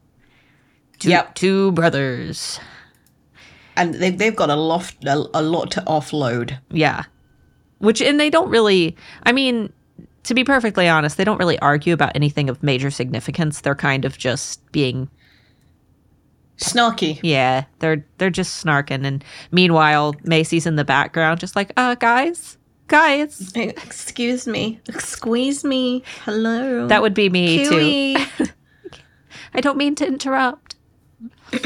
Two, 1.00 1.10
Yep. 1.10 1.36
two 1.36 1.72
brothers 1.74 2.60
And 3.78 3.94
they've, 3.96 4.18
they've 4.18 4.36
got 4.36 4.50
a, 4.50 4.56
loft, 4.56 5.04
a, 5.06 5.26
a 5.34 5.42
lot 5.42 5.72
to 5.72 5.82
offload. 5.82 6.58
Yeah. 6.72 7.04
Which, 7.80 8.02
and 8.02 8.20
they 8.20 8.30
don't 8.30 8.50
really, 8.50 8.96
I 9.24 9.32
mean, 9.32 9.72
to 10.24 10.34
be 10.34 10.44
perfectly 10.44 10.88
honest, 10.88 11.18
they 11.18 11.24
don't 11.24 11.38
really 11.38 11.60
argue 11.60 11.94
about 11.94 12.12
anything 12.16 12.50
of 12.50 12.64
major 12.64 12.90
significance. 12.90 13.62
They're 13.62 13.76
kind 13.76 14.06
of 14.06 14.18
just 14.18 14.72
being, 14.72 15.10
Snarky. 16.58 17.20
yeah, 17.22 17.66
they're, 17.80 18.06
they're 18.18 18.30
just 18.30 18.64
snarking. 18.64 19.06
And 19.06 19.24
meanwhile, 19.52 20.16
Macy's 20.24 20.66
in 20.66 20.78
the 20.78 20.86
background, 20.86 21.40
just 21.40 21.56
like, 21.56 21.72
uh, 21.78 21.96
guys, 21.96 22.58
guys. 22.88 23.52
Excuse 23.56 24.48
me. 24.48 24.80
Squeeze 24.98 25.64
me. 25.64 26.04
Hello. 26.24 26.88
That 26.88 27.02
would 27.02 27.14
be 27.14 27.30
me 27.30 27.66
too. 27.66 27.70
Kiwi. 27.70 28.18
I 29.54 29.62
don't 29.62 29.78
mean 29.78 29.96
to 29.96 30.08
interrupt. 30.08 30.76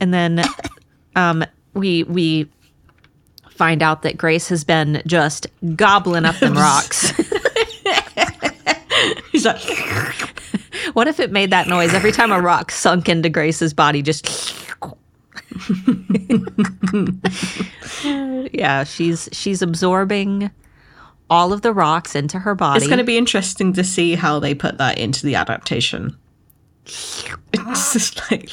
and 0.00 0.12
then 0.14 0.44
um, 1.16 1.44
we, 1.74 2.04
we, 2.04 2.48
Find 3.56 3.82
out 3.82 4.02
that 4.02 4.18
Grace 4.18 4.50
has 4.50 4.64
been 4.64 5.02
just 5.06 5.46
gobbling 5.76 6.26
up 6.26 6.36
them 6.40 6.52
rocks. 6.58 7.10
He's 9.32 9.46
like, 9.46 9.62
What 10.92 11.08
if 11.08 11.18
it 11.20 11.32
made 11.32 11.50
that 11.50 11.66
noise 11.66 11.94
every 11.94 12.12
time 12.12 12.32
a 12.32 12.40
rock 12.40 12.70
sunk 12.70 13.08
into 13.08 13.30
Grace's 13.30 13.72
body? 13.72 14.02
Just 14.02 14.26
yeah, 18.52 18.84
she's 18.84 19.30
she's 19.32 19.62
absorbing 19.62 20.50
all 21.30 21.54
of 21.54 21.62
the 21.62 21.72
rocks 21.72 22.14
into 22.14 22.38
her 22.38 22.54
body. 22.54 22.78
it's 22.78 22.86
going 22.86 22.98
to 22.98 23.04
be 23.04 23.16
interesting 23.16 23.72
to 23.72 23.82
see 23.82 24.14
how 24.14 24.38
they 24.38 24.54
put 24.54 24.76
that 24.78 24.98
into 24.98 25.24
the 25.24 25.34
adaptation. 25.34 26.14
It's 26.84 27.92
just 27.94 28.30
like, 28.30 28.50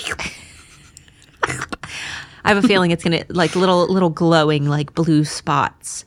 I 2.43 2.49
have 2.53 2.63
a 2.63 2.67
feeling 2.67 2.91
it's 2.91 3.03
gonna 3.03 3.23
like 3.29 3.55
little 3.55 3.87
little 3.87 4.09
glowing 4.09 4.67
like 4.67 4.93
blue 4.93 5.23
spots 5.25 6.05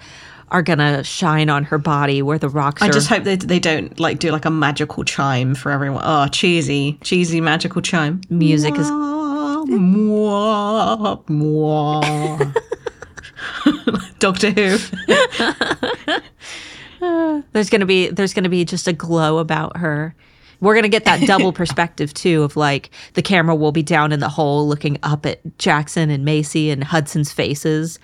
are 0.51 0.63
gonna 0.63 1.03
shine 1.03 1.49
on 1.49 1.65
her 1.65 1.79
body 1.79 2.23
where 2.23 2.39
the 2.39 2.49
rocks 2.49 2.81
I 2.83 2.89
are. 2.89 2.93
just 2.93 3.09
hope 3.09 3.25
they, 3.25 3.37
they 3.37 3.59
don't 3.59 3.99
like 3.99 4.19
do 4.19 4.31
like 4.31 4.45
a 4.45 4.51
magical 4.51 5.03
chime 5.05 5.55
for 5.55 5.73
everyone. 5.73 6.03
Oh, 6.05 6.29
cheesy, 6.29 6.99
cheesy 7.03 7.41
magical 7.41 7.83
chime. 7.83 8.21
music 8.31 8.77
is 8.77 8.91
Mwah, 9.67 11.25
mwah. 11.27 12.55
Doctor 14.21 14.51
Who. 14.51 14.79
there's 17.53 17.69
gonna 17.71 17.87
be 17.87 18.09
there's 18.11 18.33
gonna 18.33 18.49
be 18.49 18.65
just 18.65 18.87
a 18.87 18.93
glow 18.93 19.39
about 19.39 19.77
her. 19.79 20.15
We're 20.61 20.75
gonna 20.75 20.89
get 20.89 21.05
that 21.05 21.21
double 21.27 21.53
perspective 21.53 22.13
too 22.15 22.43
of 22.43 22.57
like 22.57 22.91
the 23.15 23.23
camera 23.23 23.55
will 23.55 23.73
be 23.73 23.83
down 23.83 24.13
in 24.13 24.21
the 24.21 24.29
hole 24.29 24.67
looking 24.69 24.99
up 25.03 25.27
at 25.27 25.41
Jackson 25.59 26.11
and 26.11 26.25
Macy 26.25 26.71
and 26.71 26.83
Hudson's 26.85 27.33
faces. 27.33 27.99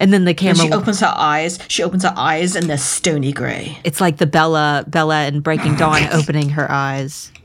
And 0.00 0.12
then 0.12 0.24
the 0.24 0.30
And 0.30 0.38
camera 0.38 0.56
she 0.64 0.70
will, 0.70 0.78
opens 0.78 1.00
her 1.00 1.12
eyes. 1.16 1.58
She 1.68 1.82
opens 1.82 2.02
her 2.02 2.12
eyes 2.16 2.56
and 2.56 2.68
they're 2.68 2.76
stony 2.78 3.32
grey. 3.32 3.78
it's 3.84 4.00
like 4.00 4.16
the 4.18 4.26
Bella 4.26 4.84
Bella 4.88 5.22
and 5.22 5.42
Breaking 5.42 5.76
Dawn 5.76 6.02
opening 6.12 6.50
her 6.50 6.70
eyes. 6.70 7.30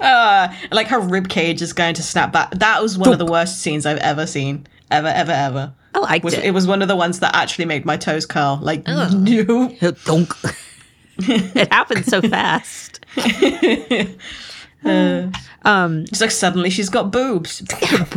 Uh, 0.00 0.48
like 0.70 0.86
her 0.86 1.00
rib 1.00 1.28
cage 1.28 1.60
is 1.60 1.72
going 1.72 1.92
to 1.94 2.02
snap 2.02 2.32
back. 2.32 2.52
That 2.52 2.80
was 2.80 2.96
one 2.96 3.12
of 3.12 3.18
the 3.18 3.26
worst 3.26 3.58
scenes 3.60 3.84
I've 3.84 3.98
ever 3.98 4.24
seen. 4.26 4.66
Ever, 4.92 5.08
ever, 5.08 5.32
ever. 5.32 5.72
I 5.92 5.98
liked 5.98 6.24
Was, 6.24 6.34
it. 6.34 6.44
it 6.44 6.50
was 6.52 6.66
one 6.68 6.82
of 6.82 6.88
the 6.88 6.94
ones 6.96 7.18
that 7.18 7.34
actually 7.34 7.64
made 7.64 7.84
my 7.84 7.96
toes 7.96 8.26
curl. 8.26 8.58
Like, 8.62 8.86
no. 8.86 9.76
Donk. 10.04 10.32
it 11.54 11.72
happened 11.72 12.06
so 12.06 12.22
fast. 12.22 13.04
It's 16.04 16.20
like 16.20 16.30
suddenly 16.30 16.70
she's 16.70 16.88
got 16.88 17.12
boobs. 17.12 17.62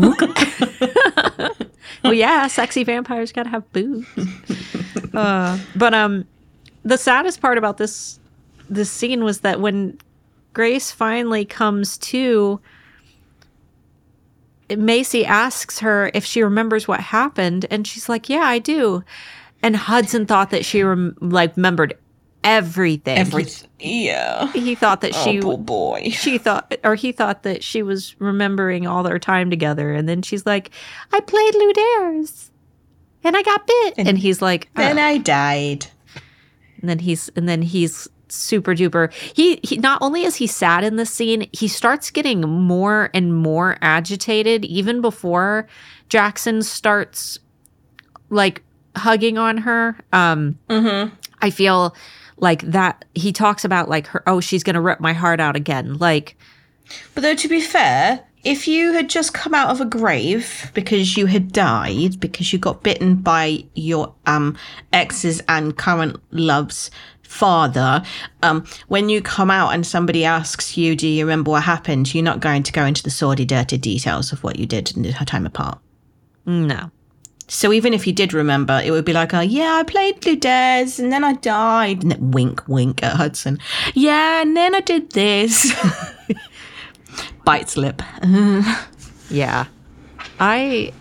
well, 2.04 2.14
yeah, 2.14 2.47
sexy 2.47 2.84
vampires 2.84 3.32
gotta 3.32 3.49
have 3.49 3.72
boobs. 3.74 4.08
uh, 5.14 5.60
but 5.76 5.93
um, 5.93 6.26
the 6.84 6.97
saddest 6.97 7.41
part 7.41 7.58
about 7.58 7.78
this 7.78 8.20
this 8.70 8.89
scene 8.89 9.24
was 9.24 9.41
that 9.41 9.60
when 9.60 9.97
Grace 10.54 10.91
finally 10.91 11.45
comes 11.45 11.97
to, 11.97 12.60
Macy 14.70 15.26
asks 15.26 15.80
her 15.80 16.12
if 16.14 16.24
she 16.24 16.43
remembers 16.43 16.88
what 16.88 16.99
happened, 16.99 17.66
and 17.70 17.86
she's 17.86 18.08
like, 18.08 18.30
"Yeah, 18.30 18.43
I 18.43 18.60
do." 18.60 19.04
And 19.62 19.76
Hudson 19.76 20.26
thought 20.26 20.49
that 20.51 20.66
she 20.66 20.84
rem- 20.84 21.18
like 21.22 21.56
remembered 21.56 21.97
everything. 22.44 23.18
Everything. 23.18 23.70
Yeah. 23.80 24.52
He, 24.52 24.60
he 24.62 24.76
thought 24.76 25.02
that 25.02 25.16
she 25.16 25.41
oh, 25.41 25.58
boy. 25.58 26.10
she 26.12 26.38
thought 26.38 26.76
or 26.84 26.96
he 26.96 27.12
thought 27.12 27.44
that 27.44 27.64
she 27.64 27.82
was 27.82 28.20
remembering 28.20 28.88
all 28.88 29.04
their 29.04 29.20
time 29.20 29.50
together 29.50 29.94
and 29.94 30.08
then 30.08 30.22
she's 30.22 30.46
like 30.46 30.72
i 31.12 31.20
played 31.20 31.54
ludares 31.54 32.50
and 33.24 33.36
i 33.36 33.41
got 33.41 33.66
bit 33.68 33.94
and, 33.98 34.18
he's 34.18 34.41
like 34.41 34.70
Then 34.76 35.00
"Uh," 35.00 35.02
I 35.02 35.18
died. 35.18 35.88
and 36.82 36.89
then 36.89 37.00
he's 37.00 37.30
and 37.36 37.48
then 37.48 37.62
he's 37.62 38.08
super 38.30 38.74
duper 38.74 39.12
he, 39.36 39.60
he 39.64 39.78
not 39.78 40.02
only 40.02 40.24
is 40.24 40.36
he 40.36 40.48
sad 40.48 40.84
in 40.84 40.96
this 40.96 41.10
scene 41.12 41.48
he 41.52 41.68
starts 41.68 42.10
getting 42.10 42.41
more 42.41 43.10
and 43.14 43.36
more 43.36 43.78
agitated 43.82 44.66
even 44.66 45.02
before 45.02 45.68
jackson 46.10 46.64
starts 46.64 47.38
like 48.30 48.64
hugging 48.96 49.38
on 49.38 49.58
her 49.58 49.96
um 50.14 50.58
i 51.41 51.50
feel 51.52 51.96
like 52.44 52.62
that 52.64 53.06
he 53.16 53.32
talks 53.32 53.64
about 53.64 53.89
like 53.89 54.06
her 54.08 54.22
oh 54.28 54.39
she's 54.41 54.64
gonna 54.64 54.82
rip 54.82 55.00
my 55.00 55.14
heart 55.14 55.39
out 55.39 55.56
again 55.56 55.98
like 55.98 56.36
But 57.16 57.22
though, 57.22 57.36
to 57.36 57.48
be 57.48 57.62
fair, 57.62 58.20
if 58.44 58.68
you 58.68 58.91
had 58.91 59.10
just 59.10 59.34
come 59.34 59.54
out 59.54 59.70
of 59.70 59.80
a 59.80 59.86
grave 59.86 60.70
because 60.74 61.16
you 61.16 61.28
had 61.28 61.54
died, 61.54 62.20
because 62.20 62.52
you 62.52 62.60
got 62.60 62.84
bitten 62.84 63.16
by 63.16 63.64
your 63.74 64.14
um 64.26 64.58
ex's 64.91 65.41
and 65.48 65.78
current 65.78 66.18
love's 66.32 66.91
father, 67.24 68.04
um, 68.44 68.66
when 68.89 69.10
you 69.10 69.22
come 69.22 69.50
out 69.50 69.74
and 69.74 69.88
somebody 69.88 70.26
asks 70.26 70.78
you, 70.78 70.96
Do 70.96 71.08
you 71.08 71.24
remember 71.26 71.52
what 71.52 71.64
happened? 71.64 72.14
You're 72.14 72.24
not 72.24 72.41
going 72.41 72.64
to 72.64 72.72
go 72.72 72.86
into 72.86 73.04
the 73.04 73.10
sordid, 73.10 73.48
dirty 73.48 73.78
details 73.78 74.32
of 74.32 74.44
what 74.44 74.60
you 74.60 74.66
did 74.66 74.96
in 74.96 75.04
her 75.06 75.26
time 75.26 75.46
apart. 75.46 75.80
no 76.46 76.91
So 77.48 77.72
even 77.74 77.94
if 77.94 78.08
you 78.08 78.14
did 78.14 78.34
remember, 78.34 78.82
it 78.84 78.91
would 78.91 79.06
be 79.06 79.14
like, 79.14 79.34
oh, 79.34 79.41
yeah, 79.41 79.76
I 79.76 79.84
played 79.84 80.22
Ludares 80.22 81.00
and 81.00 81.12
then 81.12 81.24
I 81.24 81.34
died. 81.34 82.02
And 82.02 82.12
then 82.12 82.32
wink, 82.32 82.68
wink 82.68 83.04
at 83.04 83.16
Hudson. 83.16 83.60
Yeah, 83.94 84.41
and 84.41 84.56
then 84.56 84.74
I 84.74 84.80
did 84.80 85.12
this. 85.12 85.74
Bites 87.46 87.78
lip. 87.78 88.02
Yeah. 89.30 89.66
I 90.39 90.94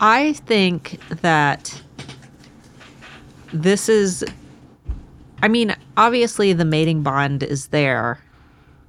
I 0.00 0.32
think 0.32 0.98
that 1.22 1.80
this 3.52 3.88
is 3.88 4.24
I 5.40 5.48
mean, 5.48 5.76
obviously 5.96 6.52
the 6.52 6.64
mating 6.64 7.02
bond 7.02 7.44
is 7.44 7.68
there, 7.68 8.18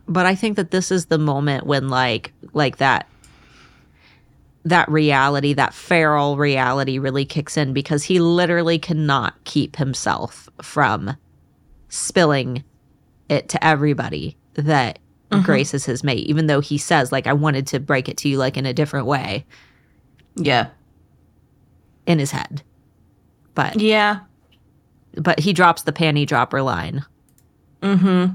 but 0.07 0.25
I 0.25 0.33
think 0.33 0.55
that 0.55 0.71
this 0.71 0.91
is 0.91 1.05
the 1.05 1.19
moment 1.19 1.67
when 1.67 1.89
like 1.89 2.33
like 2.53 2.77
that 2.77 3.07
that 4.69 4.89
reality, 4.89 5.53
that 5.53 5.73
feral 5.73 6.37
reality 6.37 6.97
really 6.99 7.25
kicks 7.25 7.57
in 7.57 7.73
because 7.73 8.03
he 8.03 8.19
literally 8.19 8.79
cannot 8.79 9.43
keep 9.43 9.75
himself 9.75 10.47
from 10.61 11.15
spilling 11.89 12.63
it 13.29 13.49
to 13.49 13.63
everybody 13.65 14.37
that 14.53 14.99
Grace 15.43 15.75
is 15.75 15.85
his 15.85 16.03
mate, 16.03 16.25
even 16.27 16.47
though 16.47 16.59
he 16.59 16.77
says, 16.79 17.11
like, 17.11 17.27
I 17.27 17.33
wanted 17.33 17.67
to 17.67 17.79
break 17.79 18.09
it 18.09 18.17
to 18.17 18.29
you, 18.29 18.37
like, 18.37 18.57
in 18.57 18.65
a 18.65 18.73
different 18.73 19.05
way 19.05 19.45
Yeah. 20.35 20.69
in 22.07 22.17
his 22.17 22.31
head. 22.31 22.63
But, 23.53 23.79
Yeah. 23.79 24.21
but 25.13 25.39
he 25.39 25.53
drops 25.53 25.83
the 25.83 25.91
panty 25.91 26.25
dropper 26.25 26.63
line. 26.63 27.05
Mm 27.83 27.99
hmm. 27.99 28.25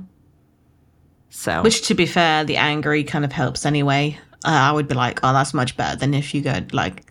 So, 1.30 1.62
Which, 1.62 1.82
to 1.88 1.94
be 1.94 2.06
fair, 2.06 2.44
the 2.44 2.56
angry 2.58 3.02
kind 3.02 3.24
of 3.24 3.32
helps 3.32 3.66
anyway. 3.66 4.16
Uh, 4.44 4.50
I 4.50 4.72
would 4.72 4.88
be 4.88 4.94
like, 4.94 5.20
oh, 5.22 5.32
that's 5.32 5.54
much 5.54 5.76
better 5.76 5.96
than 5.96 6.14
if 6.14 6.34
you 6.34 6.42
go, 6.42 6.60
like, 6.72 7.10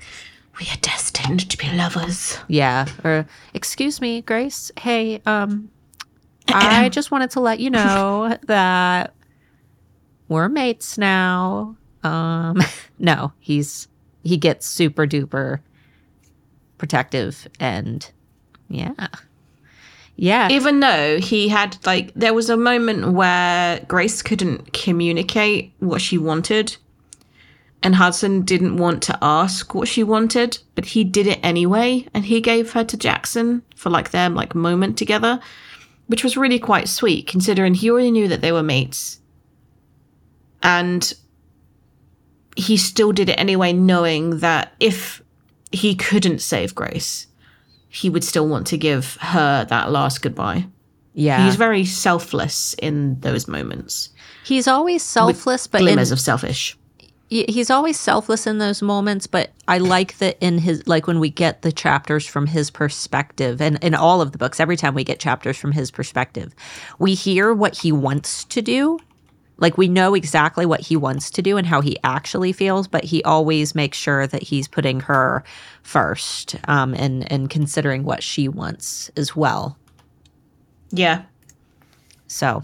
we 0.60 0.68
are 0.68 0.78
destined 0.82 1.50
to 1.50 1.58
be 1.58 1.70
lovers. 1.72 2.38
yeah. 2.48 2.86
Or, 3.04 3.26
excuse 3.54 4.00
me, 4.00 4.22
Grace. 4.22 4.72
Hey, 4.78 5.22
um, 5.26 5.70
I 6.48 6.90
just 6.92 7.10
wanted 7.12 7.32
to 7.32 7.40
let 7.40 7.60
you 7.60 7.70
know 7.70 8.38
that 8.44 9.16
we're 10.28 10.50
mates 10.50 10.98
now. 10.98 11.76
Um, 12.04 12.62
no, 13.00 13.32
he's 13.40 13.88
he 14.24 14.38
gets 14.38 14.66
super 14.66 15.06
duper 15.06 15.60
protective 16.78 17.48
and 17.60 18.10
yeah. 18.70 19.08
Yeah. 20.16 20.50
Even 20.50 20.80
though 20.80 21.20
he 21.20 21.48
had, 21.48 21.78
like, 21.86 22.14
there 22.14 22.34
was 22.34 22.50
a 22.50 22.58
moment 22.58 23.14
where 23.14 23.84
Grace 23.88 24.22
couldn't 24.22 24.72
communicate 24.74 25.74
what 25.80 26.02
she 26.02 26.18
wanted. 26.18 26.78
And 27.84 27.96
Hudson 27.96 28.44
didn't 28.44 28.78
want 28.78 29.04
to 29.04 29.18
ask 29.22 29.76
what 29.76 29.90
she 29.90 30.04
wanted, 30.04 30.58
but 30.74 30.86
he 30.86 31.04
did 31.04 31.28
it 31.28 31.40
anyway. 31.44 32.08
And 32.14 32.24
he 32.26 32.40
gave 32.40 32.72
her 32.72 32.84
to 32.86 32.96
Jackson 32.98 33.62
for, 33.76 33.90
like, 33.90 34.12
their, 34.12 34.30
like, 34.30 34.56
moment 34.56 34.98
together, 34.98 35.42
which 36.08 36.24
was 36.24 36.38
really 36.38 36.60
quite 36.60 36.88
sweet, 36.88 37.28
considering 37.28 37.74
he 37.74 37.92
already 37.92 38.12
knew 38.12 38.30
that 38.30 38.40
they 38.40 38.54
were 38.54 38.64
mates. 38.64 39.20
And 40.62 41.14
he 42.56 42.78
still 42.78 43.12
did 43.12 43.28
it 43.28 43.40
anyway, 43.40 43.74
knowing 43.74 44.40
that 44.40 44.74
if 44.80 45.22
he 45.74 45.94
couldn't 45.94 46.40
save 46.40 46.74
Grace, 46.74 47.28
he 47.90 48.10
would 48.10 48.24
still 48.24 48.48
want 48.48 48.68
to 48.68 48.78
give 48.78 49.18
her 49.20 49.66
that 49.66 49.92
last 49.92 50.22
goodbye. 50.22 50.68
yeah. 51.14 51.46
He's 51.46 51.56
very 51.56 51.84
selfless 51.84 52.76
in 52.76 53.20
those 53.20 53.48
moments. 53.48 54.10
He's 54.46 54.68
always 54.68 55.04
selfless, 55.04 55.68
but 55.68 55.82
in, 55.82 55.88
Glimmers 55.88 56.12
of 56.12 56.20
selfish. 56.20 56.78
He's 57.34 57.70
always 57.70 58.00
selfless 58.00 58.46
in 58.48 58.60
those 58.60 58.82
moments. 58.82 59.28
But 59.28 59.52
I 59.68 59.80
like 59.80 60.18
that 60.20 60.38
in 60.40 60.60
his 60.60 60.86
like 60.88 61.08
when 61.08 61.20
we 61.20 61.30
get 61.30 61.62
the 61.62 61.72
chapters 61.72 62.26
from 62.26 62.48
his 62.48 62.70
perspective, 62.70 63.62
and 63.62 63.84
in 63.84 63.96
all 63.96 64.22
of 64.22 64.32
the 64.32 64.38
books, 64.38 64.60
every 64.60 64.78
time 64.78 64.94
we 64.94 65.04
get 65.04 65.20
chapters 65.20 65.58
from 65.58 65.72
his 65.72 65.92
perspective, 65.92 66.54
we 67.00 67.14
hear 67.14 67.54
what 67.54 67.78
he 67.78 67.92
wants 67.92 68.44
to 68.46 68.62
do. 68.62 69.00
Like 69.58 69.78
we 69.78 69.88
know 69.88 70.14
exactly 70.14 70.66
what 70.66 70.82
he 70.82 70.96
wants 70.96 71.30
to 71.32 71.42
do 71.42 71.58
and 71.58 71.66
how 71.66 71.82
he 71.82 71.98
actually 72.04 72.52
feels, 72.52 72.88
but 72.88 73.04
he 73.04 73.24
always 73.24 73.76
makes 73.76 73.98
sure 73.98 74.26
that 74.28 74.44
he's 74.44 74.68
putting 74.68 75.00
her 75.02 75.44
first 75.84 76.56
um, 76.68 76.94
and 76.94 77.32
and 77.32 77.50
considering 77.50 78.04
what 78.04 78.24
she 78.24 78.48
wants 78.48 79.10
as 79.16 79.36
well. 79.36 79.78
Yeah. 80.92 81.24
So 82.28 82.64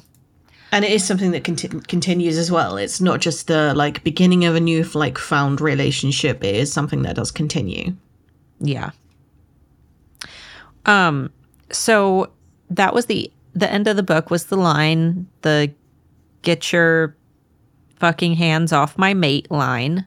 And 0.72 0.86
it 0.86 0.92
is 0.92 1.04
something 1.04 1.32
that 1.32 1.44
conti- 1.44 1.68
continues 1.68 2.38
as 2.38 2.52
well. 2.52 2.78
It's 2.78 3.02
not 3.02 3.22
just 3.22 3.48
the 3.48 3.74
like 3.74 4.04
beginning 4.04 4.46
of 4.46 4.56
a 4.56 4.60
new 4.60 4.84
like 4.94 5.18
found 5.18 5.62
relationship. 5.62 6.44
It 6.44 6.56
is 6.56 6.72
something 6.72 7.02
that 7.04 7.16
does 7.16 7.32
continue. 7.32 7.94
Yeah. 8.60 8.92
Um 10.86 11.32
so 11.72 12.32
that 12.70 12.94
was 12.94 13.08
the 13.08 13.32
the 13.54 13.72
end 13.72 13.88
of 13.88 13.96
the 13.96 14.04
book 14.04 14.30
was 14.30 14.46
the 14.46 14.58
line 14.58 15.28
the 15.42 15.74
get 16.44 16.72
your 16.72 17.16
fucking 17.98 18.36
hands 18.36 18.72
off 18.72 18.98
my 18.98 19.14
mate 19.14 19.50
line. 19.50 20.06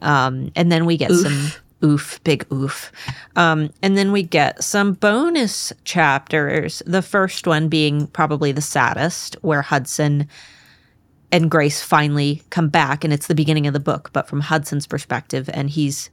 Um 0.00 0.50
and 0.56 0.72
then 0.72 0.84
we 0.84 0.96
get 0.96 1.12
some 1.12 1.52
oof 1.84 2.22
big 2.24 2.46
oof. 2.52 2.92
Um 3.36 3.70
and 3.82 3.96
then 3.96 4.12
we 4.12 4.22
get 4.22 4.62
some 4.62 4.92
bonus 4.94 5.72
chapters. 5.84 6.82
The 6.86 7.02
first 7.02 7.46
one 7.46 7.68
being 7.68 8.06
probably 8.08 8.52
the 8.52 8.60
saddest 8.60 9.36
where 9.42 9.62
Hudson 9.62 10.28
and 11.32 11.50
Grace 11.50 11.82
finally 11.82 12.42
come 12.50 12.68
back 12.68 13.04
and 13.04 13.12
it's 13.12 13.26
the 13.26 13.34
beginning 13.34 13.66
of 13.66 13.72
the 13.72 13.80
book 13.80 14.10
but 14.12 14.28
from 14.28 14.40
Hudson's 14.40 14.86
perspective 14.86 15.48
and 15.52 15.70
he's 15.70 16.10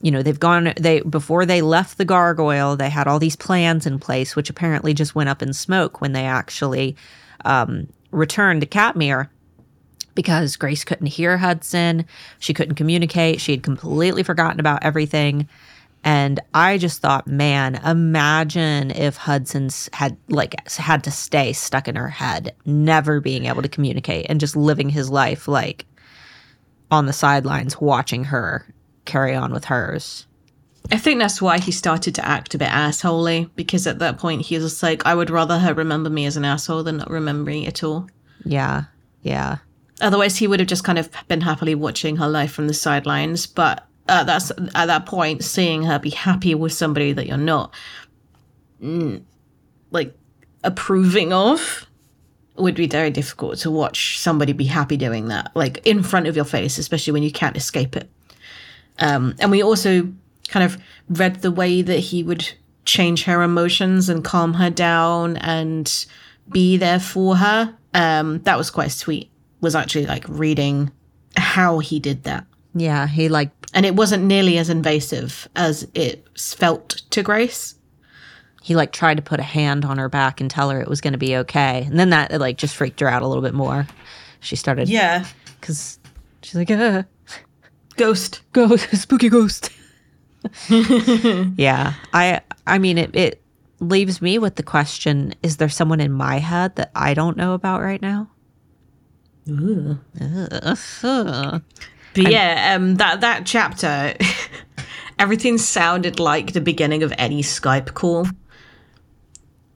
you 0.00 0.10
know 0.10 0.22
they've 0.22 0.40
gone 0.40 0.72
they 0.78 1.00
before 1.02 1.46
they 1.46 1.62
left 1.62 1.98
the 1.98 2.04
gargoyle 2.04 2.76
they 2.76 2.90
had 2.90 3.06
all 3.06 3.18
these 3.18 3.36
plans 3.36 3.86
in 3.86 3.98
place 3.98 4.34
which 4.34 4.50
apparently 4.50 4.94
just 4.94 5.14
went 5.14 5.28
up 5.28 5.42
in 5.42 5.52
smoke 5.52 6.00
when 6.00 6.12
they 6.12 6.24
actually 6.24 6.96
um, 7.44 7.86
returned 8.10 8.60
to 8.60 8.66
Katmere 8.66 9.28
because 10.14 10.56
Grace 10.56 10.84
couldn't 10.84 11.06
hear 11.06 11.36
Hudson 11.36 12.04
she 12.38 12.54
couldn't 12.54 12.74
communicate 12.74 13.40
she 13.40 13.52
had 13.52 13.62
completely 13.62 14.22
forgotten 14.22 14.60
about 14.60 14.84
everything 14.84 15.48
and 16.06 16.38
I 16.52 16.76
just 16.78 17.00
thought 17.00 17.26
man 17.26 17.76
imagine 17.76 18.90
if 18.90 19.16
Hudson's 19.16 19.88
had 19.92 20.16
like 20.28 20.68
had 20.68 21.04
to 21.04 21.10
stay 21.10 21.52
stuck 21.52 21.88
in 21.88 21.96
her 21.96 22.10
head 22.10 22.54
never 22.64 23.20
being 23.20 23.46
able 23.46 23.62
to 23.62 23.68
communicate 23.68 24.26
and 24.28 24.40
just 24.40 24.56
living 24.56 24.88
his 24.88 25.10
life 25.10 25.48
like 25.48 25.86
on 26.90 27.06
the 27.06 27.12
sidelines 27.12 27.80
watching 27.80 28.24
her 28.24 28.66
carry 29.04 29.34
on 29.34 29.52
with 29.52 29.64
hers. 29.64 30.26
I 30.92 30.98
think 30.98 31.18
that's 31.18 31.40
why 31.40 31.58
he 31.58 31.72
started 31.72 32.14
to 32.16 32.26
act 32.26 32.54
a 32.54 32.58
bit 32.58 32.68
assholey 32.68 33.50
because 33.56 33.86
at 33.86 34.00
that 34.00 34.18
point 34.18 34.42
he 34.42 34.56
was 34.56 34.72
just 34.72 34.82
like, 34.82 35.04
I 35.06 35.14
would 35.14 35.30
rather 35.30 35.58
her 35.58 35.74
remember 35.74 36.10
me 36.10 36.26
as 36.26 36.36
an 36.36 36.44
asshole 36.44 36.82
than 36.82 36.98
not 36.98 37.10
remember 37.10 37.50
me 37.50 37.66
at 37.66 37.82
all. 37.82 38.08
Yeah. 38.44 38.84
Yeah. 39.22 39.58
Otherwise, 40.00 40.36
he 40.36 40.46
would 40.46 40.60
have 40.60 40.68
just 40.68 40.84
kind 40.84 40.98
of 40.98 41.08
been 41.28 41.40
happily 41.40 41.74
watching 41.74 42.16
her 42.16 42.28
life 42.28 42.52
from 42.52 42.66
the 42.66 42.74
sidelines. 42.74 43.46
But 43.46 43.86
uh, 44.08 44.24
that's 44.24 44.50
at 44.74 44.86
that 44.86 45.06
point, 45.06 45.44
seeing 45.44 45.84
her 45.84 45.98
be 45.98 46.10
happy 46.10 46.54
with 46.54 46.72
somebody 46.72 47.12
that 47.12 47.26
you're 47.26 47.36
not 47.36 47.72
mm, 48.84 49.22
like 49.90 50.16
approving 50.62 51.32
of 51.32 51.86
would 52.56 52.74
be 52.74 52.86
very 52.86 53.10
difficult 53.10 53.58
to 53.58 53.70
watch 53.70 54.18
somebody 54.18 54.52
be 54.52 54.64
happy 54.64 54.96
doing 54.96 55.28
that, 55.28 55.50
like 55.56 55.84
in 55.86 56.02
front 56.02 56.28
of 56.28 56.36
your 56.36 56.44
face, 56.44 56.78
especially 56.78 57.12
when 57.12 57.22
you 57.22 57.32
can't 57.32 57.56
escape 57.56 57.96
it. 57.96 58.08
Um, 59.00 59.34
and 59.40 59.50
we 59.50 59.62
also 59.62 60.08
kind 60.48 60.64
of 60.64 60.80
read 61.08 61.42
the 61.42 61.50
way 61.50 61.82
that 61.82 61.98
he 61.98 62.22
would 62.22 62.52
change 62.84 63.24
her 63.24 63.42
emotions 63.42 64.08
and 64.08 64.22
calm 64.24 64.54
her 64.54 64.70
down 64.70 65.36
and 65.38 66.06
be 66.48 66.76
there 66.76 67.00
for 67.00 67.36
her. 67.36 67.74
Um, 67.92 68.40
that 68.42 68.56
was 68.56 68.70
quite 68.70 68.92
sweet. 68.92 69.30
Was 69.64 69.74
actually 69.74 70.06
like 70.06 70.24
reading 70.28 70.92
how 71.36 71.78
he 71.80 71.98
did 71.98 72.22
that. 72.24 72.46
Yeah. 72.74 73.06
He 73.08 73.28
like, 73.28 73.50
And 73.72 73.84
it 73.86 73.96
wasn't 73.96 74.24
nearly 74.24 74.58
as 74.58 74.68
invasive 74.70 75.48
as 75.56 75.88
it 75.94 76.26
felt 76.38 77.02
to 77.10 77.22
Grace. 77.22 77.74
he 78.62 78.74
like 78.76 78.92
tried 78.92 79.16
to 79.16 79.22
put 79.22 79.40
a 79.40 79.44
hand 79.44 79.84
on 79.84 79.98
her 79.98 80.08
back 80.08 80.40
and 80.40 80.50
tell 80.50 80.70
her 80.70 80.80
it 80.80 80.88
was 80.88 81.00
going 81.00 81.12
to 81.12 81.18
be 81.18 81.36
okay. 81.36 81.84
And 81.88 81.98
then 81.98 82.10
that 82.10 82.32
like 82.40 82.56
just 82.58 82.76
freaked 82.76 83.00
her 83.00 83.08
out 83.08 83.22
a 83.22 83.26
little 83.26 83.42
bit 83.42 83.54
more. 83.54 83.86
She 84.40 84.56
started, 84.56 84.88
Yeah. 84.88 85.24
because 85.60 85.98
she's 86.42 86.54
like, 86.54 86.70
uh, 86.70 87.02
Ghost. 87.96 88.42
ghost, 88.52 88.88
spooky 89.00 89.28
ghost. 89.28 89.70
yeah. 90.68 91.94
I, 92.12 92.40
I 92.66 92.78
mean, 92.78 92.98
it, 92.98 93.14
it 93.16 93.42
leaves 93.80 94.20
me 94.20 94.38
with 94.38 94.56
the 94.56 94.62
question, 94.62 95.34
is 95.42 95.56
there 95.58 95.68
someone 95.68 96.00
in 96.00 96.12
my 96.12 96.38
head 96.38 96.76
that 96.76 96.90
I 96.94 97.14
don't 97.14 97.36
know 97.36 97.54
about 97.54 97.80
right 97.82 98.02
now? 98.02 98.28
But 102.14 102.30
yeah, 102.30 102.74
um, 102.76 102.94
that 102.96 103.20
that 103.22 103.44
chapter, 103.44 104.14
everything 105.18 105.58
sounded 105.58 106.20
like 106.20 106.52
the 106.52 106.60
beginning 106.60 107.02
of 107.02 107.12
any 107.18 107.42
Skype 107.42 107.94
call. 107.94 108.26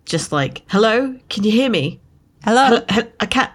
Just 0.04 0.32
like, 0.32 0.62
hello, 0.68 1.16
can 1.28 1.44
you 1.44 1.50
hear 1.50 1.68
me? 1.68 2.00
Hello. 2.44 2.64
Hello, 2.66 2.84
he- 2.90 3.10
I 3.20 3.26
can't, 3.26 3.50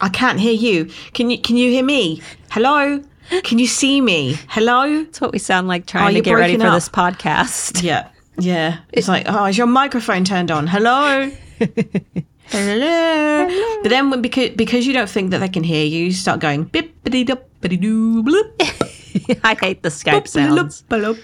I 0.00 0.08
can't 0.08 0.38
hear 0.40 0.52
you. 0.52 0.90
Can 1.14 1.30
you 1.30 1.38
can 1.38 1.56
you 1.56 1.70
hear 1.70 1.84
me? 1.84 2.20
Hello, 2.50 3.02
can 3.44 3.58
you 3.58 3.66
see 3.66 4.00
me? 4.00 4.36
Hello. 4.48 5.04
That's 5.04 5.20
what 5.20 5.32
we 5.32 5.38
sound 5.38 5.68
like 5.68 5.86
trying 5.86 6.14
to 6.14 6.20
get 6.20 6.34
ready 6.34 6.58
for 6.58 6.66
up. 6.66 6.74
this 6.74 6.88
podcast. 6.88 7.82
Yeah, 7.82 8.08
yeah. 8.38 8.80
It's 8.92 9.08
like, 9.08 9.26
oh, 9.28 9.44
is 9.46 9.56
your 9.56 9.66
microphone 9.68 10.24
turned 10.24 10.50
on? 10.50 10.66
Hello. 10.66 11.30
Hello. 12.50 13.80
But 13.82 13.90
then 13.90 14.10
when 14.10 14.22
because 14.22 14.50
because 14.50 14.86
you 14.86 14.92
don't 14.92 15.08
think 15.08 15.30
that 15.30 15.38
they 15.38 15.48
can 15.48 15.64
hear 15.64 15.84
you, 15.84 16.06
you 16.06 16.12
start 16.12 16.40
going 16.40 16.64
bip 16.64 17.02
biddy 17.04 17.24
dup 17.24 17.48
biddy 17.60 17.76
doo 17.76 18.22
bloop. 18.22 19.40
I 19.44 19.54
hate 19.54 19.82
the 19.82 19.90
Skype 19.90 20.26
sounds. 20.26 20.82
But 20.88 21.18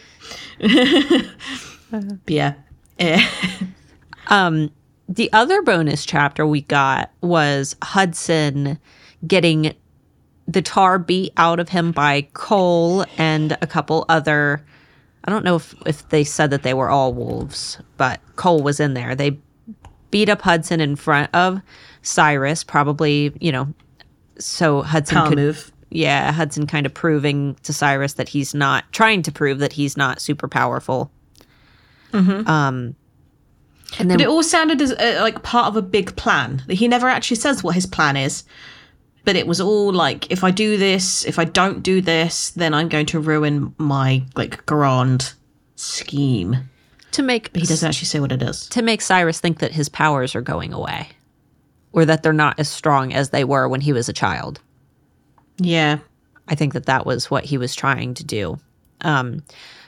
yeah. 2.27 2.55
Eh. 2.99 3.27
Um, 4.29 4.70
the 5.07 5.31
other 5.35 5.61
bonus 5.61 6.07
chapter 6.07 6.47
we 6.47 6.62
got 6.62 7.11
was 7.20 7.77
Hudson 7.83 8.79
getting 9.27 9.75
the 10.49 10.62
tar 10.62 10.99
beat 10.99 11.33
out 11.37 11.61
of 11.61 11.68
him 11.68 11.93
by 11.93 12.22
Cole 12.33 13.05
and 13.18 13.53
a 13.61 13.66
couple 13.66 14.07
other. 14.09 14.64
I 15.25 15.31
don't 15.31 15.45
know 15.45 15.57
if, 15.57 15.75
if 15.85 16.09
they 16.09 16.25
said 16.25 16.51
that 16.53 16.62
they 16.62 16.72
were 16.72 16.89
all 16.89 17.12
wolves, 17.12 17.79
but 17.99 18.20
Cole 18.37 18.62
was 18.62 18.81
in 18.81 18.95
there. 18.95 19.14
They 19.14 19.39
beat 20.14 20.28
up 20.28 20.42
Hudson 20.42 20.80
in 20.80 20.94
front 20.94 21.28
of 21.34 21.60
Cyrus, 22.02 22.62
probably, 22.62 23.32
you 23.40 23.50
know, 23.50 23.74
so 24.38 24.82
Hudson 24.82 25.16
Power 25.16 25.28
could 25.30 25.38
move. 25.38 25.72
yeah, 25.90 26.30
Hudson 26.30 26.68
kind 26.68 26.86
of 26.86 26.94
proving 26.94 27.56
to 27.64 27.72
Cyrus 27.72 28.12
that 28.12 28.28
he's 28.28 28.54
not 28.54 28.84
trying 28.92 29.22
to 29.22 29.32
prove 29.32 29.58
that 29.58 29.72
he's 29.72 29.96
not 29.96 30.20
super 30.20 30.46
powerful. 30.46 31.10
Um, 32.46 32.94
and 33.98 34.08
then 34.08 34.18
But 34.18 34.20
it 34.20 34.28
all 34.28 34.44
sounded 34.44 34.80
as 34.80 34.92
uh, 34.92 35.18
like 35.20 35.42
part 35.42 35.66
of 35.66 35.74
a 35.74 35.82
big 35.82 36.14
plan. 36.14 36.62
He 36.68 36.86
never 36.86 37.08
actually 37.08 37.38
says 37.38 37.64
what 37.64 37.74
his 37.74 37.86
plan 37.86 38.16
is. 38.16 38.44
But 39.24 39.34
it 39.34 39.48
was 39.48 39.60
all 39.60 39.92
like, 39.92 40.30
if 40.30 40.44
I 40.44 40.52
do 40.52 40.76
this, 40.76 41.24
if 41.24 41.40
I 41.40 41.44
don't 41.44 41.82
do 41.82 42.00
this, 42.00 42.50
then 42.50 42.72
I'm 42.72 42.88
going 42.88 43.06
to 43.06 43.18
ruin 43.18 43.74
my 43.78 44.22
like 44.36 44.64
grand 44.64 45.34
scheme. 45.74 46.70
To 47.14 47.22
make 47.22 47.54
He 47.56 47.62
doesn't 47.66 47.86
actually 47.88 48.06
say 48.06 48.20
what 48.20 48.32
it 48.32 48.42
is. 48.42 48.68
to 48.68 48.82
make 48.82 49.00
Cyrus 49.00 49.40
think 49.40 49.58
that 49.58 49.72
his 49.72 49.88
powers 49.88 50.34
are 50.34 50.40
going 50.42 50.72
away, 50.72 51.08
or 51.92 52.04
that 52.04 52.22
they're 52.22 52.32
not 52.32 52.58
as 52.60 52.68
strong 52.68 53.12
as 53.12 53.30
they 53.30 53.44
were 53.44 53.68
when 53.68 53.80
he 53.80 53.92
was 53.92 54.08
a 54.08 54.12
child. 54.12 54.60
Yeah. 55.58 55.98
I 56.48 56.54
think 56.54 56.72
that 56.74 56.86
that 56.86 57.06
was 57.06 57.30
what 57.30 57.44
he 57.44 57.56
was 57.58 57.74
trying 57.74 58.14
to 58.14 58.24
do. 58.24 58.58
Um, 59.00 59.42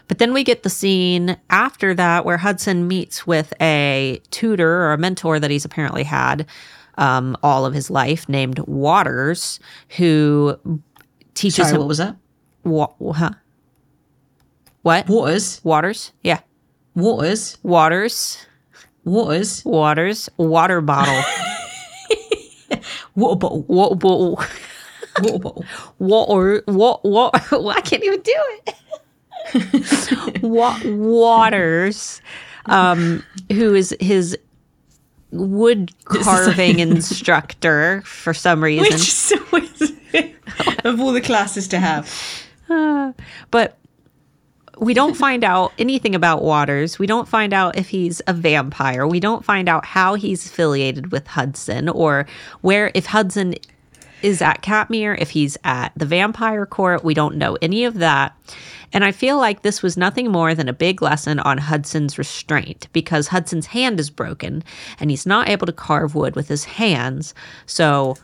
but 0.09 0.19
then 0.19 0.33
we 0.33 0.45
get 0.45 0.63
the 0.63 0.71
scene 0.71 1.37
after 1.51 1.93
that 1.95 2.25
where 2.25 2.37
Hudson 2.39 2.87
meets 2.89 3.27
with 3.27 3.53
a 3.61 4.21
tutor 4.31 4.85
or 4.85 4.93
a 4.93 4.99
mentor 4.99 5.39
that 5.41 5.51
he's 5.51 5.65
apparently 5.65 6.05
had 6.05 6.47
um, 6.97 7.37
all 7.43 7.67
of 7.67 7.75
his 7.75 7.91
life 7.91 8.29
named 8.29 8.59
Waters, 8.61 9.59
who 9.97 10.59
teaches 11.35 11.57
Sorry, 11.67 11.73
him. 11.73 11.79
what 11.81 11.89
was 11.89 11.99
that? 11.99 12.17
Wa- 12.65 12.93
huh? 13.13 13.31
What? 14.83 15.09
Waters. 15.09 15.61
Waters? 15.65 16.13
Yeah. 16.23 16.41
Waters. 16.97 17.59
Waters. 17.63 18.39
Waters. 19.05 19.65
Waters. 19.65 20.29
Water 20.37 20.81
bottle. 20.81 21.23
Water 23.15 23.37
bottle. 23.37 23.65
Wa- 23.69 23.95
wa- 23.95 24.47
Water 25.19 25.39
bottle. 25.39 25.65
water, 25.99 26.63
what, 26.67 27.05
what, 27.05 27.35
I 27.77 27.81
can't 27.83 28.03
even 28.05 28.21
do 28.21 28.35
it. 28.67 30.43
Wa- 30.43 30.79
Waters, 30.85 32.21
um, 32.67 33.23
who 33.53 33.75
is 33.75 33.95
his 34.01 34.37
wood 35.31 35.93
carving 36.05 36.79
instructor 36.81 38.03
for 38.05 38.35
some 38.35 38.61
Which 38.61 38.81
reason. 38.81 38.95
is 38.95 39.33
always 39.53 39.93
of 40.85 41.01
all 41.01 41.13
the 41.13 41.21
classes 41.23 41.69
to 41.69 41.79
have. 41.79 42.11
But 43.51 43.79
we 44.79 44.95
don't 44.95 45.17
find 45.17 45.45
out 45.45 45.73
anything 45.79 46.15
about 46.15 46.43
Waters. 46.43 46.99
We 46.99 47.07
don't 47.07 47.29
find 47.29 47.53
out 47.53 47.77
if 47.77 47.89
he's 47.89 48.21
a 48.27 48.33
vampire. 48.33 49.07
We 49.07 49.21
don't 49.21 49.45
find 49.45 49.69
out 49.69 49.85
how 49.85 50.15
he's 50.15 50.47
affiliated 50.47 51.13
with 51.13 51.27
Hudson 51.27 51.89
or 51.89 52.27
where, 52.61 52.91
if 52.95 53.07
Hudson 53.07 53.55
is 54.23 54.43
at 54.43 54.63
Katmere, 54.63 55.17
if 55.21 55.31
he's 55.31 55.57
at 55.65 55.93
the 55.97 56.07
vampire 56.07 56.67
court. 56.67 57.05
We 57.05 57.15
don't 57.15 57.37
know 57.37 57.57
any 57.63 57.85
of 57.85 57.95
that. 57.95 58.37
And 58.93 59.05
I 59.05 59.13
feel 59.13 59.37
like 59.37 59.63
this 59.63 59.83
was 59.83 59.97
nothing 59.97 60.31
more 60.31 60.55
than 60.55 60.69
a 60.69 60.73
big 60.73 61.03
lesson 61.03 61.39
on 61.41 61.59
Hudson's 61.59 62.19
restraint 62.19 62.89
because 62.93 63.29
Hudson's 63.29 63.67
hand 63.67 64.01
is 64.01 64.11
broken 64.11 64.65
and 64.99 65.11
he's 65.11 65.27
not 65.27 65.49
able 65.49 65.67
to 65.67 65.73
carve 65.73 66.15
wood 66.15 66.35
with 66.35 66.49
his 66.49 66.65
hands. 66.65 67.35
So 67.67 68.17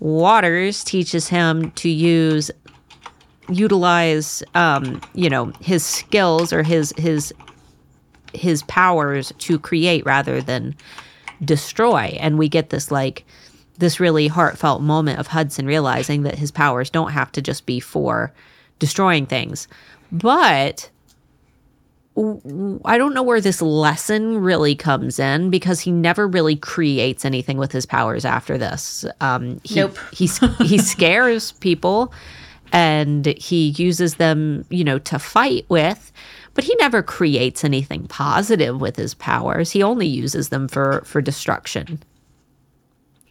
Waters 0.00 0.82
teaches 0.82 1.28
him 1.28 1.70
to 1.72 1.88
use 1.88 2.50
utilize 3.48 4.42
um 4.54 5.00
you 5.14 5.28
know 5.28 5.52
his 5.60 5.84
skills 5.84 6.52
or 6.52 6.62
his 6.62 6.92
his 6.96 7.34
his 8.32 8.62
powers 8.64 9.32
to 9.38 9.58
create 9.58 10.04
rather 10.06 10.40
than 10.40 10.74
destroy 11.44 12.16
and 12.20 12.38
we 12.38 12.48
get 12.48 12.70
this 12.70 12.90
like 12.90 13.24
this 13.78 13.98
really 13.98 14.28
heartfelt 14.28 14.80
moment 14.80 15.18
of 15.18 15.26
Hudson 15.26 15.66
realizing 15.66 16.22
that 16.22 16.36
his 16.38 16.50
powers 16.50 16.88
don't 16.88 17.10
have 17.10 17.32
to 17.32 17.42
just 17.42 17.66
be 17.66 17.80
for 17.80 18.32
destroying 18.78 19.26
things 19.26 19.66
but 20.12 20.88
I 22.14 22.98
don't 22.98 23.14
know 23.14 23.22
where 23.22 23.40
this 23.40 23.62
lesson 23.62 24.38
really 24.38 24.74
comes 24.74 25.18
in 25.18 25.48
because 25.48 25.80
he 25.80 25.90
never 25.90 26.28
really 26.28 26.56
creates 26.56 27.24
anything 27.24 27.56
with 27.56 27.72
his 27.72 27.86
powers 27.86 28.26
after 28.26 28.58
this. 28.58 29.06
Um, 29.22 29.60
he, 29.64 29.76
Nope. 29.76 29.96
He 30.12 30.28
he 30.60 30.76
scares 30.92 31.52
people, 31.52 32.12
and 32.72 33.26
he 33.26 33.68
uses 33.76 34.14
them, 34.16 34.64
you 34.70 34.82
know, 34.82 34.98
to 34.98 35.18
fight 35.18 35.66
with. 35.68 36.10
But 36.54 36.64
he 36.64 36.74
never 36.76 37.02
creates 37.02 37.64
anything 37.64 38.06
positive 38.08 38.80
with 38.80 38.96
his 38.96 39.14
powers. 39.14 39.70
He 39.70 39.82
only 39.82 40.06
uses 40.06 40.48
them 40.48 40.68
for 40.68 41.02
for 41.04 41.20
destruction. 41.20 42.02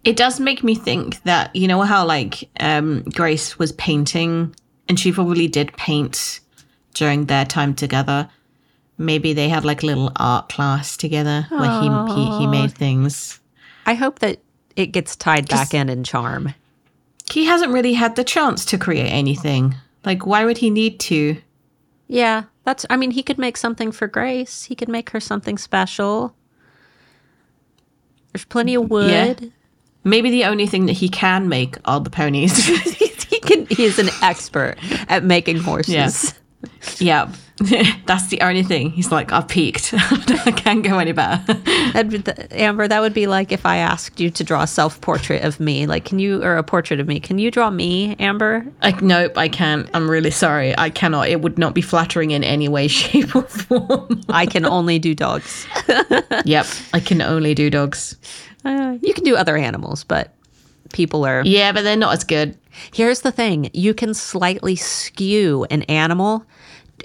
It 0.04 0.16
does 0.16 0.40
make 0.40 0.64
me 0.64 0.74
think 0.74 1.22
that 1.24 1.56
you 1.56 1.68
know 1.68 1.82
how 1.82 2.06
like 2.06 2.50
um, 2.60 3.04
Grace 3.14 3.60
was 3.60 3.72
painting, 3.74 4.56
and 4.88 5.00
she 5.00 5.12
probably 5.12 5.48
did 5.48 5.74
paint 5.74 6.40
during 6.94 7.26
their 7.26 7.46
time 7.46 7.76
together. 7.76 8.30
Maybe 8.98 9.34
they 9.34 9.50
had 9.50 9.66
like 9.66 9.84
a 9.84 9.88
little 9.88 10.12
art 10.16 10.50
class 10.50 10.98
together 10.98 11.46
where 11.50 11.82
he, 11.82 11.90
he 12.14 12.40
he 12.40 12.48
made 12.48 12.74
things. 12.74 13.40
I 13.86 13.94
hope 13.94 14.20
that 14.20 14.40
it 14.76 14.88
gets 14.88 15.16
tied 15.16 15.48
back 15.48 15.74
in 15.74 15.90
in 15.90 16.04
charm. 16.04 16.54
He 17.30 17.46
hasn't 17.46 17.72
really 17.72 17.94
had 17.94 18.16
the 18.16 18.24
chance 18.24 18.66
to 18.66 18.78
create 18.78 19.10
anything. 19.10 19.76
Like, 20.06 20.26
why 20.26 20.46
would 20.46 20.58
he 20.58 20.70
need 20.70 21.00
to? 21.02 21.38
Yeah, 22.08 22.44
that's. 22.66 22.86
I 22.90 22.98
mean, 22.98 23.12
he 23.12 23.24
could 23.24 23.38
make 23.38 23.58
something 23.58 23.92
for 23.92 24.08
Grace. 24.08 24.64
He 24.64 24.76
could 24.76 24.90
make 24.90 25.12
her 25.12 25.20
something 25.20 25.58
special. 25.58 26.36
There's 28.34 28.46
plenty 28.46 28.76
of 28.76 28.90
wood. 28.90 29.10
Yeah. 29.42 29.50
Maybe 30.04 30.32
the 30.32 30.46
only 30.46 30.66
thing 30.66 30.88
that 30.88 30.94
he 30.94 31.10
can 31.10 31.48
make 31.48 31.78
are 31.86 32.00
the 32.00 32.10
ponies. 32.10 32.66
he 33.28 33.40
can. 33.40 33.68
He's 33.68 34.00
an 34.00 34.10
expert 34.22 34.76
at 35.10 35.24
making 35.24 35.58
horses. 35.58 36.34
yeah, 36.98 37.32
that's 38.06 38.28
the 38.28 38.42
only 38.42 38.64
thing. 38.64 38.92
He's 38.92 39.12
like, 39.12 39.32
I've 39.32 39.48
peaked. 39.48 39.94
I 39.98 40.52
can't 40.56 40.84
go 40.84 41.00
any 41.00 41.12
better. 41.12 41.42
The, 41.92 42.48
Amber, 42.52 42.88
that 42.88 43.02
would 43.02 43.14
be 43.14 43.28
like 43.28 43.52
if 43.52 43.66
I 43.66 43.78
asked 43.78 44.20
you 44.20 44.30
to 44.32 44.44
draw 44.44 44.64
a 44.64 44.68
self 44.68 45.00
portrait 45.02 45.44
of 45.44 45.60
me. 45.60 45.86
Like, 45.88 46.06
can 46.06 46.20
you 46.20 46.42
or 46.44 46.58
a 46.58 46.64
portrait 46.64 47.00
of 47.00 47.08
me? 47.08 47.20
Can 47.20 47.38
you 47.38 47.52
draw 47.52 47.70
me, 47.70 48.16
Amber? 48.18 48.66
Like, 48.82 49.02
nope, 49.02 49.38
I 49.38 49.48
can't. 49.50 49.90
I'm 49.94 50.10
really 50.10 50.32
sorry. 50.32 50.78
I 50.78 50.90
cannot. 50.90 51.28
It 51.30 51.42
would 51.42 51.58
not 51.58 51.74
be 51.74 51.82
flattering 51.82 52.32
in 52.32 52.44
any 52.44 52.68
way, 52.68 52.88
shape, 52.88 53.36
or 53.36 53.44
form. 53.44 54.22
I 54.30 54.46
can 54.46 54.66
only 54.66 55.00
do 55.00 55.14
dogs. 55.14 55.68
yep, 56.46 56.66
I 56.94 57.00
can 57.00 57.22
only 57.22 57.54
do 57.54 57.70
dogs. 57.70 58.18
Uh, 58.64 58.98
you 59.02 59.14
can 59.14 59.24
do 59.24 59.36
other 59.36 59.58
animals, 59.58 60.04
but 60.04 60.34
people 60.94 61.26
are. 61.26 61.44
Yeah, 61.46 61.72
but 61.72 61.84
they're 61.84 61.96
not 61.96 62.14
as 62.14 62.24
good. 62.24 62.58
Here's 62.94 63.22
the 63.22 63.32
thing: 63.32 63.70
you 63.74 63.94
can 63.94 64.14
slightly 64.14 64.76
skew 64.76 65.66
an 65.70 65.84
animal, 65.84 66.46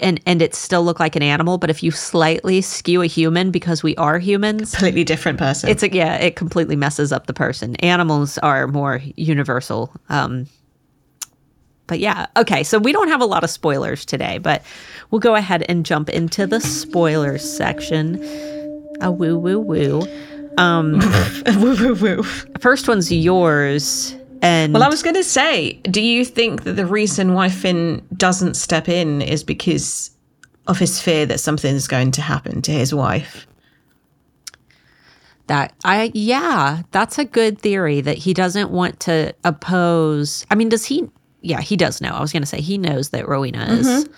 and 0.00 0.20
and 0.26 0.40
it 0.42 0.54
still 0.54 0.84
look 0.84 1.00
like 1.00 1.16
an 1.16 1.22
animal. 1.22 1.58
But 1.58 1.70
if 1.70 1.82
you 1.82 1.90
slightly 1.90 2.60
skew 2.60 3.02
a 3.02 3.06
human, 3.06 3.50
because 3.50 3.82
we 3.82 3.96
are 3.96 4.18
humans, 4.18 4.72
Completely 4.72 5.04
different 5.04 5.38
person. 5.38 5.70
it's 5.70 5.82
a 5.82 5.92
yeah, 5.92 6.16
it 6.16 6.36
completely 6.36 6.76
messes 6.76 7.12
up 7.12 7.26
the 7.26 7.34
person. 7.34 7.76
Animals 7.76 8.38
are 8.38 8.66
more 8.66 9.00
universal. 9.16 9.92
Um, 10.08 10.46
but 11.86 12.00
yeah, 12.00 12.26
okay. 12.36 12.62
So 12.64 12.78
we 12.78 12.92
don't 12.92 13.08
have 13.08 13.20
a 13.20 13.26
lot 13.26 13.44
of 13.44 13.50
spoilers 13.50 14.04
today, 14.04 14.38
but 14.38 14.62
we'll 15.10 15.20
go 15.20 15.34
ahead 15.36 15.64
and 15.68 15.86
jump 15.86 16.08
into 16.08 16.46
the 16.46 16.60
spoilers 16.60 17.48
section. 17.56 18.16
A 19.00 19.10
woo 19.12 19.38
woo 19.38 19.60
woo. 19.60 20.02
woo, 20.58 21.76
woo, 21.76 21.94
woo. 21.94 22.22
First 22.60 22.88
one's 22.88 23.12
yours, 23.12 24.14
and 24.42 24.72
Well, 24.72 24.82
I 24.82 24.88
was 24.88 25.02
going 25.02 25.16
to 25.16 25.24
say, 25.24 25.74
do 25.82 26.00
you 26.00 26.24
think 26.24 26.64
that 26.64 26.74
the 26.74 26.86
reason 26.86 27.34
why 27.34 27.48
Finn 27.48 28.06
doesn't 28.16 28.54
step 28.54 28.88
in 28.88 29.22
is 29.22 29.42
because 29.42 30.10
of 30.66 30.78
his 30.78 31.00
fear 31.00 31.26
that 31.26 31.40
something's 31.40 31.86
going 31.86 32.10
to 32.12 32.22
happen 32.22 32.62
to 32.62 32.72
his 32.72 32.94
wife? 32.94 33.46
That 35.46 35.74
I 35.84 36.10
yeah, 36.12 36.82
that's 36.90 37.18
a 37.18 37.24
good 37.24 37.60
theory 37.60 38.00
that 38.00 38.18
he 38.18 38.34
doesn't 38.34 38.70
want 38.70 38.98
to 39.00 39.32
oppose. 39.44 40.44
I 40.50 40.56
mean, 40.56 40.68
does 40.68 40.84
he? 40.84 41.08
Yeah, 41.40 41.60
he 41.60 41.76
does 41.76 42.00
know. 42.00 42.10
I 42.10 42.20
was 42.20 42.32
going 42.32 42.42
to 42.42 42.46
say 42.46 42.60
he 42.60 42.78
knows 42.78 43.10
that 43.10 43.28
Rowena 43.28 43.66
is 43.66 43.86
mm-hmm. 43.86 44.12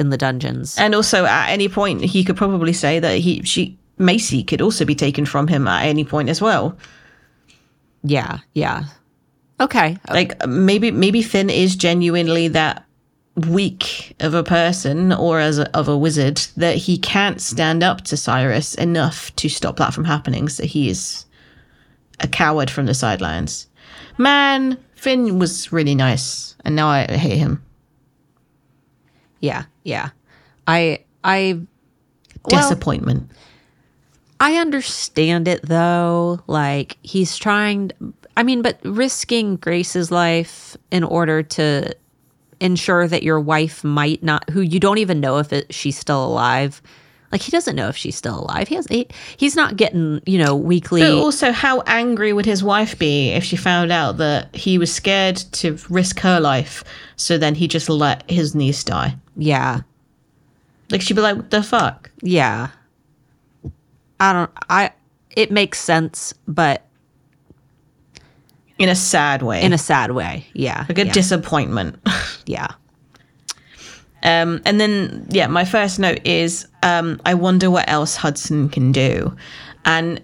in 0.00 0.10
the 0.10 0.16
dungeons. 0.16 0.76
And 0.76 0.94
also, 0.96 1.24
at 1.24 1.50
any 1.50 1.68
point, 1.68 2.00
he 2.00 2.24
could 2.24 2.36
probably 2.36 2.72
say 2.72 2.98
that 2.98 3.18
he, 3.18 3.42
she, 3.44 3.78
Macy 3.98 4.42
could 4.42 4.60
also 4.60 4.84
be 4.84 4.96
taken 4.96 5.24
from 5.24 5.46
him 5.46 5.68
at 5.68 5.86
any 5.86 6.04
point 6.04 6.28
as 6.28 6.40
well. 6.40 6.76
Yeah, 8.02 8.38
yeah. 8.54 8.84
Okay. 9.60 9.98
Like 10.10 10.46
maybe, 10.46 10.90
maybe 10.90 11.22
Finn 11.22 11.50
is 11.50 11.76
genuinely 11.76 12.48
that 12.48 12.84
weak 13.48 14.14
of 14.20 14.34
a 14.34 14.44
person 14.44 15.12
or 15.12 15.40
as 15.40 15.58
a, 15.58 15.76
of 15.76 15.88
a 15.88 15.96
wizard 15.96 16.36
that 16.56 16.76
he 16.76 16.98
can't 16.98 17.40
stand 17.40 17.82
up 17.82 18.02
to 18.02 18.16
Cyrus 18.16 18.74
enough 18.74 19.34
to 19.36 19.48
stop 19.48 19.76
that 19.76 19.94
from 19.94 20.04
happening. 20.04 20.48
So 20.48 20.64
he 20.64 20.88
is 20.88 21.24
a 22.20 22.28
coward 22.28 22.70
from 22.70 22.86
the 22.86 22.94
sidelines. 22.94 23.68
Man, 24.18 24.78
Finn 24.94 25.38
was 25.38 25.72
really 25.72 25.94
nice, 25.94 26.56
and 26.64 26.76
now 26.76 26.88
I 26.88 27.06
hate 27.06 27.38
him. 27.38 27.62
Yeah, 29.40 29.64
yeah. 29.82 30.10
I 30.66 31.04
I 31.22 31.60
well, 32.50 32.62
Disappointment. 32.62 33.30
I 34.40 34.56
understand 34.56 35.48
it 35.48 35.62
though. 35.62 36.40
Like 36.46 36.96
he's 37.02 37.36
trying, 37.36 37.92
I 38.36 38.42
mean, 38.42 38.62
but 38.62 38.78
risking 38.84 39.56
Grace's 39.56 40.10
life 40.10 40.76
in 40.90 41.04
order 41.04 41.42
to 41.42 41.94
ensure 42.60 43.06
that 43.08 43.22
your 43.22 43.40
wife 43.40 43.84
might 43.84 44.22
not, 44.22 44.48
who 44.50 44.60
you 44.60 44.80
don't 44.80 44.98
even 44.98 45.20
know 45.20 45.38
if 45.38 45.52
it, 45.52 45.72
she's 45.72 45.98
still 45.98 46.24
alive. 46.24 46.82
Like 47.30 47.42
he 47.42 47.50
doesn't 47.50 47.74
know 47.74 47.88
if 47.88 47.96
she's 47.96 48.16
still 48.16 48.40
alive. 48.40 48.68
He 48.68 48.76
has, 48.76 48.86
he, 48.86 49.08
he's 49.36 49.56
not 49.56 49.76
getting, 49.76 50.20
you 50.24 50.38
know, 50.38 50.54
weekly. 50.54 51.00
But 51.00 51.14
also, 51.14 51.50
how 51.50 51.82
angry 51.86 52.32
would 52.32 52.46
his 52.46 52.62
wife 52.62 52.96
be 52.98 53.30
if 53.30 53.42
she 53.42 53.56
found 53.56 53.90
out 53.90 54.18
that 54.18 54.54
he 54.54 54.78
was 54.78 54.92
scared 54.92 55.36
to 55.36 55.76
risk 55.88 56.20
her 56.20 56.38
life, 56.38 56.84
so 57.16 57.36
then 57.36 57.56
he 57.56 57.66
just 57.66 57.88
let 57.88 58.28
his 58.30 58.54
niece 58.54 58.84
die? 58.84 59.16
yeah. 59.36 59.80
Like 60.90 61.00
she'd 61.00 61.14
be 61.14 61.22
like, 61.22 61.36
"What 61.36 61.50
the 61.50 61.62
fuck?" 61.62 62.10
Yeah. 62.20 62.68
I 64.20 64.32
don't, 64.32 64.50
I, 64.68 64.92
it 65.30 65.50
makes 65.50 65.80
sense, 65.80 66.34
but 66.46 66.86
In 68.78 68.88
a 68.88 68.94
sad 68.94 69.42
way, 69.42 69.62
in 69.62 69.72
a 69.72 69.78
sad 69.78 70.10
way. 70.12 70.46
Yeah. 70.52 70.84
like 70.88 70.98
a 70.98 71.06
yeah. 71.06 71.12
disappointment. 71.12 71.96
yeah. 72.46 72.68
Um, 74.24 74.62
and 74.64 74.80
then, 74.80 75.26
yeah, 75.30 75.46
my 75.46 75.64
first 75.64 75.98
note 75.98 76.26
is 76.26 76.66
um, 76.82 77.20
I 77.26 77.34
wonder 77.34 77.70
what 77.70 77.88
else 77.88 78.16
Hudson 78.16 78.70
can 78.70 78.90
do. 78.90 79.36
And 79.84 80.20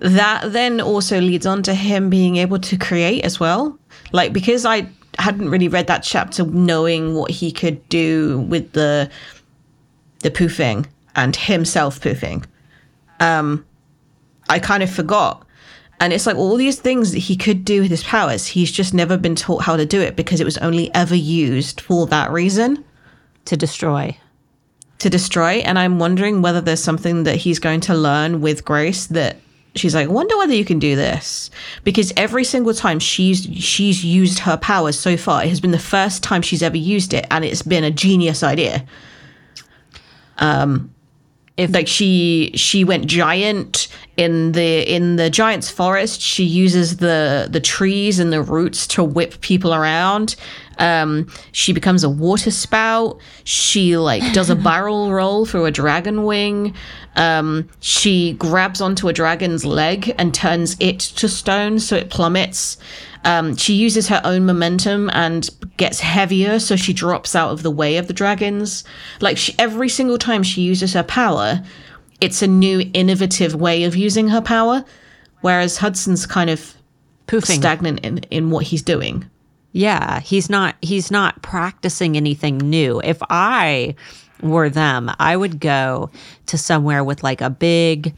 that 0.00 0.52
then 0.52 0.80
also 0.80 1.20
leads 1.20 1.46
on 1.46 1.62
to 1.64 1.74
him 1.74 2.10
being 2.10 2.36
able 2.36 2.58
to 2.58 2.76
create 2.76 3.24
as 3.24 3.40
well. 3.40 3.78
Like, 4.12 4.32
because 4.32 4.64
I 4.66 4.88
hadn't 5.18 5.50
really 5.50 5.68
read 5.68 5.86
that 5.88 6.02
chapter 6.02 6.44
knowing 6.44 7.14
what 7.14 7.30
he 7.30 7.50
could 7.50 7.86
do 7.88 8.40
with 8.48 8.72
the 8.72 9.10
the 10.20 10.30
poofing 10.30 10.86
and 11.16 11.34
himself 11.34 12.00
poofing. 12.00 12.44
Um, 13.20 13.64
I 14.48 14.58
kind 14.58 14.82
of 14.82 14.90
forgot. 14.90 15.46
And 16.00 16.12
it's 16.12 16.26
like 16.26 16.36
all 16.36 16.56
these 16.56 16.78
things 16.78 17.12
that 17.12 17.18
he 17.18 17.36
could 17.36 17.64
do 17.64 17.82
with 17.82 17.90
his 17.90 18.04
powers, 18.04 18.46
he's 18.46 18.70
just 18.70 18.94
never 18.94 19.16
been 19.16 19.34
taught 19.34 19.62
how 19.62 19.76
to 19.76 19.84
do 19.84 20.00
it 20.00 20.14
because 20.16 20.40
it 20.40 20.44
was 20.44 20.58
only 20.58 20.92
ever 20.94 21.16
used 21.16 21.80
for 21.80 22.06
that 22.06 22.30
reason 22.30 22.84
To 23.46 23.56
destroy. 23.56 24.16
to 24.98 25.10
destroy. 25.10 25.54
And 25.64 25.78
I'm 25.78 25.98
wondering 25.98 26.40
whether 26.42 26.60
there's 26.60 26.82
something 26.82 27.24
that 27.24 27.36
he's 27.36 27.58
going 27.58 27.80
to 27.82 27.94
learn 27.94 28.40
with 28.40 28.64
Grace 28.64 29.06
that 29.08 29.36
she's 29.74 29.94
like, 29.94 30.08
wonder 30.08 30.36
whether 30.38 30.54
you 30.54 30.64
can 30.64 30.78
do 30.78 30.94
this. 30.96 31.50
Because 31.84 32.12
every 32.16 32.44
single 32.44 32.74
time 32.74 32.98
she's 33.00 33.44
she's 33.62 34.04
used 34.04 34.40
her 34.40 34.56
powers 34.56 34.98
so 34.98 35.16
far, 35.16 35.42
it 35.44 35.48
has 35.48 35.60
been 35.60 35.72
the 35.72 35.78
first 35.78 36.22
time 36.22 36.42
she's 36.42 36.62
ever 36.62 36.76
used 36.76 37.12
it, 37.12 37.26
and 37.30 37.44
it's 37.44 37.62
been 37.62 37.84
a 37.84 37.90
genius 37.90 38.42
idea. 38.42 38.84
Um, 40.38 40.92
If 41.58 41.74
like 41.74 41.88
she 41.88 42.52
she 42.54 42.84
went 42.84 43.06
giant 43.06 43.88
in 44.16 44.52
the 44.52 44.82
in 44.92 45.16
the 45.16 45.28
giant's 45.28 45.70
forest. 45.70 46.20
She 46.20 46.44
uses 46.44 46.98
the 46.98 47.48
the 47.50 47.60
trees 47.60 48.18
and 48.18 48.32
the 48.32 48.40
roots 48.40 48.86
to 48.88 49.04
whip 49.04 49.40
people 49.40 49.74
around. 49.74 50.36
Um 50.78 51.28
she 51.50 51.72
becomes 51.72 52.04
a 52.04 52.08
water 52.08 52.52
spout. 52.52 53.18
She 53.42 53.96
like 53.96 54.32
does 54.32 54.50
a 54.50 54.56
barrel 54.68 55.12
roll 55.12 55.46
through 55.46 55.66
a 55.66 55.72
dragon 55.72 56.24
wing. 56.24 56.74
Um 57.16 57.68
she 57.80 58.34
grabs 58.34 58.80
onto 58.80 59.08
a 59.08 59.12
dragon's 59.12 59.64
leg 59.64 60.14
and 60.16 60.32
turns 60.32 60.76
it 60.78 61.00
to 61.00 61.28
stone 61.28 61.80
so 61.80 61.96
it 61.96 62.08
plummets 62.08 62.76
um, 63.24 63.56
she 63.56 63.74
uses 63.74 64.08
her 64.08 64.20
own 64.24 64.46
momentum 64.46 65.10
and 65.12 65.48
gets 65.76 66.00
heavier, 66.00 66.58
so 66.58 66.76
she 66.76 66.92
drops 66.92 67.34
out 67.34 67.50
of 67.50 67.62
the 67.62 67.70
way 67.70 67.96
of 67.96 68.06
the 68.06 68.12
dragons. 68.12 68.84
Like 69.20 69.36
she, 69.36 69.54
every 69.58 69.88
single 69.88 70.18
time 70.18 70.42
she 70.42 70.62
uses 70.62 70.94
her 70.94 71.02
power, 71.02 71.62
it's 72.20 72.42
a 72.42 72.46
new 72.46 72.90
innovative 72.94 73.54
way 73.54 73.84
of 73.84 73.96
using 73.96 74.28
her 74.28 74.40
power. 74.40 74.84
Whereas 75.40 75.78
Hudson's 75.78 76.26
kind 76.26 76.50
of 76.50 76.74
poofing. 77.26 77.56
stagnant 77.56 78.00
in, 78.00 78.18
in 78.30 78.50
what 78.50 78.64
he's 78.64 78.82
doing. 78.82 79.28
Yeah, 79.72 80.20
he's 80.20 80.48
not 80.50 80.74
he's 80.80 81.10
not 81.10 81.42
practicing 81.42 82.16
anything 82.16 82.58
new. 82.58 83.00
If 83.04 83.18
I 83.28 83.94
were 84.42 84.70
them, 84.70 85.10
I 85.18 85.36
would 85.36 85.60
go 85.60 86.10
to 86.46 86.58
somewhere 86.58 87.04
with 87.04 87.22
like 87.22 87.40
a 87.40 87.50
big 87.50 88.14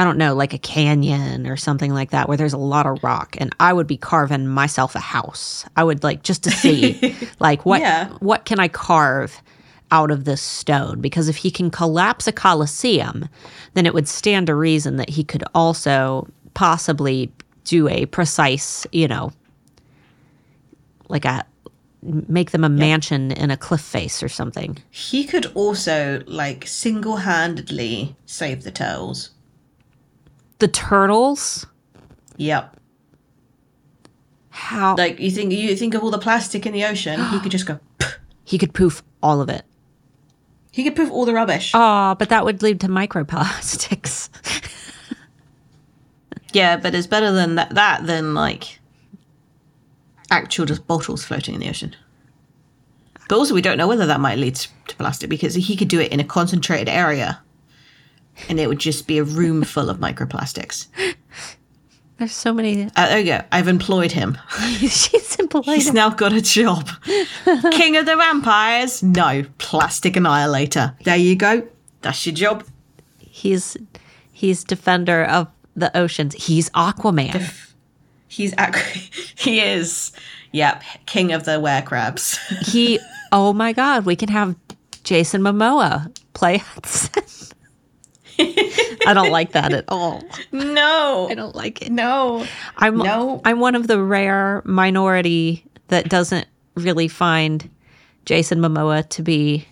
I 0.00 0.04
don't 0.04 0.16
know, 0.16 0.34
like 0.34 0.54
a 0.54 0.58
canyon 0.58 1.46
or 1.46 1.58
something 1.58 1.92
like 1.92 2.08
that 2.12 2.26
where 2.26 2.38
there's 2.38 2.54
a 2.54 2.58
lot 2.58 2.86
of 2.86 3.04
rock 3.04 3.36
and 3.38 3.54
I 3.60 3.74
would 3.74 3.86
be 3.86 3.98
carving 3.98 4.46
myself 4.46 4.94
a 4.94 4.98
house. 4.98 5.66
I 5.76 5.84
would 5.84 6.02
like 6.02 6.22
just 6.22 6.42
to 6.44 6.50
see 6.50 7.14
like 7.38 7.66
what 7.66 7.82
Yeah. 7.82 8.08
what 8.20 8.46
can 8.46 8.58
I 8.58 8.68
carve 8.68 9.42
out 9.90 10.10
of 10.10 10.24
this 10.24 10.40
stone 10.40 11.02
because 11.02 11.28
if 11.28 11.36
he 11.36 11.50
can 11.50 11.70
collapse 11.70 12.26
a 12.26 12.32
coliseum, 12.32 13.28
then 13.74 13.84
it 13.84 13.92
would 13.92 14.08
stand 14.08 14.46
to 14.46 14.54
reason 14.54 14.96
that 14.96 15.10
he 15.10 15.22
could 15.22 15.44
also 15.54 16.26
possibly 16.54 17.30
do 17.64 17.86
a 17.86 18.06
precise, 18.06 18.86
you 18.92 19.06
know, 19.06 19.32
like 21.10 21.26
a 21.26 21.44
make 22.02 22.52
them 22.52 22.64
a 22.64 22.70
mansion 22.70 23.32
in 23.32 23.50
a 23.50 23.56
cliff 23.58 23.82
face 23.82 24.22
or 24.22 24.30
something. 24.30 24.78
He 24.88 25.24
could 25.24 25.52
also 25.54 26.22
like 26.26 26.66
single 26.66 27.16
handedly 27.16 28.16
save 28.24 28.62
the 28.62 28.70
turtles. 28.70 29.32
The 30.60 30.68
turtles, 30.68 31.66
Yep. 32.36 32.76
how 34.50 34.94
Like 34.96 35.18
you 35.18 35.30
think 35.30 35.52
you 35.52 35.74
think 35.74 35.94
of 35.94 36.02
all 36.04 36.10
the 36.10 36.18
plastic 36.18 36.64
in 36.66 36.72
the 36.72 36.84
ocean, 36.84 37.22
he 37.30 37.40
could 37.40 37.50
just 37.50 37.66
go. 37.66 37.80
he 38.44 38.56
could 38.58 38.72
poof 38.74 39.02
all 39.22 39.40
of 39.40 39.48
it. 39.48 39.64
He 40.72 40.84
could 40.84 40.94
poof 40.94 41.10
all 41.10 41.24
the 41.24 41.32
rubbish. 41.34 41.72
Oh, 41.74 42.14
but 42.18 42.28
that 42.28 42.44
would 42.44 42.62
lead 42.62 42.80
to 42.80 42.88
microplastics. 42.88 44.28
Yeah, 46.52 46.76
but 46.78 46.96
it's 46.96 47.06
better 47.06 47.30
than 47.30 47.54
that, 47.54 47.74
that 47.76 48.06
than 48.06 48.34
like 48.34 48.80
actual 50.32 50.66
just 50.66 50.84
bottles 50.86 51.24
floating 51.24 51.54
in 51.54 51.60
the 51.60 51.68
ocean. 51.68 51.94
But 53.28 53.36
also, 53.38 53.54
we 53.54 53.62
don't 53.62 53.78
know 53.78 53.86
whether 53.86 54.06
that 54.06 54.18
might 54.18 54.36
lead 54.36 54.56
to 54.56 54.96
plastic 54.96 55.30
because 55.30 55.54
he 55.54 55.76
could 55.76 55.86
do 55.86 56.00
it 56.00 56.10
in 56.10 56.18
a 56.18 56.24
concentrated 56.24 56.88
area, 56.88 57.40
and 58.48 58.58
it 58.60 58.68
would 58.68 58.78
just 58.78 59.06
be 59.06 59.18
a 59.18 59.24
room 59.24 59.62
full 59.64 59.90
of 59.90 59.98
microplastics. 59.98 60.86
There's 62.18 62.32
so 62.32 62.52
many. 62.52 62.84
Uh, 62.96 63.08
there 63.08 63.18
you 63.18 63.24
go. 63.24 63.40
I've 63.50 63.66
employed 63.66 64.12
him. 64.12 64.36
She's 64.78 65.36
employed. 65.36 65.64
He's 65.64 65.92
now 65.94 66.10
got 66.10 66.34
a 66.34 66.42
job. 66.42 66.86
King 67.72 67.96
of 67.96 68.04
the 68.04 68.14
vampires? 68.14 69.02
No, 69.02 69.44
plastic 69.56 70.16
annihilator. 70.16 70.94
There 71.04 71.16
you 71.16 71.34
go. 71.34 71.66
That's 72.02 72.26
your 72.26 72.34
job. 72.34 72.64
He's 73.18 73.76
he's 74.32 74.64
defender 74.64 75.24
of 75.24 75.48
the 75.74 75.96
oceans. 75.96 76.34
He's 76.34 76.68
Aquaman. 76.70 77.54
He's 78.28 78.52
ac- 78.58 79.10
he 79.36 79.60
is. 79.60 80.12
Yep, 80.52 80.82
king 81.06 81.32
of 81.32 81.44
the 81.44 81.58
were 81.58 81.82
crabs. 81.82 82.36
he. 82.66 83.00
Oh 83.32 83.52
my 83.54 83.72
God, 83.72 84.04
we 84.04 84.14
can 84.14 84.28
have 84.28 84.56
Jason 85.04 85.40
Momoa 85.40 86.14
play 86.34 86.58
Hudson. 86.58 87.22
I 89.06 89.12
don't 89.14 89.30
like 89.30 89.52
that 89.52 89.72
at 89.72 89.84
all. 89.88 90.22
no, 90.52 91.28
I 91.30 91.34
don't 91.34 91.54
like 91.54 91.82
it. 91.82 91.90
no. 91.90 92.46
I'm 92.76 92.98
No. 92.98 93.40
I'm 93.44 93.60
one 93.60 93.74
of 93.74 93.86
the 93.86 94.02
rare 94.02 94.62
minority 94.64 95.64
that 95.88 96.08
doesn't 96.08 96.46
really 96.74 97.08
find 97.08 97.68
Jason 98.24 98.60
Momoa 98.60 99.08
to 99.10 99.22
be 99.22 99.66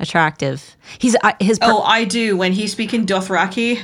attractive. 0.00 0.76
He's 0.98 1.16
I 1.22 1.34
his 1.40 1.58
per- 1.58 1.66
Oh, 1.68 1.82
I 1.82 2.04
do. 2.04 2.36
When 2.36 2.52
he's 2.52 2.72
speaking 2.72 3.06
Dothraki, 3.06 3.80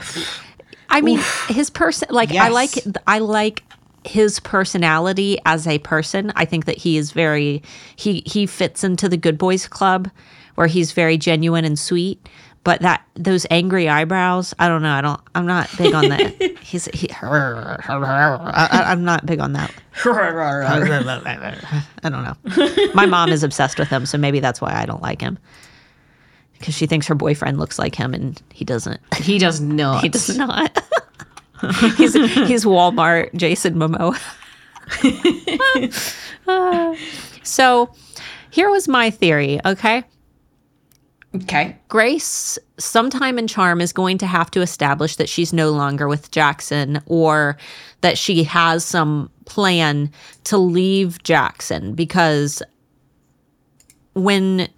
I 0.88 1.00
mean 1.00 1.20
his 1.48 1.70
person 1.70 2.08
like 2.10 2.34
I 2.34 2.48
like 2.48 2.72
I 3.06 3.18
like 3.18 3.62
his 4.04 4.40
personality 4.40 5.38
as 5.46 5.66
a 5.66 5.78
person. 5.78 6.32
I 6.34 6.44
think 6.44 6.64
that 6.64 6.78
he 6.78 6.96
is 6.96 7.12
very 7.12 7.62
he 7.96 8.22
he 8.26 8.46
fits 8.46 8.82
into 8.82 9.08
the 9.08 9.16
good 9.16 9.38
boys 9.38 9.68
club 9.68 10.10
where 10.56 10.66
he's 10.66 10.92
very 10.92 11.16
genuine 11.16 11.64
and 11.64 11.78
sweet. 11.78 12.28
But 12.62 12.82
that 12.82 13.06
those 13.14 13.46
angry 13.50 13.88
eyebrows, 13.88 14.54
I 14.58 14.68
don't 14.68 14.82
know. 14.82 14.92
I 14.92 15.00
don't. 15.00 15.20
I'm 15.34 15.46
not 15.46 15.70
big 15.78 15.94
on 15.94 16.08
that. 16.10 16.58
He's 16.62 16.84
he, 16.92 17.08
I, 18.52 18.82
I'm 18.92 19.02
not 19.02 19.24
big 19.24 19.40
on 19.40 19.54
that. 19.54 19.72
I 22.02 22.08
don't 22.10 22.22
know. 22.22 22.36
My 22.94 23.06
mom 23.06 23.30
is 23.30 23.42
obsessed 23.42 23.78
with 23.78 23.88
him, 23.88 24.04
so 24.04 24.18
maybe 24.18 24.40
that's 24.40 24.60
why 24.60 24.74
I 24.74 24.84
don't 24.84 25.00
like 25.02 25.22
him. 25.22 25.38
Because 26.58 26.74
she 26.74 26.86
thinks 26.86 27.06
her 27.06 27.14
boyfriend 27.14 27.58
looks 27.58 27.78
like 27.78 27.94
him, 27.94 28.12
and 28.12 28.40
he 28.52 28.66
doesn't. 28.66 29.00
he 29.16 29.38
does 29.38 29.60
not. 29.62 30.02
He 30.02 30.10
does 30.10 30.36
not. 30.36 30.78
he's 31.96 32.12
he's 32.12 32.64
Walmart 32.66 33.34
Jason 33.34 33.74
Momoa. 33.76 34.20
Uh, 36.46 36.94
so 37.42 37.90
here 38.50 38.68
was 38.70 38.86
my 38.86 39.08
theory. 39.10 39.60
Okay, 39.64 40.02
Okay. 41.34 41.76
Grace, 41.88 42.58
sometime 42.78 43.38
in 43.38 43.46
Charm, 43.46 43.80
is 43.80 43.92
going 43.92 44.18
to 44.18 44.26
have 44.26 44.50
to 44.50 44.60
establish 44.60 45.16
that 45.16 45.28
she's 45.28 45.52
no 45.52 45.70
longer 45.70 46.08
with 46.08 46.30
Jackson 46.32 47.00
or 47.06 47.56
that 48.00 48.18
she 48.18 48.42
has 48.42 48.84
some 48.84 49.30
plan 49.44 50.10
to 50.44 50.58
leave 50.58 51.22
Jackson 51.22 51.94
because 51.94 52.62
when 54.14 54.68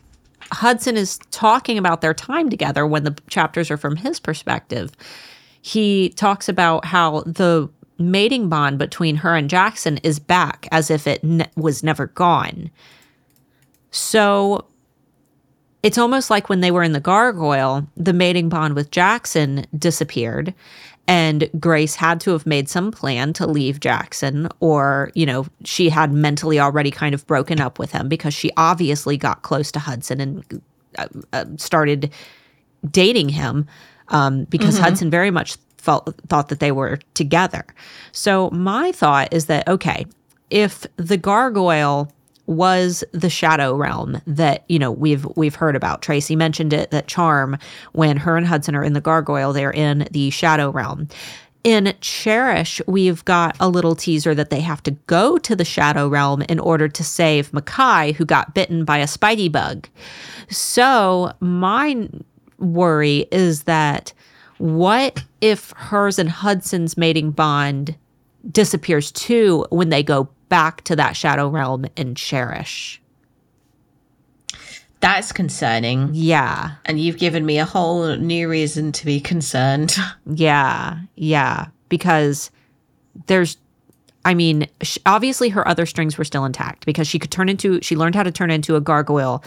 Hudson 0.53 0.99
is 0.99 1.19
talking 1.31 1.79
about 1.79 2.03
their 2.03 2.13
time 2.13 2.51
together 2.51 2.87
when 2.87 3.05
the 3.05 3.17
chapters 3.29 3.71
are 3.71 3.79
from 3.79 3.97
his 3.97 4.21
perspective, 4.21 4.93
he 5.63 6.11
talks 6.11 6.51
about 6.51 6.85
how 6.85 7.21
the 7.21 7.71
mating 7.99 8.51
bond 8.51 8.79
between 8.79 9.17
her 9.17 9.35
and 9.35 9.49
Jackson 9.49 9.99
is 9.99 10.19
back 10.19 10.69
as 10.71 10.91
if 10.91 11.07
it 11.07 11.25
ne- 11.25 11.49
was 11.57 11.83
never 11.83 12.09
gone. 12.09 12.71
So 13.91 14.67
it's 15.83 15.99
almost 15.99 16.31
like 16.31 16.49
when 16.49 16.61
they 16.61 16.71
were 16.71 16.83
in 16.83 16.93
the 16.93 17.01
gargoyle, 17.01 17.87
the 17.97 18.13
mating 18.13 18.49
bond 18.49 18.75
with 18.75 18.91
Jackson 18.91 19.67
disappeared. 19.77 20.55
And 21.09 21.51
Grace 21.59 21.97
had 21.97 22.21
to 22.21 22.31
have 22.31 22.47
made 22.47 22.69
some 22.69 22.93
plan 22.93 23.33
to 23.33 23.47
leave 23.47 23.81
Jackson, 23.81 24.49
or, 24.61 25.11
you 25.15 25.27
know, 25.27 25.47
she 25.65 25.89
had 25.89 26.13
mentally 26.13 26.61
already 26.61 26.93
kind 26.93 27.13
of 27.13 27.27
broken 27.27 27.61
up 27.61 27.81
with 27.81 27.91
him 27.91 28.09
because 28.09 28.33
she 28.33 28.53
obviously 28.57 29.17
got 29.17 29.43
close 29.43 29.73
to 29.73 29.81
Hudson 29.81 30.21
and 30.21 30.63
uh, 30.97 31.09
uh, 31.33 31.45
started 31.57 32.13
dating 32.89 33.31
him 33.31 33.67
um, 34.09 34.45
because 34.45 34.79
Hudson 34.79 35.11
very 35.11 35.33
much 35.33 35.57
felt 35.77 36.15
thought 36.29 36.49
that 36.49 36.61
they 36.61 36.71
were 36.71 37.01
together. 37.15 37.65
So 38.13 38.51
my 38.51 38.93
thought 38.93 39.33
is 39.33 39.47
that 39.47 39.67
okay, 39.67 40.07
if 40.51 40.87
the 40.97 41.17
gargoyle 41.17 42.13
was 42.47 43.05
the 43.13 43.31
shadow 43.31 43.75
realm 43.75 44.21
that 44.27 44.65
you 44.69 44.79
know 44.79 44.91
we've 44.91 45.27
we've 45.37 45.55
heard 45.55 45.77
about. 45.77 46.03
Tracy 46.03 46.37
mentioned 46.37 46.73
it 46.73 46.91
that 46.91 47.07
charm 47.07 47.59
when 47.93 48.17
her 48.17 48.37
and 48.37 48.47
Hudson 48.47 48.75
are 48.75 48.85
in 48.85 48.93
the 48.93 49.01
gargoyle, 49.01 49.53
they're 49.53 49.71
in 49.71 50.09
the 50.11 50.31
shadow 50.31 50.71
realm. 50.71 51.09
In 51.65 51.95
Cherish, 52.01 52.83
we've 52.89 53.25
got 53.25 53.57
a 53.61 53.69
little 53.69 53.95
teaser 53.95 54.35
that 54.35 54.51
they 54.51 54.61
have 54.61 54.83
to 54.83 54.91
go 54.91 55.39
to 55.39 55.55
the 55.55 55.65
shadow 55.65 56.09
realm 56.09 56.43
in 56.43 56.59
order 56.59 56.89
to 56.89 57.05
save 57.05 57.53
Mekhi, 57.53 58.15
who 58.15 58.25
got 58.25 58.53
bitten 58.53 58.85
by 58.85 58.99
a 58.99 59.07
spidey 59.07 59.51
bug. 59.51 59.89
So 60.49 61.33
my 61.39 62.09
worry 62.59 63.27
is 63.31 63.63
that 63.65 64.13
what 64.59 65.23
if 65.41 65.73
hers 65.77 66.19
and 66.19 66.29
Hudson's 66.29 66.97
mating 66.97 67.31
bond 67.31 67.97
disappears 68.51 69.13
too 69.13 69.65
when 69.71 69.89
they 69.91 70.03
go 70.03 70.29
back 70.53 70.83
to 70.85 70.95
that 70.95 71.17
shadow 71.17 71.49
realm 71.49 71.87
and 71.97 72.15
cherish? 72.15 73.01
That's 75.01 75.33
concerning. 75.33 76.11
Yeah, 76.13 76.73
And 76.85 77.01
you've 77.01 77.17
given 77.17 77.47
me 77.47 77.59
a 77.59 77.65
whole 77.65 78.17
new 78.17 78.51
reason 78.51 78.93
to 78.93 79.07
be 79.07 79.19
concerned. 79.19 79.97
yeah, 80.27 80.99
yeah. 81.17 81.69
Because 81.89 82.51
there's, 83.29 83.57
I 84.27 84.35
mean, 84.35 84.67
sh- 84.83 84.99
obviously 85.07 85.49
her 85.49 85.67
other 85.67 85.87
strings 85.87 86.19
were 86.19 86.25
still 86.25 86.45
intact 86.45 86.85
because 86.85 87.09
she 87.09 87.19
could 87.19 87.31
turn 87.31 87.49
into, 87.49 87.81
she 87.81 87.97
learned 87.97 88.15
how 88.15 88.23
to 88.23 88.31
turn 88.31 88.51
into 88.51 88.77
a 88.77 88.81
gargoyle 88.83 89.43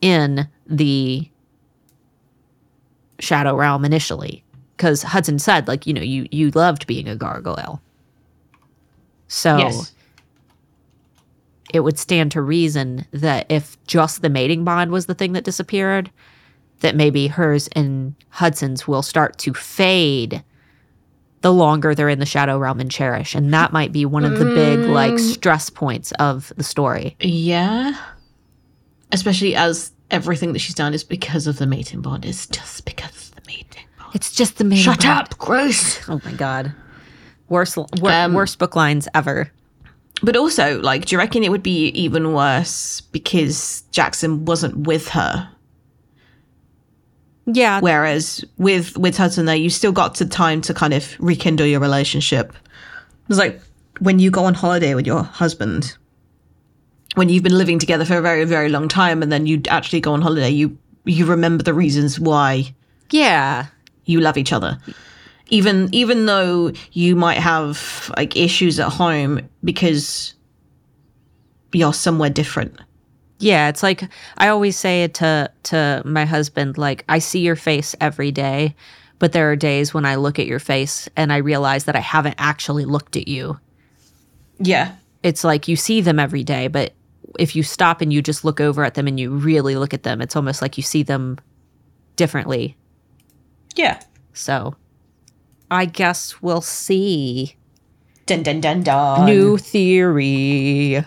in 0.00 0.48
the 0.66 1.28
shadow 3.18 3.54
realm 3.54 3.84
initially 3.84 4.42
because 4.78 5.02
hudson 5.02 5.38
said 5.38 5.68
like 5.68 5.86
you 5.86 5.92
know 5.92 6.00
you 6.00 6.26
you 6.30 6.50
loved 6.52 6.86
being 6.86 7.06
a 7.06 7.14
gargoyle 7.14 7.82
so 9.32 9.56
Yes. 9.58 9.92
it 11.72 11.80
would 11.80 11.98
stand 11.98 12.32
to 12.32 12.42
reason 12.42 13.06
that 13.12 13.46
if 13.48 13.76
just 13.86 14.22
the 14.22 14.28
mating 14.28 14.64
bond 14.64 14.90
was 14.90 15.06
the 15.06 15.14
thing 15.14 15.32
that 15.34 15.44
disappeared 15.44 16.10
that 16.80 16.96
maybe 16.96 17.28
hers 17.28 17.68
and 17.68 18.14
hudson's 18.30 18.88
will 18.88 19.02
start 19.02 19.38
to 19.38 19.54
fade 19.54 20.42
the 21.42 21.52
longer 21.52 21.94
they're 21.94 22.08
in 22.08 22.18
the 22.18 22.26
shadow 22.26 22.58
realm 22.58 22.80
and 22.80 22.90
cherish 22.90 23.34
and 23.36 23.54
that 23.54 23.72
might 23.72 23.92
be 23.92 24.04
one 24.04 24.24
of 24.24 24.38
the 24.38 24.44
big 24.46 24.80
like 24.80 25.12
mm. 25.12 25.20
stress 25.20 25.70
points 25.70 26.10
of 26.12 26.52
the 26.56 26.64
story 26.64 27.16
Yeah. 27.20 27.96
Especially 29.12 29.54
as 29.56 29.92
everything 30.10 30.52
that 30.52 30.58
she's 30.60 30.74
done 30.74 30.92
is 30.94 31.02
because 31.04 31.46
of 31.46 31.58
the 31.58 31.66
mating 31.66 32.00
bond. 32.00 32.24
It's 32.24 32.46
just 32.46 32.84
because 32.84 33.28
of 33.30 33.34
the 33.36 33.42
mating 33.46 33.84
bond. 33.98 34.14
it's 34.14 34.32
just 34.32 34.58
the 34.58 34.64
mating 34.64 34.84
Shut 34.84 35.00
bond. 35.02 35.20
up, 35.32 35.38
Grace. 35.38 36.08
oh 36.08 36.20
my 36.24 36.32
god 36.32 36.72
worst 37.50 37.76
wor- 37.76 38.10
Um, 38.10 38.32
worst 38.32 38.58
book 38.58 38.74
lines 38.74 39.06
ever 39.14 39.50
But 40.22 40.36
also, 40.36 40.80
like, 40.80 41.06
do 41.06 41.14
you 41.14 41.18
reckon 41.18 41.42
it 41.44 41.50
would 41.50 41.62
be 41.62 41.88
even 42.04 42.32
worse 42.34 43.00
because 43.12 43.82
Jackson 43.92 44.44
wasn't 44.46 44.76
with 44.86 45.08
her? 45.08 45.48
yeah 47.46 47.80
Whereas 47.80 48.44
with 48.58 48.96
with 48.96 49.16
Hudson, 49.16 49.46
there 49.46 49.56
you 49.56 49.70
still 49.70 49.92
got 49.92 50.16
the 50.16 50.26
time 50.26 50.60
to 50.62 50.74
kind 50.74 50.92
of 50.94 51.16
rekindle 51.18 51.66
your 51.66 51.80
relationship. 51.80 52.52
It's 53.28 53.38
like 53.38 53.60
when 54.00 54.18
you 54.18 54.30
go 54.30 54.44
on 54.44 54.54
holiday 54.54 54.94
with 54.94 55.06
your 55.06 55.22
husband, 55.22 55.96
when 57.14 57.28
you've 57.28 57.42
been 57.42 57.56
living 57.58 57.78
together 57.78 58.04
for 58.04 58.18
a 58.18 58.22
very 58.22 58.44
very 58.44 58.68
long 58.68 58.88
time, 58.88 59.22
and 59.22 59.32
then 59.32 59.46
you 59.46 59.62
actually 59.68 60.00
go 60.00 60.12
on 60.12 60.22
holiday, 60.22 60.50
you 60.50 60.76
you 61.04 61.24
remember 61.26 61.64
the 61.64 61.74
reasons 61.74 62.20
why 62.20 62.74
yeah 63.10 63.66
you 64.04 64.20
love 64.20 64.36
each 64.36 64.52
other. 64.52 64.78
Even 65.50 65.88
even 65.92 66.26
though 66.26 66.72
you 66.92 67.16
might 67.16 67.38
have 67.38 68.12
like 68.16 68.36
issues 68.36 68.78
at 68.78 68.88
home 68.88 69.48
because 69.64 70.34
you're 71.72 71.92
somewhere 71.92 72.30
different. 72.30 72.80
Yeah, 73.38 73.68
it's 73.68 73.82
like 73.82 74.04
I 74.38 74.48
always 74.48 74.76
say 74.76 75.02
it 75.04 75.14
to 75.14 75.50
to 75.64 76.02
my 76.04 76.24
husband 76.24 76.78
like 76.78 77.04
I 77.08 77.18
see 77.18 77.40
your 77.40 77.56
face 77.56 77.96
every 78.00 78.30
day, 78.30 78.74
but 79.18 79.32
there 79.32 79.50
are 79.50 79.56
days 79.56 79.92
when 79.92 80.04
I 80.04 80.16
look 80.16 80.38
at 80.38 80.46
your 80.46 80.58
face 80.58 81.08
and 81.16 81.32
I 81.32 81.38
realize 81.38 81.84
that 81.84 81.96
I 81.96 82.00
haven't 82.00 82.36
actually 82.38 82.84
looked 82.84 83.16
at 83.16 83.28
you. 83.28 83.58
Yeah. 84.58 84.94
It's 85.22 85.44
like 85.44 85.68
you 85.68 85.76
see 85.76 86.00
them 86.00 86.18
every 86.18 86.44
day, 86.44 86.68
but 86.68 86.92
if 87.38 87.54
you 87.54 87.62
stop 87.62 88.00
and 88.00 88.12
you 88.12 88.22
just 88.22 88.44
look 88.44 88.60
over 88.60 88.84
at 88.84 88.94
them 88.94 89.06
and 89.06 89.18
you 89.18 89.30
really 89.30 89.76
look 89.76 89.94
at 89.94 90.02
them, 90.02 90.20
it's 90.20 90.36
almost 90.36 90.62
like 90.62 90.76
you 90.76 90.82
see 90.82 91.02
them 91.02 91.38
differently. 92.16 92.76
Yeah. 93.76 94.00
So, 94.32 94.74
I 95.70 95.84
guess 95.84 96.42
we'll 96.42 96.60
see. 96.62 97.56
Dun 98.26 98.42
dun 98.42 98.60
dun 98.60 98.82
dun. 98.82 99.26
New 99.26 99.56
theory 99.58 101.04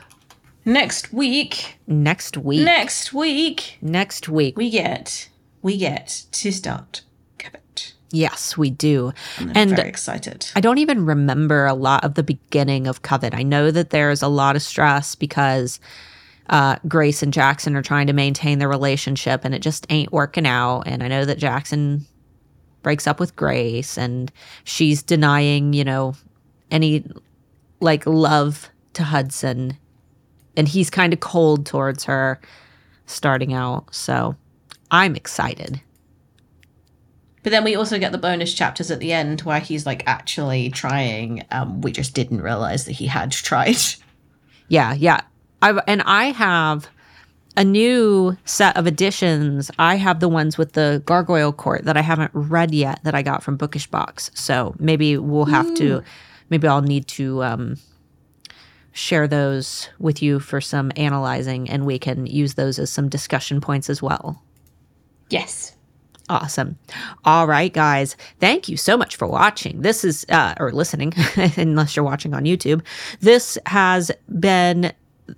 Next 0.65 1.11
week. 1.11 1.77
next 1.87 2.37
week. 2.37 2.63
Next 2.63 3.13
week 3.13 3.77
next 3.81 4.29
week. 4.29 4.57
we 4.57 4.69
get 4.69 5.29
we 5.61 5.77
get 5.77 6.25
to 6.31 6.51
start 6.51 7.01
Covet. 7.37 7.93
Yes, 8.11 8.57
we 8.57 8.69
do. 8.69 9.11
I'm 9.39 9.51
And 9.55 9.71
very 9.75 9.89
excited. 9.89 10.49
I 10.55 10.61
don't 10.61 10.77
even 10.77 11.05
remember 11.05 11.65
a 11.65 11.73
lot 11.73 12.03
of 12.03 12.13
the 12.15 12.23
beginning 12.23 12.87
of 12.87 13.01
Covet. 13.01 13.33
I 13.33 13.43
know 13.43 13.71
that 13.71 13.89
there's 13.89 14.21
a 14.21 14.27
lot 14.27 14.55
of 14.55 14.61
stress 14.61 15.15
because 15.15 15.79
uh, 16.49 16.75
Grace 16.87 17.23
and 17.23 17.33
Jackson 17.33 17.75
are 17.75 17.81
trying 17.81 18.07
to 18.07 18.13
maintain 18.13 18.59
their 18.59 18.67
relationship 18.69 19.41
and 19.45 19.55
it 19.55 19.61
just 19.61 19.85
ain't 19.89 20.11
working 20.11 20.45
out. 20.45 20.83
And 20.85 21.01
I 21.03 21.07
know 21.07 21.23
that 21.25 21.37
Jackson 21.37 22.05
breaks 22.83 23.07
up 23.07 23.19
with 23.19 23.35
Grace 23.35 23.97
and 23.97 24.31
she's 24.65 25.01
denying, 25.01 25.73
you 25.73 25.83
know, 25.83 26.13
any 26.69 27.03
like 27.79 28.05
love 28.05 28.69
to 28.93 29.03
Hudson. 29.03 29.77
And 30.55 30.67
he's 30.67 30.89
kind 30.89 31.13
of 31.13 31.19
cold 31.19 31.65
towards 31.65 32.03
her 32.03 32.39
starting 33.07 33.53
out. 33.53 33.93
So 33.93 34.35
I'm 34.91 35.15
excited. 35.15 35.81
But 37.41 37.51
then 37.51 37.63
we 37.63 37.75
also 37.75 37.99
get 37.99 38.11
the 38.11 38.17
bonus 38.17 38.53
chapters 38.53 38.89
at 38.89 38.99
the 38.99 39.11
end 39.11 39.41
where 39.41 39.59
he's 39.59 39.85
like 39.85 40.03
actually 40.05 40.69
trying. 40.69 41.43
Um, 41.51 41.81
we 41.81 41.91
just 41.91 42.13
didn't 42.13 42.41
realize 42.41 42.85
that 42.85 42.93
he 42.93 43.07
had 43.07 43.31
tried. 43.31 43.77
Yeah, 44.69 44.93
yeah. 44.93 45.21
I've, 45.61 45.79
and 45.87 46.01
I 46.03 46.25
have 46.25 46.87
a 47.55 47.63
new 47.63 48.35
set 48.45 48.75
of 48.77 48.87
editions. 48.87 49.69
I 49.77 49.95
have 49.95 50.19
the 50.19 50.29
ones 50.29 50.57
with 50.57 50.73
the 50.73 51.01
gargoyle 51.05 51.53
court 51.53 51.85
that 51.85 51.97
I 51.97 52.01
haven't 52.01 52.31
read 52.33 52.73
yet 52.73 52.99
that 53.03 53.15
I 53.15 53.21
got 53.21 53.43
from 53.43 53.57
Bookish 53.57 53.87
Box. 53.87 54.31
So 54.33 54.75
maybe 54.79 55.17
we'll 55.17 55.45
have 55.45 55.73
to 55.75 56.03
maybe 56.49 56.67
I'll 56.67 56.81
need 56.81 57.07
to 57.09 57.43
um 57.43 57.77
share 58.91 59.27
those 59.27 59.89
with 59.99 60.21
you 60.21 60.39
for 60.39 60.61
some 60.61 60.91
analyzing 60.95 61.69
and 61.69 61.85
we 61.85 61.97
can 61.97 62.25
use 62.25 62.53
those 62.53 62.77
as 62.77 62.91
some 62.91 63.09
discussion 63.09 63.59
points 63.59 63.89
as 63.89 64.01
well. 64.01 64.41
Yes. 65.29 65.75
Awesome. 66.29 66.77
All 67.25 67.47
right, 67.47 67.73
guys. 67.73 68.15
Thank 68.39 68.69
you 68.69 68.77
so 68.77 68.95
much 68.95 69.17
for 69.17 69.27
watching. 69.27 69.81
This 69.81 70.05
is, 70.05 70.25
uh, 70.29 70.53
or 70.57 70.71
listening, 70.71 71.13
unless 71.57 71.95
you're 71.95 72.05
watching 72.05 72.33
on 72.33 72.45
YouTube. 72.45 72.81
This 73.19 73.57
has 73.65 74.09
been 74.39 74.93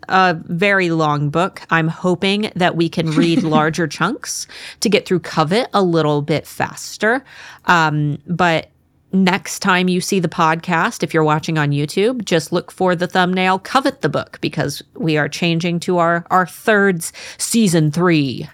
a 0.10 0.34
very 0.46 0.90
long 0.90 1.30
book. 1.30 1.62
I'm 1.70 1.88
hoping 1.88 2.52
that 2.56 2.76
we 2.76 2.90
can 2.90 3.12
read 3.12 3.44
larger 3.44 3.88
chunks 3.88 4.48
to 4.80 4.90
get 4.90 5.08
through 5.08 5.20
Covet 5.20 5.68
a 5.74 5.84
little 5.84 6.22
bit 6.22 6.48
faster. 6.48 7.24
Um, 7.66 8.20
but 8.28 8.72
next 9.12 9.60
time 9.60 9.88
you 9.88 10.02
see 10.02 10.20
the 10.20 10.28
podcast, 10.28 11.04
if 11.04 11.14
you're 11.14 11.24
watching 11.24 11.58
on 11.58 11.72
YouTube, 11.72 12.26
just 12.26 12.52
look 12.52 12.72
for 12.72 12.96
the 12.96 13.08
thumbnail 13.08 13.60
Covet 13.60 14.02
the 14.02 14.10
Book 14.10 14.40
because 14.42 14.82
we 14.96 15.18
are 15.18 15.30
changing 15.30 15.80
to 15.82 15.98
our, 15.98 16.26
our 16.30 16.46
third 16.46 17.04
season 17.38 17.92
three. 17.92 18.48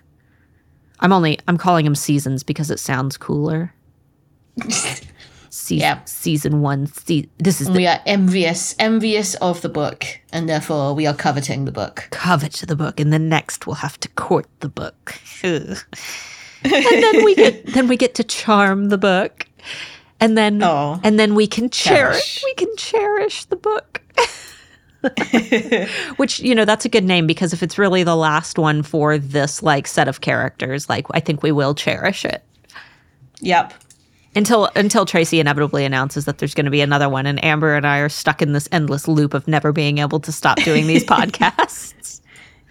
I'm 0.99 1.13
only 1.13 1.39
I'm 1.47 1.57
calling 1.57 1.85
them 1.85 1.95
seasons 1.95 2.43
because 2.43 2.69
it 2.69 2.79
sounds 2.79 3.17
cooler. 3.17 3.73
Se- 5.53 5.75
Yeah. 5.75 5.99
Season 6.05 6.61
one. 6.61 6.87
Se- 6.87 7.27
this 7.37 7.59
is 7.61 7.67
the 7.67 7.73
We 7.73 7.85
are 7.85 7.99
envious, 8.05 8.73
envious 8.79 9.35
of 9.35 9.61
the 9.61 9.67
book, 9.69 10.05
and 10.31 10.47
therefore 10.47 10.93
we 10.95 11.05
are 11.05 11.13
coveting 11.13 11.65
the 11.65 11.71
book. 11.73 12.07
covet 12.09 12.53
the 12.67 12.75
book, 12.75 12.99
and 13.01 13.11
then 13.11 13.27
next 13.29 13.67
we'll 13.67 13.75
have 13.75 13.99
to 13.99 14.07
court 14.09 14.47
the 14.61 14.69
book. 14.69 15.13
And 16.63 16.73
then 17.03 17.25
we 17.25 17.33
get 17.35 17.65
then 17.73 17.87
we 17.87 17.97
get 17.97 18.13
to 18.15 18.23
charm 18.23 18.89
the 18.89 18.97
book, 18.97 19.47
and 20.19 20.37
then 20.37 20.61
Oh. 20.63 20.99
and 21.03 21.19
then 21.19 21.33
we 21.35 21.47
can 21.47 21.69
cherish, 21.71 22.35
Cherish. 22.39 22.43
we 22.45 22.53
can 22.53 22.75
cherish 22.77 23.45
the 23.45 23.55
book. 23.55 24.01
Which 26.17 26.39
you 26.39 26.53
know 26.53 26.63
that's 26.65 26.85
a 26.85 26.89
good 26.89 27.03
name 27.03 27.25
because 27.25 27.51
if 27.53 27.63
it's 27.63 27.77
really 27.79 28.03
the 28.03 28.15
last 28.15 28.59
one 28.59 28.83
for 28.83 29.17
this 29.17 29.63
like 29.63 29.87
set 29.87 30.07
of 30.07 30.21
characters, 30.21 30.87
like 30.87 31.07
I 31.11 31.19
think 31.19 31.41
we 31.41 31.51
will 31.51 31.73
cherish 31.73 32.23
it 32.25 32.43
Yep. 33.39 33.73
Until 34.35 34.69
until 34.75 35.05
Tracy 35.05 35.39
inevitably 35.39 35.85
announces 35.85 36.25
that 36.25 36.37
there's 36.37 36.53
going 36.53 36.65
to 36.65 36.71
be 36.71 36.81
another 36.81 37.09
one, 37.09 37.25
and 37.25 37.43
Amber 37.43 37.75
and 37.75 37.85
I 37.85 37.99
are 37.99 38.09
stuck 38.09 38.41
in 38.41 38.53
this 38.53 38.69
endless 38.71 39.07
loop 39.07 39.33
of 39.33 39.47
never 39.47 39.71
being 39.71 39.97
able 39.97 40.19
to 40.21 40.31
stop 40.31 40.57
doing 40.63 40.87
these 40.87 41.03
podcasts. 41.05 42.21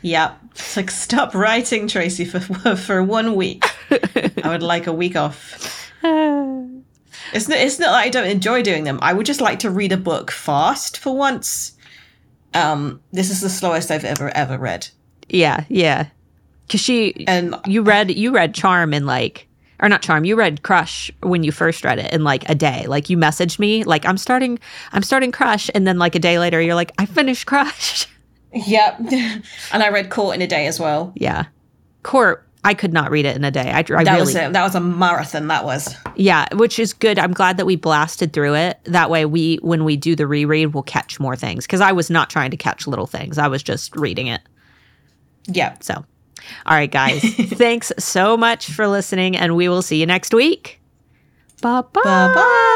Yep. 0.03 0.39
It's 0.53 0.77
like 0.77 0.91
stop 0.91 1.35
writing, 1.35 1.87
Tracy, 1.87 2.25
for 2.25 2.41
for 2.77 3.03
one 3.03 3.35
week. 3.35 3.65
I 3.91 4.49
would 4.49 4.63
like 4.63 4.87
a 4.87 4.93
week 4.93 5.17
off. 5.17 5.77
It's 7.33 7.49
not. 7.49 7.59
It's 7.59 7.79
not 7.79 7.91
that 7.93 7.99
I 7.99 8.09
don't 8.09 8.27
enjoy 8.27 8.63
doing 8.63 8.85
them. 8.85 8.99
I 9.03 9.13
would 9.13 9.27
just 9.27 9.41
like 9.41 9.61
to 9.61 9.71
read 9.71 9.93
a 9.93 9.97
book 9.97 10.31
fast 10.31 10.99
for 10.99 11.15
once. 11.15 11.77
Um, 12.55 13.01
this 13.13 13.31
is 13.31 13.41
the 13.41 13.51
slowest 13.51 13.91
I've 13.91 14.05
ever 14.05 14.31
ever 14.31 14.59
read, 14.59 14.89
Yeah, 15.29 15.65
yeah. 15.69 16.09
Cause 16.69 16.81
she 16.81 17.25
and 17.29 17.55
you 17.67 17.83
read 17.83 18.11
you 18.11 18.33
read 18.33 18.55
Charm 18.55 18.95
in 18.95 19.07
like 19.07 19.47
or 19.81 19.89
not 19.89 20.03
Charm, 20.03 20.25
you 20.25 20.37
read 20.37 20.63
Crush 20.63 21.11
when 21.23 21.43
you 21.43 21.53
first 21.53 21.85
read 21.85 21.99
it 21.99 22.13
in 22.13 22.25
like 22.25 22.49
a 22.49 22.55
day. 22.55 22.87
Like 22.87 23.11
you 23.11 23.17
messaged 23.17 23.59
me 23.59 23.85
like 23.85 24.05
I'm 24.07 24.19
starting 24.19 24.59
I'm 24.93 25.03
starting 25.03 25.33
Crush 25.33 25.71
and 25.75 25.87
then 25.87 25.99
like 25.99 26.15
a 26.15 26.19
day 26.19 26.39
later 26.39 26.61
you're 26.61 26.75
like 26.75 26.93
I 26.99 27.07
finished 27.07 27.47
Crush. 27.47 28.07
yep. 28.53 28.99
and 29.73 29.83
I 29.83 29.89
read 29.91 30.11
court 30.11 30.35
in 30.37 30.43
a 30.43 30.47
day 30.47 30.67
as 30.67 30.79
well. 30.79 31.13
yeah. 31.17 31.47
Court 32.03 32.47
I 32.63 32.75
could 32.75 32.93
not 32.93 33.11
read 33.11 33.25
it 33.25 33.37
in 33.37 33.45
a 33.45 33.51
day. 33.51 33.71
I, 33.71 33.79
I 33.79 33.83
That 33.83 34.07
really 34.07 34.21
was 34.21 34.37
a, 34.37 34.51
that 34.51 34.63
was 34.63 34.75
a 34.75 34.81
marathon. 34.81 35.47
That 35.47 35.65
was. 35.65 35.95
Yeah, 36.15 36.47
which 36.55 36.79
is 36.79 36.93
good. 36.93 37.19
I'm 37.19 37.33
glad 37.33 37.57
that 37.57 37.65
we 37.65 37.75
blasted 37.75 38.35
through 38.35 38.55
it. 38.55 38.79
That 38.85 39.09
way 39.09 39.25
we 39.25 39.57
when 39.63 39.85
we 39.85 39.97
do 39.97 40.15
the 40.15 40.27
reread 40.27 40.75
we'll 40.75 40.83
catch 40.83 41.19
more 41.19 41.37
things 41.37 41.67
cuz 41.67 41.81
I 41.81 41.93
was 41.93 42.11
not 42.11 42.29
trying 42.29 42.51
to 42.51 42.57
catch 42.57 42.87
little 42.87 43.07
things. 43.07 43.39
I 43.39 43.49
was 43.49 43.63
just 43.63 43.97
reading 43.97 44.27
it. 44.27 44.43
Yeah. 45.47 45.75
So, 45.81 46.05
all 46.67 46.75
right 46.75 46.91
guys. 46.91 47.23
thanks 47.35 47.93
so 47.99 48.37
much 48.37 48.71
for 48.71 48.87
listening 48.89 49.37
and 49.37 49.57
we 49.57 49.69
will 49.69 49.83
see 49.83 50.01
you 50.01 50.07
next 50.07 50.35
week. 50.35 50.81
Bye 51.63 51.83
bye. 51.93 52.67